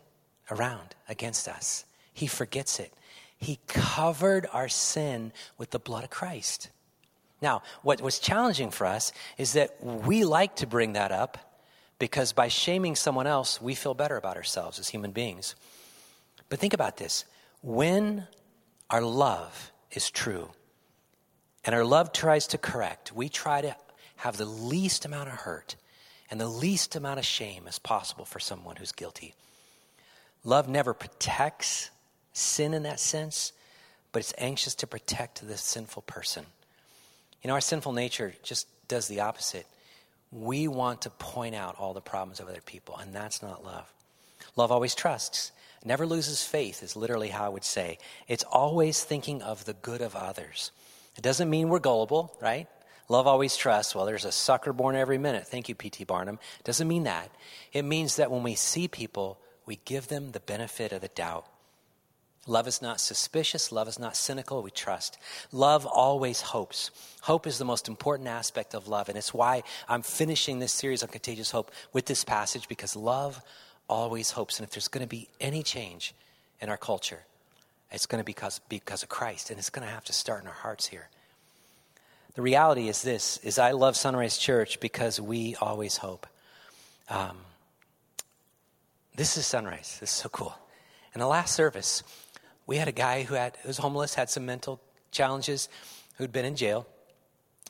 around 0.51 0.95
against 1.07 1.47
us, 1.47 1.85
He 2.13 2.27
forgets 2.27 2.79
it. 2.79 2.93
He 3.37 3.59
covered 3.67 4.47
our 4.53 4.69
sin 4.69 5.33
with 5.57 5.71
the 5.71 5.79
blood 5.79 6.05
of 6.05 6.09
Christ. 6.09 6.69
Now, 7.41 7.61
what 7.81 8.01
was 8.01 8.19
challenging 8.19 8.71
for 8.71 8.85
us 8.85 9.11
is 9.37 9.53
that 9.53 9.83
we 9.83 10.23
like 10.23 10.55
to 10.57 10.67
bring 10.67 10.93
that 10.93 11.11
up 11.11 11.37
because 11.99 12.31
by 12.31 12.47
shaming 12.47 12.95
someone 12.95 13.27
else, 13.27 13.61
we 13.61 13.75
feel 13.75 13.93
better 13.93 14.15
about 14.15 14.37
ourselves 14.37 14.79
as 14.79 14.89
human 14.89 15.11
beings. 15.11 15.55
But 16.53 16.59
think 16.59 16.75
about 16.75 16.97
this 16.97 17.25
when 17.63 18.27
our 18.87 19.01
love 19.01 19.71
is 19.89 20.11
true 20.11 20.51
and 21.65 21.73
our 21.73 21.83
love 21.83 22.13
tries 22.13 22.45
to 22.45 22.59
correct, 22.59 23.11
we 23.11 23.27
try 23.27 23.61
to 23.61 23.75
have 24.17 24.37
the 24.37 24.45
least 24.45 25.03
amount 25.03 25.29
of 25.29 25.33
hurt 25.33 25.75
and 26.29 26.39
the 26.39 26.47
least 26.47 26.95
amount 26.95 27.17
of 27.17 27.25
shame 27.25 27.63
as 27.67 27.79
possible 27.79 28.23
for 28.23 28.39
someone 28.39 28.75
who's 28.75 28.91
guilty. 28.91 29.33
Love 30.43 30.69
never 30.69 30.93
protects 30.93 31.89
sin 32.33 32.75
in 32.75 32.83
that 32.83 32.99
sense, 32.99 33.51
but 34.11 34.19
it's 34.19 34.35
anxious 34.37 34.75
to 34.75 34.85
protect 34.85 35.47
the 35.47 35.57
sinful 35.57 36.03
person. 36.03 36.45
You 37.41 37.47
know, 37.47 37.55
our 37.55 37.61
sinful 37.61 37.93
nature 37.93 38.35
just 38.43 38.67
does 38.87 39.07
the 39.07 39.21
opposite. 39.21 39.65
We 40.31 40.67
want 40.67 41.01
to 41.01 41.09
point 41.09 41.55
out 41.55 41.79
all 41.79 41.95
the 41.95 41.99
problems 41.99 42.39
of 42.39 42.47
other 42.47 42.61
people, 42.63 42.95
and 42.95 43.11
that's 43.11 43.41
not 43.41 43.65
love. 43.65 43.91
Love 44.55 44.71
always 44.71 44.93
trusts 44.93 45.51
never 45.85 46.05
loses 46.05 46.43
faith, 46.43 46.83
is 46.83 46.95
literally 46.95 47.29
how 47.29 47.45
I 47.45 47.49
would 47.49 47.63
say. 47.63 47.97
It's 48.27 48.43
always 48.43 49.03
thinking 49.03 49.41
of 49.41 49.65
the 49.65 49.73
good 49.73 50.01
of 50.01 50.15
others. 50.15 50.71
It 51.17 51.21
doesn't 51.21 51.49
mean 51.49 51.69
we're 51.69 51.79
gullible, 51.79 52.35
right? 52.41 52.67
Love 53.09 53.27
always 53.27 53.57
trusts. 53.57 53.93
Well, 53.93 54.05
there's 54.05 54.25
a 54.25 54.31
sucker 54.31 54.73
born 54.73 54.95
every 54.95 55.17
minute. 55.17 55.47
Thank 55.47 55.69
you, 55.69 55.75
P.T. 55.75 56.05
Barnum. 56.05 56.39
It 56.59 56.65
doesn't 56.65 56.87
mean 56.87 57.03
that. 57.03 57.29
It 57.71 57.83
means 57.83 58.15
that 58.15 58.31
when 58.31 58.43
we 58.43 58.55
see 58.55 58.87
people, 58.87 59.39
we 59.65 59.79
give 59.85 60.07
them 60.07 60.31
the 60.31 60.39
benefit 60.39 60.91
of 60.91 61.01
the 61.01 61.09
doubt. 61.09 61.45
Love 62.45 62.67
is 62.67 62.81
not 62.81 62.99
suspicious. 62.99 63.71
Love 63.71 63.87
is 63.87 63.99
not 63.99 64.17
cynical. 64.17 64.61
We 64.61 64.71
trust. 64.71 65.17
Love 65.51 65.85
always 65.85 66.41
hopes. 66.41 66.91
Hope 67.21 67.47
is 67.47 67.57
the 67.57 67.65
most 67.65 67.87
important 67.87 68.27
aspect 68.27 68.73
of 68.73 68.87
love. 68.87 69.07
And 69.07 69.17
it's 69.17 69.33
why 69.33 69.63
I'm 69.87 70.01
finishing 70.01 70.59
this 70.59 70.73
series 70.73 71.03
on 71.03 71.09
contagious 71.09 71.51
hope 71.51 71.71
with 71.93 72.05
this 72.05 72.25
passage 72.25 72.67
because 72.67 72.97
love 72.97 73.41
always 73.93 74.31
hopes. 74.31 74.59
And 74.59 74.67
if 74.67 74.73
there's 74.73 74.87
going 74.87 75.03
to 75.03 75.07
be 75.07 75.29
any 75.39 75.61
change 75.63 76.13
in 76.59 76.69
our 76.69 76.77
culture, 76.77 77.21
it's 77.91 78.07
going 78.07 78.19
to 78.19 78.25
be 78.25 78.33
because, 78.33 78.59
because 78.67 79.03
of 79.03 79.09
Christ. 79.09 79.49
And 79.49 79.59
it's 79.59 79.69
going 79.69 79.87
to 79.87 79.93
have 79.93 80.03
to 80.05 80.13
start 80.13 80.41
in 80.41 80.47
our 80.47 80.53
hearts 80.53 80.87
here. 80.87 81.09
The 82.33 82.41
reality 82.41 82.89
is 82.89 83.03
this, 83.03 83.37
is 83.43 83.59
I 83.59 83.71
love 83.71 83.95
Sunrise 83.95 84.39
Church 84.39 84.79
because 84.79 85.21
we 85.21 85.55
always 85.61 85.97
hope. 85.97 86.25
Um, 87.07 87.37
this 89.15 89.37
is 89.37 89.45
Sunrise. 89.45 89.97
This 89.99 90.09
is 90.09 90.15
so 90.15 90.29
cool. 90.29 90.55
In 91.13 91.19
the 91.19 91.27
last 91.27 91.53
service, 91.53 92.01
we 92.65 92.77
had 92.77 92.87
a 92.87 92.91
guy 92.91 93.21
who 93.21 93.35
had, 93.35 93.55
who 93.61 93.67
was 93.67 93.77
homeless, 93.77 94.15
had 94.15 94.31
some 94.31 94.47
mental 94.47 94.81
challenges, 95.11 95.69
who'd 96.17 96.31
been 96.31 96.45
in 96.45 96.55
jail. 96.55 96.87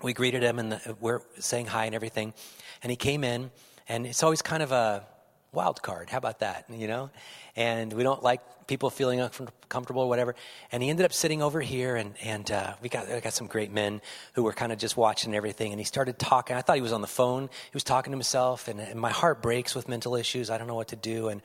We 0.02 0.14
greeted 0.14 0.44
him 0.44 0.60
and 0.60 0.80
we're 1.02 1.22
saying 1.40 1.66
hi 1.66 1.86
and 1.86 1.94
everything. 1.94 2.34
And 2.82 2.90
he 2.90 2.96
came 2.96 3.26
in, 3.26 3.52
and 3.90 4.06
it's 4.06 4.24
always 4.24 4.42
kind 4.42 4.64
of 4.64 4.72
a 4.72 5.06
wild 5.54 5.82
card. 5.82 6.10
How 6.10 6.18
about 6.18 6.40
that? 6.40 6.66
You 6.70 6.88
know? 6.88 7.10
And 7.56 7.94
we 7.94 8.04
don't 8.04 8.24
like 8.24 8.42
people 8.68 8.90
feeling 8.90 9.20
uncomfortable 9.20 10.02
or 10.02 10.10
whatever. 10.10 10.36
And 10.72 10.82
he 10.82 10.90
ended 10.90 11.06
up 11.06 11.14
sitting 11.14 11.42
over 11.42 11.62
here, 11.62 11.96
and, 11.96 12.16
and 12.24 12.50
uh, 12.50 12.74
we, 12.82 12.90
got, 12.90 13.08
we 13.08 13.20
got 13.22 13.34
some 13.34 13.48
great 13.48 13.72
men 13.72 14.02
who 14.34 14.44
were 14.44 14.54
kind 14.54 14.72
of 14.72 14.80
just 14.80 14.98
watching 14.98 15.36
everything. 15.36 15.72
And 15.72 15.80
he 15.80 15.86
started 15.86 16.18
talking. 16.18 16.56
I 16.56 16.62
thought 16.62 16.76
he 16.76 16.82
was 16.82 16.94
on 16.94 17.02
the 17.02 17.08
phone. 17.08 17.44
He 17.44 17.76
was 17.76 17.84
talking 17.84 18.12
to 18.12 18.18
himself, 18.18 18.68
and, 18.68 18.80
and 18.80 19.00
my 19.00 19.12
heart 19.12 19.42
breaks 19.42 19.76
with 19.76 19.88
mental 19.88 20.16
issues. 20.16 20.50
I 20.50 20.58
don't 20.58 20.68
know 20.68 20.76
what 20.76 20.90
to 20.90 20.96
do. 20.96 21.28
And, 21.30 21.42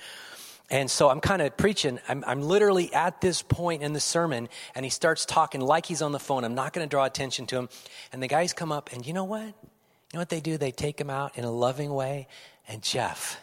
and 0.71 0.91
so 0.91 1.09
I'm 1.09 1.21
kind 1.21 1.43
of 1.43 1.57
preaching. 1.57 1.99
I'm, 2.09 2.25
I'm 2.27 2.43
literally 2.43 2.93
at 2.93 3.21
this 3.21 3.43
point 3.43 3.83
in 3.83 3.93
the 3.93 4.01
sermon, 4.01 4.49
and 4.75 4.85
he 4.85 4.91
starts 4.91 5.25
talking 5.27 5.61
like 5.61 5.87
he's 5.87 6.03
on 6.03 6.13
the 6.13 6.19
phone. 6.19 6.45
I'm 6.45 6.55
not 6.55 6.73
going 6.73 6.87
to 6.87 6.91
draw 6.91 7.05
attention 7.05 7.47
to 7.49 7.57
him. 7.57 7.69
And 8.13 8.23
the 8.23 8.29
guys 8.29 8.53
come 8.53 8.73
up, 8.73 8.93
and 8.93 9.07
you 9.07 9.13
know 9.13 9.25
what? 9.25 9.43
You 9.43 10.15
know 10.15 10.21
what 10.21 10.31
they 10.31 10.41
do? 10.41 10.57
They 10.57 10.71
take 10.71 10.99
him 10.99 11.11
out 11.11 11.37
in 11.37 11.45
a 11.45 11.51
loving 11.51 11.93
way. 11.93 12.29
And 12.67 12.83
Jeff, 12.83 13.41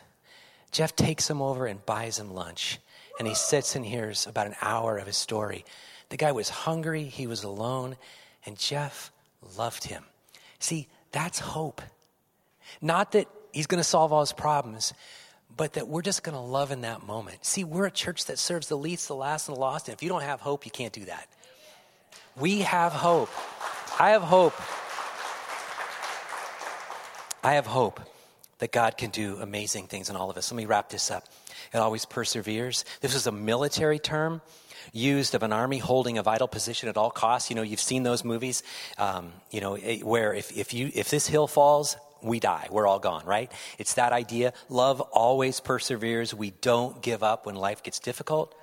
Jeff 0.72 0.96
takes 0.96 1.30
him 1.30 1.42
over 1.42 1.66
and 1.66 1.86
buys 1.86 2.20
him 2.20 2.34
lunch. 2.34 2.80
And 3.18 3.28
he 3.28 3.34
sits 3.34 3.76
and 3.76 3.86
hears 3.86 4.28
about 4.28 4.48
an 4.48 4.56
hour 4.62 4.98
of 4.98 5.08
his 5.08 5.18
story. 5.18 5.64
The 6.10 6.18
guy 6.18 6.32
was 6.34 6.50
hungry, 6.50 7.04
he 7.04 7.28
was 7.28 7.44
alone, 7.44 7.96
and 8.46 8.58
Jeff 8.58 9.12
loved 9.58 9.86
him. 9.86 10.04
See, 10.60 10.88
that's 11.12 11.40
hope. 11.40 11.82
Not 12.82 13.14
that 13.14 13.28
he's 13.54 13.68
going 13.68 13.80
to 13.80 13.86
solve 13.86 14.12
all 14.12 14.20
his 14.20 14.34
problems, 14.34 14.94
but 15.56 15.74
that 15.74 15.88
we're 15.88 16.02
just 16.02 16.24
going 16.24 16.36
to 16.36 16.42
love 16.42 16.72
in 16.72 16.82
that 16.82 17.06
moment. 17.06 17.46
See, 17.46 17.64
we're 17.64 17.86
a 17.86 17.92
church 17.92 18.26
that 18.26 18.38
serves 18.38 18.68
the 18.68 18.78
least, 18.78 19.08
the 19.08 19.16
last, 19.16 19.48
and 19.48 19.56
the 19.56 19.62
lost. 19.62 19.88
And 19.88 19.96
if 19.96 20.04
you 20.04 20.10
don't 20.10 20.24
have 20.24 20.42
hope, 20.42 20.66
you 20.66 20.72
can't 20.72 20.94
do 20.94 21.06
that. 21.06 21.28
We 22.36 22.62
have 22.62 22.92
hope. 22.92 23.30
I 23.98 24.10
have 24.10 24.24
hope. 24.24 24.54
I 27.42 27.54
have 27.54 27.66
hope 27.66 28.02
that 28.60 28.72
God 28.72 28.98
can 28.98 29.10
do 29.10 29.38
amazing 29.38 29.88
things 29.88 30.10
in 30.10 30.16
all 30.16 30.30
of 30.30 30.38
us. 30.38 30.52
Let 30.52 30.58
me 30.58 30.66
wrap 30.66 30.90
this 30.90 31.12
up. 31.12 31.26
It 31.74 31.78
always 31.78 32.06
perseveres. 32.06 32.86
This 33.02 33.16
is 33.16 33.28
a 33.28 33.32
military 33.32 34.00
term. 34.00 34.42
used 34.94 35.36
of 35.36 35.44
an 35.44 35.52
army 35.52 35.80
holding 35.80 36.18
a 36.18 36.24
vital 36.24 36.48
position 36.48 36.88
at 36.90 36.96
all 36.96 37.10
costs. 37.10 37.50
You 37.50 37.56
know, 37.56 37.64
you've 37.64 37.80
seen 37.80 38.04
those 38.04 38.24
movies, 38.24 38.64
um, 38.98 39.34
you 39.52 39.60
know, 39.60 39.76
where 39.76 40.34
if, 40.34 40.56
if, 40.56 40.74
you, 40.74 40.92
if 40.94 41.10
this 41.10 41.28
hill 41.28 41.48
falls, 41.48 41.98
we 42.22 42.40
die. 42.40 42.68
We're 42.72 42.88
all 42.88 43.00
gone, 43.00 43.26
right? 43.26 43.52
It's 43.78 43.96
that 43.96 44.14
idea. 44.14 44.54
Love 44.70 45.02
always 45.02 45.60
perseveres. 45.60 46.34
We 46.34 46.52
don't 46.52 47.02
give 47.02 47.24
up 47.24 47.46
when 47.46 47.56
life 47.56 47.84
gets 47.84 48.00
difficult. 48.00 48.56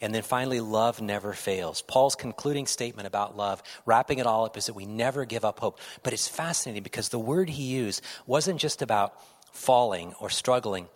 And 0.00 0.14
then 0.14 0.22
finally, 0.22 0.60
love 0.60 1.00
never 1.00 1.32
fails. 1.32 1.82
Paul's 1.82 2.14
concluding 2.14 2.66
statement 2.66 3.06
about 3.06 3.36
love, 3.36 3.62
wrapping 3.86 4.18
it 4.18 4.26
all 4.26 4.44
up, 4.44 4.56
is 4.56 4.66
that 4.66 4.74
we 4.74 4.86
never 4.86 5.24
give 5.24 5.44
up 5.44 5.60
hope. 5.60 5.78
But 6.02 6.12
it's 6.12 6.28
fascinating 6.28 6.82
because 6.82 7.08
the 7.08 7.18
word 7.18 7.48
he 7.48 7.64
used 7.64 8.02
wasn't 8.26 8.60
just 8.60 8.82
about 8.82 9.14
falling 9.56 10.14
or 10.20 10.30
struggling. 10.30 10.88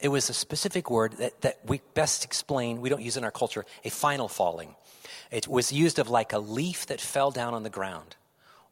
It 0.00 0.08
was 0.08 0.28
a 0.28 0.34
specific 0.34 0.90
word 0.90 1.12
that, 1.14 1.40
that 1.40 1.58
we 1.64 1.80
best 1.94 2.24
explain, 2.24 2.80
we 2.80 2.88
don't 2.88 3.02
use 3.02 3.16
in 3.16 3.24
our 3.24 3.30
culture, 3.30 3.64
a 3.84 3.90
final 3.90 4.28
falling. 4.28 4.74
It 5.30 5.48
was 5.48 5.72
used 5.72 5.98
of 5.98 6.08
like 6.08 6.32
a 6.32 6.38
leaf 6.38 6.86
that 6.86 7.00
fell 7.00 7.30
down 7.30 7.54
on 7.54 7.62
the 7.62 7.70
ground 7.70 8.16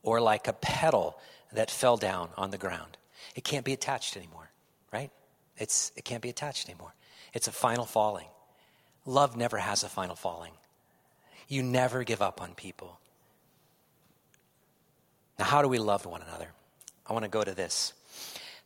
or 0.03 0.21
like 0.21 0.49
a 0.49 0.53
petal 0.53 1.19
that 1.53 1.71
fell 1.71 1.97
down 1.97 2.31
on 2.37 2.51
the 2.51 2.59
ground. 2.59 2.97
It 3.35 3.45
can't 3.45 3.65
be 3.65 3.73
attached 3.73 4.17
anymore, 4.17 4.51
right? 4.93 5.11
It's, 5.57 5.93
it 5.97 6.05
can't 6.05 6.23
be 6.23 6.29
attached 6.29 6.69
anymore. 6.69 6.95
It's 7.33 7.49
a 7.49 7.53
final 7.53 7.85
falling. 7.85 8.29
Love 9.05 9.37
never 9.37 9.59
has 9.59 9.83
a 9.83 9.89
final 9.89 10.17
falling. 10.17 10.53
You 11.49 11.63
never 11.63 12.05
give 12.05 12.23
up 12.23 12.41
on 12.41 12.55
people. 12.55 12.99
Now, 15.39 15.45
how 15.45 15.63
do 15.63 15.69
we 15.69 15.79
love 15.79 16.07
one 16.07 16.23
another? 16.23 16.49
I 17.07 17.13
want 17.13 17.25
to 17.25 17.29
go 17.31 17.45
to 17.45 17.55
this. 17.55 17.93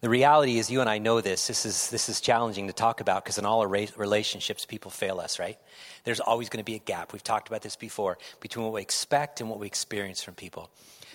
The 0.01 0.09
reality 0.09 0.59
is, 0.59 0.71
you 0.71 0.81
and 0.81 0.89
I 0.89 0.99
know 0.99 1.21
this. 1.21 1.47
This 1.47 1.67
is, 1.67 1.91
this 1.91 2.09
is 2.09 2.21
challenging 2.23 2.69
to 2.69 2.73
talk 2.73 3.03
about 3.03 3.23
because 3.23 3.37
in 3.37 3.45
all 3.45 3.61
our 3.61 3.69
relationships, 3.69 4.65
people 4.65 4.91
fail 4.91 5.21
us, 5.21 5.39
right? 5.39 5.59
There's 6.05 6.21
always 6.21 6.49
going 6.49 6.59
to 6.59 6.65
be 6.65 6.77
a 6.77 6.81
gap. 6.81 7.13
We've 7.13 7.23
talked 7.23 7.49
about 7.49 7.63
this 7.63 7.77
before 7.77 8.19
between 8.41 8.65
what 8.65 8.75
we 8.75 8.83
expect 8.83 9.41
and 9.41 9.49
what 9.51 9.59
we 9.59 9.67
experience 9.67 10.23
from 10.23 10.35
people 10.35 10.71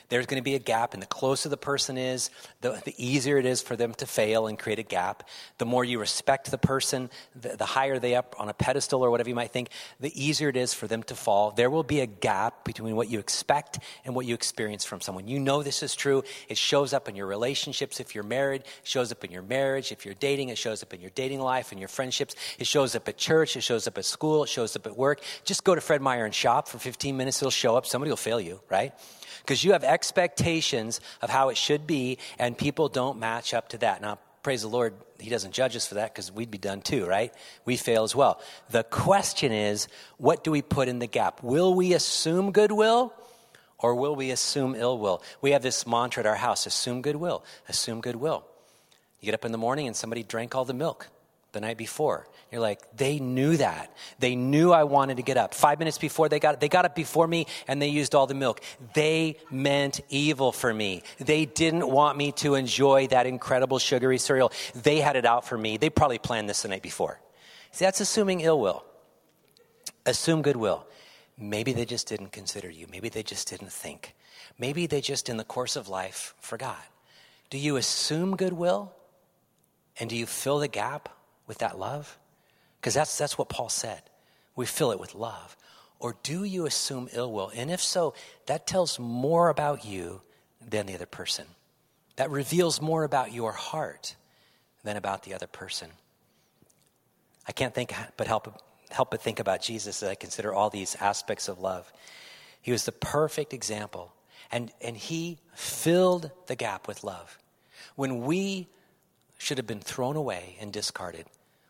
there's 0.10 0.26
going 0.26 0.40
to 0.40 0.44
be 0.44 0.56
a 0.56 0.60
gap. 0.60 0.94
And 0.94 1.02
the 1.02 1.08
closer 1.08 1.50
the 1.50 1.58
person 1.58 1.98
is, 1.98 2.30
the, 2.62 2.82
the 2.86 2.94
easier 2.98 3.38
it 3.38 3.46
is 3.46 3.62
for 3.62 3.76
them 3.76 3.94
to 3.96 4.06
fail 4.06 4.48
and 4.48 4.58
create 4.58 4.80
a 4.80 4.84
gap. 4.84 5.28
The 5.58 5.66
more 5.66 5.84
you 5.84 6.00
respect 6.00 6.52
the 6.52 6.58
person, 6.58 7.10
the, 7.36 7.56
the 7.56 7.66
higher 7.66 8.00
they 8.00 8.16
up 8.16 8.36
on 8.40 8.50
a 8.50 8.54
pedestal 8.54 9.04
or 9.04 9.10
whatever 9.10 9.30
you 9.30 9.36
might 9.36 9.52
think, 9.52 9.70
the 10.00 10.12
easier 10.22 10.50
it 10.50 10.58
is 10.58 10.74
for 10.74 10.88
them 10.88 11.04
to 11.04 11.16
fall. 11.16 11.52
There 11.52 11.70
will 11.70 11.84
be 11.84 12.02
a 12.02 12.06
gap 12.06 12.64
between 12.64 12.96
what 12.96 13.10
you 13.10 13.20
expect 13.20 13.80
and 14.04 14.16
what 14.16 14.26
you 14.26 14.34
experience 14.34 14.86
from 14.86 15.02
someone. 15.02 15.28
You 15.28 15.40
know 15.40 15.64
this 15.64 15.84
is 15.84 15.96
true. 15.96 16.24
It 16.50 16.58
shows 16.58 16.94
up 16.94 17.10
in 17.10 17.16
your 17.16 17.28
relationships 17.28 18.00
if 18.00 18.14
you're 18.14 18.24
married, 18.24 18.62
it 18.62 18.68
shows 18.84 19.12
up 19.12 19.24
in 19.24 19.32
your 19.32 19.42
marriage. 19.42 19.92
If 19.92 20.06
you're 20.06 20.16
dating, 20.16 20.50
it 20.50 20.58
shows 20.58 20.84
up 20.84 20.94
in 20.94 21.02
your 21.02 21.12
dating 21.12 21.40
life 21.40 21.72
and 21.72 21.80
your 21.80 21.90
friendships. 21.90 22.36
It 22.60 22.68
shows 22.68 22.96
up 22.96 23.08
at 23.08 23.18
church, 23.18 23.56
it 23.58 23.62
shows 23.62 23.88
up 23.88 23.98
at 23.98 24.06
school, 24.06 24.44
it 24.44 24.50
shows 24.50 24.75
up 24.76 24.88
at 24.88 24.98
work. 24.98 25.22
Just 25.44 25.64
go 25.64 25.76
to 25.76 25.82
Fred 25.82 26.02
Meyer 26.02 26.26
and 26.26 26.34
shop 26.34 26.68
for 26.68 26.80
15 26.80 27.16
minutes, 27.16 27.42
it'll 27.42 27.52
show 27.52 27.76
up. 27.76 27.86
Somebody 27.86 28.12
will 28.12 28.18
fail 28.18 28.40
you, 28.40 28.62
right? 28.70 28.94
because 29.46 29.64
you 29.64 29.74
have 29.74 29.84
expectations 29.84 31.00
of 31.22 31.30
how 31.30 31.50
it 31.50 31.58
should 31.58 31.86
be, 31.86 32.18
and 32.40 32.58
people 32.58 32.90
don't 32.90 33.20
match 33.20 33.54
up 33.54 33.70
to 33.70 33.78
that. 33.78 34.02
Now, 34.02 34.18
praise 34.42 34.64
the 34.64 34.68
Lord, 34.68 34.96
He 35.20 35.30
doesn't 35.30 35.52
judge 35.52 35.76
us 35.76 35.88
for 35.88 35.96
that 35.96 36.14
because 36.14 36.32
we'd 36.32 36.50
be 36.50 36.58
done 36.58 36.82
too, 36.82 37.06
right? 37.06 37.32
We 37.64 37.78
fail 37.78 38.04
as 38.04 38.16
well. 38.16 38.42
The 38.72 38.84
question 38.84 39.52
is, 39.52 39.88
what 40.18 40.44
do 40.44 40.50
we 40.50 40.64
put 40.64 40.88
in 40.88 40.98
the 40.98 41.08
gap? 41.08 41.44
Will 41.44 41.76
we 41.76 41.94
assume 41.94 42.52
goodwill? 42.52 43.14
Or 43.78 43.94
will 43.94 44.16
we 44.16 44.32
assume 44.32 44.74
ill 44.74 44.98
will? 44.98 45.22
We 45.42 45.52
have 45.52 45.62
this 45.62 45.86
mantra 45.86 46.24
at 46.24 46.28
our 46.28 46.36
house 46.36 46.66
assume 46.66 47.02
goodwill, 47.02 47.44
assume 47.70 48.02
goodwill. 48.02 48.46
You 49.20 49.26
get 49.26 49.36
up 49.36 49.46
in 49.46 49.52
the 49.52 49.58
morning 49.58 49.86
and 49.86 49.96
somebody 49.96 50.24
drank 50.24 50.56
all 50.56 50.66
the 50.66 50.74
milk 50.74 51.08
the 51.52 51.60
night 51.60 51.78
before. 51.78 52.28
You're 52.56 52.62
like, 52.62 52.96
they 52.96 53.20
knew 53.20 53.58
that. 53.58 53.94
They 54.20 54.38
knew 54.38 54.72
I 54.72 54.86
wanted 54.86 55.18
to 55.18 55.24
get 55.24 55.36
up. 55.36 55.54
Five 55.54 55.78
minutes 55.78 55.98
before 55.98 56.30
they 56.30 56.40
got 56.40 56.62
they 56.62 56.70
got 56.70 56.86
up 56.86 56.96
before 56.96 57.28
me 57.28 57.48
and 57.68 57.82
they 57.82 57.90
used 57.90 58.16
all 58.16 58.28
the 58.28 58.34
milk. 58.34 58.62
They 58.94 59.40
meant 59.52 60.00
evil 60.08 60.54
for 60.54 60.74
me. 60.74 61.04
They 61.18 61.44
didn't 61.44 61.86
want 61.86 62.18
me 62.18 62.32
to 62.32 62.56
enjoy 62.56 63.08
that 63.08 63.26
incredible 63.26 63.78
sugary 63.78 64.18
cereal. 64.20 64.54
They 64.74 65.02
had 65.02 65.18
it 65.18 65.26
out 65.26 65.46
for 65.46 65.58
me. 65.58 65.76
They 65.76 65.90
probably 65.90 66.18
planned 66.18 66.48
this 66.48 66.62
the 66.62 66.70
night 66.70 66.82
before. 66.82 67.20
See, 67.72 67.84
that's 67.84 68.00
assuming 68.00 68.40
ill 68.40 68.62
will. 68.62 68.86
Assume 70.06 70.42
goodwill. 70.42 70.88
Maybe 71.38 71.74
they 71.74 71.84
just 71.84 72.08
didn't 72.08 72.32
consider 72.32 72.70
you. 72.70 72.88
Maybe 72.90 73.10
they 73.10 73.24
just 73.24 73.50
didn't 73.50 73.74
think. 73.74 74.16
Maybe 74.58 74.88
they 74.88 75.02
just, 75.02 75.28
in 75.28 75.36
the 75.36 75.44
course 75.44 75.76
of 75.76 75.90
life, 75.90 76.34
forgot. 76.40 76.86
Do 77.50 77.58
you 77.58 77.76
assume 77.76 78.38
goodwill? 78.38 78.94
And 80.00 80.10
do 80.10 80.16
you 80.16 80.26
fill 80.26 80.60
the 80.60 80.70
gap 80.70 81.10
with 81.48 81.58
that 81.58 81.78
love? 81.78 82.18
Because 82.86 82.94
that's, 82.94 83.18
that's 83.18 83.36
what 83.36 83.50
Paul 83.50 83.70
said. 83.70 84.04
We 84.56 84.68
fill 84.68 84.92
it 84.92 85.00
with 85.00 85.16
love. 85.16 85.58
Or 85.98 86.16
do 86.22 86.44
you 86.44 86.68
assume 86.68 87.10
ill 87.14 87.34
will? 87.34 87.52
And 87.56 87.72
if 87.72 87.82
so, 87.82 88.14
that 88.46 88.68
tells 88.68 89.00
more 89.00 89.50
about 89.50 89.84
you 89.84 90.22
than 90.62 90.86
the 90.86 90.94
other 90.94 91.08
person. 91.08 91.48
That 92.18 92.30
reveals 92.30 92.80
more 92.80 93.04
about 93.04 93.34
your 93.34 93.54
heart 93.54 94.16
than 94.84 94.98
about 94.98 95.24
the 95.24 95.34
other 95.34 95.48
person. 95.48 95.90
I 97.48 97.54
can't 97.54 97.74
think 97.74 97.92
but 98.18 98.28
help, 98.28 98.62
help 98.92 99.10
but 99.10 99.20
think 99.20 99.40
about 99.40 99.64
Jesus 99.64 100.04
as 100.04 100.10
I 100.10 100.14
consider 100.14 100.54
all 100.54 100.70
these 100.70 100.96
aspects 101.00 101.48
of 101.48 101.58
love. 101.58 101.92
He 102.62 102.72
was 102.72 102.86
the 102.86 102.92
perfect 102.92 103.52
example, 103.52 104.14
and, 104.52 104.72
and 104.80 104.96
he 104.96 105.40
filled 105.56 106.30
the 106.46 106.56
gap 106.56 106.88
with 106.88 107.04
love. 107.04 107.40
When 107.96 108.26
we 108.26 108.68
should 109.40 109.58
have 109.58 109.66
been 109.66 109.80
thrown 109.80 110.16
away 110.16 110.56
and 110.60 110.72
discarded, 110.72 111.26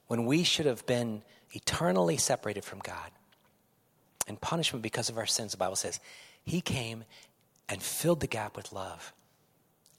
when 0.07 0.25
we 0.25 0.43
should 0.43 0.65
have 0.65 0.85
been 0.85 1.23
eternally 1.51 2.17
separated 2.17 2.63
from 2.63 2.79
God 2.79 3.11
and 4.27 4.39
punishment 4.39 4.83
because 4.83 5.09
of 5.09 5.17
our 5.17 5.25
sins, 5.25 5.51
the 5.51 5.57
Bible 5.57 5.75
says, 5.75 5.99
He 6.43 6.61
came 6.61 7.03
and 7.69 7.81
filled 7.81 8.19
the 8.19 8.27
gap 8.27 8.55
with 8.55 8.71
love. 8.71 9.13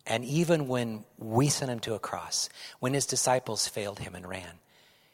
And 0.07 0.25
even 0.25 0.69
when 0.69 1.05
we 1.19 1.49
sent 1.49 1.71
him 1.71 1.81
to 1.81 1.95
a 1.95 1.99
cross, 1.99 2.49
when 2.79 2.95
his 2.95 3.07
disciples 3.07 3.67
failed 3.67 3.99
him 3.99 4.15
and 4.15 4.29
ran, 4.29 4.61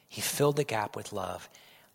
he 0.08 0.20
filled 0.20 0.56
the 0.56 0.64
gap 0.64 0.94
with 0.94 1.12
love. 1.12 1.48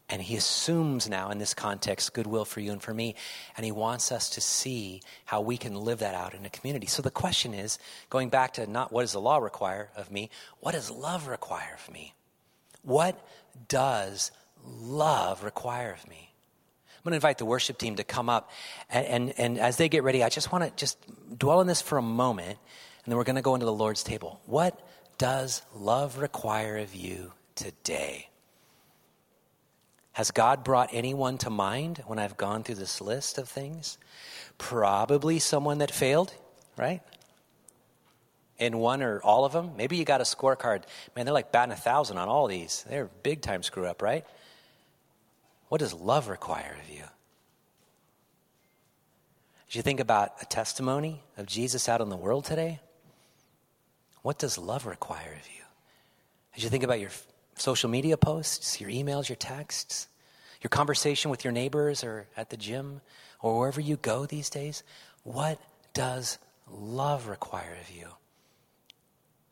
And 0.09 0.21
he 0.21 0.37
assumes 0.37 1.09
now, 1.09 1.29
in 1.29 1.37
this 1.37 1.53
context, 1.53 2.13
goodwill 2.13 2.45
for 2.45 2.61
you 2.61 2.71
and 2.71 2.81
for 2.81 2.93
me. 2.93 3.15
And 3.55 3.65
he 3.65 3.71
wants 3.73 4.11
us 4.11 4.29
to 4.31 4.41
see 4.41 5.01
how 5.25 5.41
we 5.41 5.57
can 5.57 5.75
live 5.75 5.99
that 5.99 6.15
out 6.15 6.33
in 6.33 6.45
a 6.45 6.49
community. 6.49 6.87
So 6.87 7.01
the 7.01 7.11
question 7.11 7.53
is 7.53 7.77
going 8.09 8.29
back 8.29 8.53
to 8.53 8.65
not 8.65 8.91
what 8.91 9.01
does 9.01 9.11
the 9.11 9.21
law 9.21 9.37
require 9.37 9.89
of 9.95 10.09
me, 10.09 10.29
what 10.61 10.71
does 10.71 10.89
love 10.89 11.27
require 11.27 11.77
of 11.77 11.93
me? 11.93 12.13
What 12.87 13.21
does 13.67 14.31
love 14.65 15.43
require 15.43 15.91
of 15.91 16.07
me? 16.07 16.31
I'm 16.95 17.03
going 17.03 17.11
to 17.11 17.17
invite 17.17 17.37
the 17.37 17.43
worship 17.43 17.77
team 17.77 17.97
to 17.97 18.05
come 18.05 18.29
up. 18.29 18.49
And, 18.89 19.05
and, 19.07 19.33
and 19.37 19.59
as 19.59 19.75
they 19.75 19.89
get 19.89 20.03
ready, 20.03 20.23
I 20.23 20.29
just 20.29 20.53
want 20.53 20.63
to 20.63 20.71
just 20.77 20.97
dwell 21.37 21.59
on 21.59 21.67
this 21.67 21.81
for 21.81 21.97
a 21.97 22.01
moment. 22.01 22.47
And 23.03 23.11
then 23.11 23.17
we're 23.17 23.25
going 23.25 23.35
to 23.35 23.41
go 23.41 23.55
into 23.55 23.65
the 23.65 23.73
Lord's 23.73 24.03
table. 24.03 24.39
What 24.45 24.79
does 25.17 25.63
love 25.75 26.17
require 26.19 26.77
of 26.77 26.95
you 26.95 27.33
today? 27.55 28.29
Has 30.13 30.31
God 30.31 30.63
brought 30.63 30.89
anyone 30.93 31.37
to 31.39 31.49
mind 31.49 32.01
when 32.07 32.19
I've 32.19 32.37
gone 32.37 32.63
through 32.63 32.75
this 32.75 33.01
list 33.01 33.37
of 33.37 33.49
things? 33.49 33.97
Probably 34.57 35.39
someone 35.39 35.79
that 35.79 35.91
failed, 35.91 36.33
right? 36.77 37.01
In 38.57 38.77
one 38.77 39.03
or 39.03 39.19
all 39.21 39.45
of 39.45 39.53
them. 39.53 39.71
Maybe 39.77 39.97
you 39.97 40.05
got 40.05 40.21
a 40.21 40.23
scorecard. 40.23 40.83
Man, 41.15 41.25
they're 41.25 41.33
like 41.33 41.51
batting 41.51 41.73
a 41.73 41.77
thousand 41.77 42.17
on 42.17 42.27
all 42.27 42.47
these. 42.47 42.85
They're 42.89 43.09
big 43.23 43.41
time 43.41 43.63
screw 43.63 43.85
up, 43.85 44.01
right? 44.01 44.25
What 45.69 45.79
does 45.79 45.93
love 45.93 46.29
require 46.29 46.75
of 46.83 46.89
you? 46.89 47.03
As 49.69 49.75
you 49.75 49.81
think 49.81 49.99
about 49.99 50.33
a 50.41 50.45
testimony 50.45 51.21
of 51.35 51.45
Jesus 51.45 51.89
out 51.89 51.99
in 51.99 52.09
the 52.09 52.15
world 52.15 52.45
today, 52.45 52.79
what 54.21 54.39
does 54.39 54.57
love 54.57 54.85
require 54.85 55.33
of 55.33 55.47
you? 55.47 55.63
As 56.55 56.63
you 56.63 56.69
think 56.69 56.83
about 56.83 56.99
your 56.99 57.11
social 57.55 57.89
media 57.89 58.17
posts, 58.17 58.79
your 58.79 58.89
emails, 58.89 59.27
your 59.29 59.35
texts, 59.35 60.07
your 60.61 60.69
conversation 60.69 61.29
with 61.29 61.43
your 61.43 61.51
neighbors 61.51 62.03
or 62.03 62.27
at 62.37 62.49
the 62.49 62.57
gym 62.57 63.01
or 63.41 63.59
wherever 63.59 63.81
you 63.81 63.97
go 63.97 64.25
these 64.25 64.49
days, 64.49 64.83
what 65.23 65.59
does 65.93 66.37
love 66.71 67.27
require 67.27 67.75
of 67.81 67.95
you? 67.95 68.07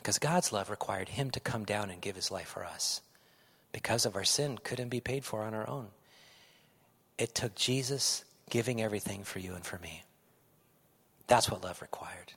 Because 0.06 0.20
God's 0.20 0.54
love 0.54 0.70
required 0.70 1.10
him 1.10 1.32
to 1.32 1.40
come 1.40 1.66
down 1.66 1.90
and 1.90 2.00
give 2.00 2.16
his 2.16 2.30
life 2.30 2.50
for 2.50 2.64
us. 2.64 3.02
Because 3.72 4.06
of 4.06 4.16
our 4.16 4.24
sin, 4.24 4.60
couldn't 4.64 4.90
be 4.90 5.00
paid 5.00 5.26
for 5.26 5.42
on 5.42 5.56
our 5.56 5.68
own. 5.68 5.88
It 7.18 7.34
took 7.34 7.56
Jesus 7.56 8.24
giving 8.52 8.80
everything 8.80 9.24
for 9.24 9.40
you 9.40 9.56
and 9.56 9.66
for 9.66 9.80
me. 9.80 10.04
That's 11.26 11.50
what 11.50 11.64
love 11.64 11.82
required. 11.82 12.34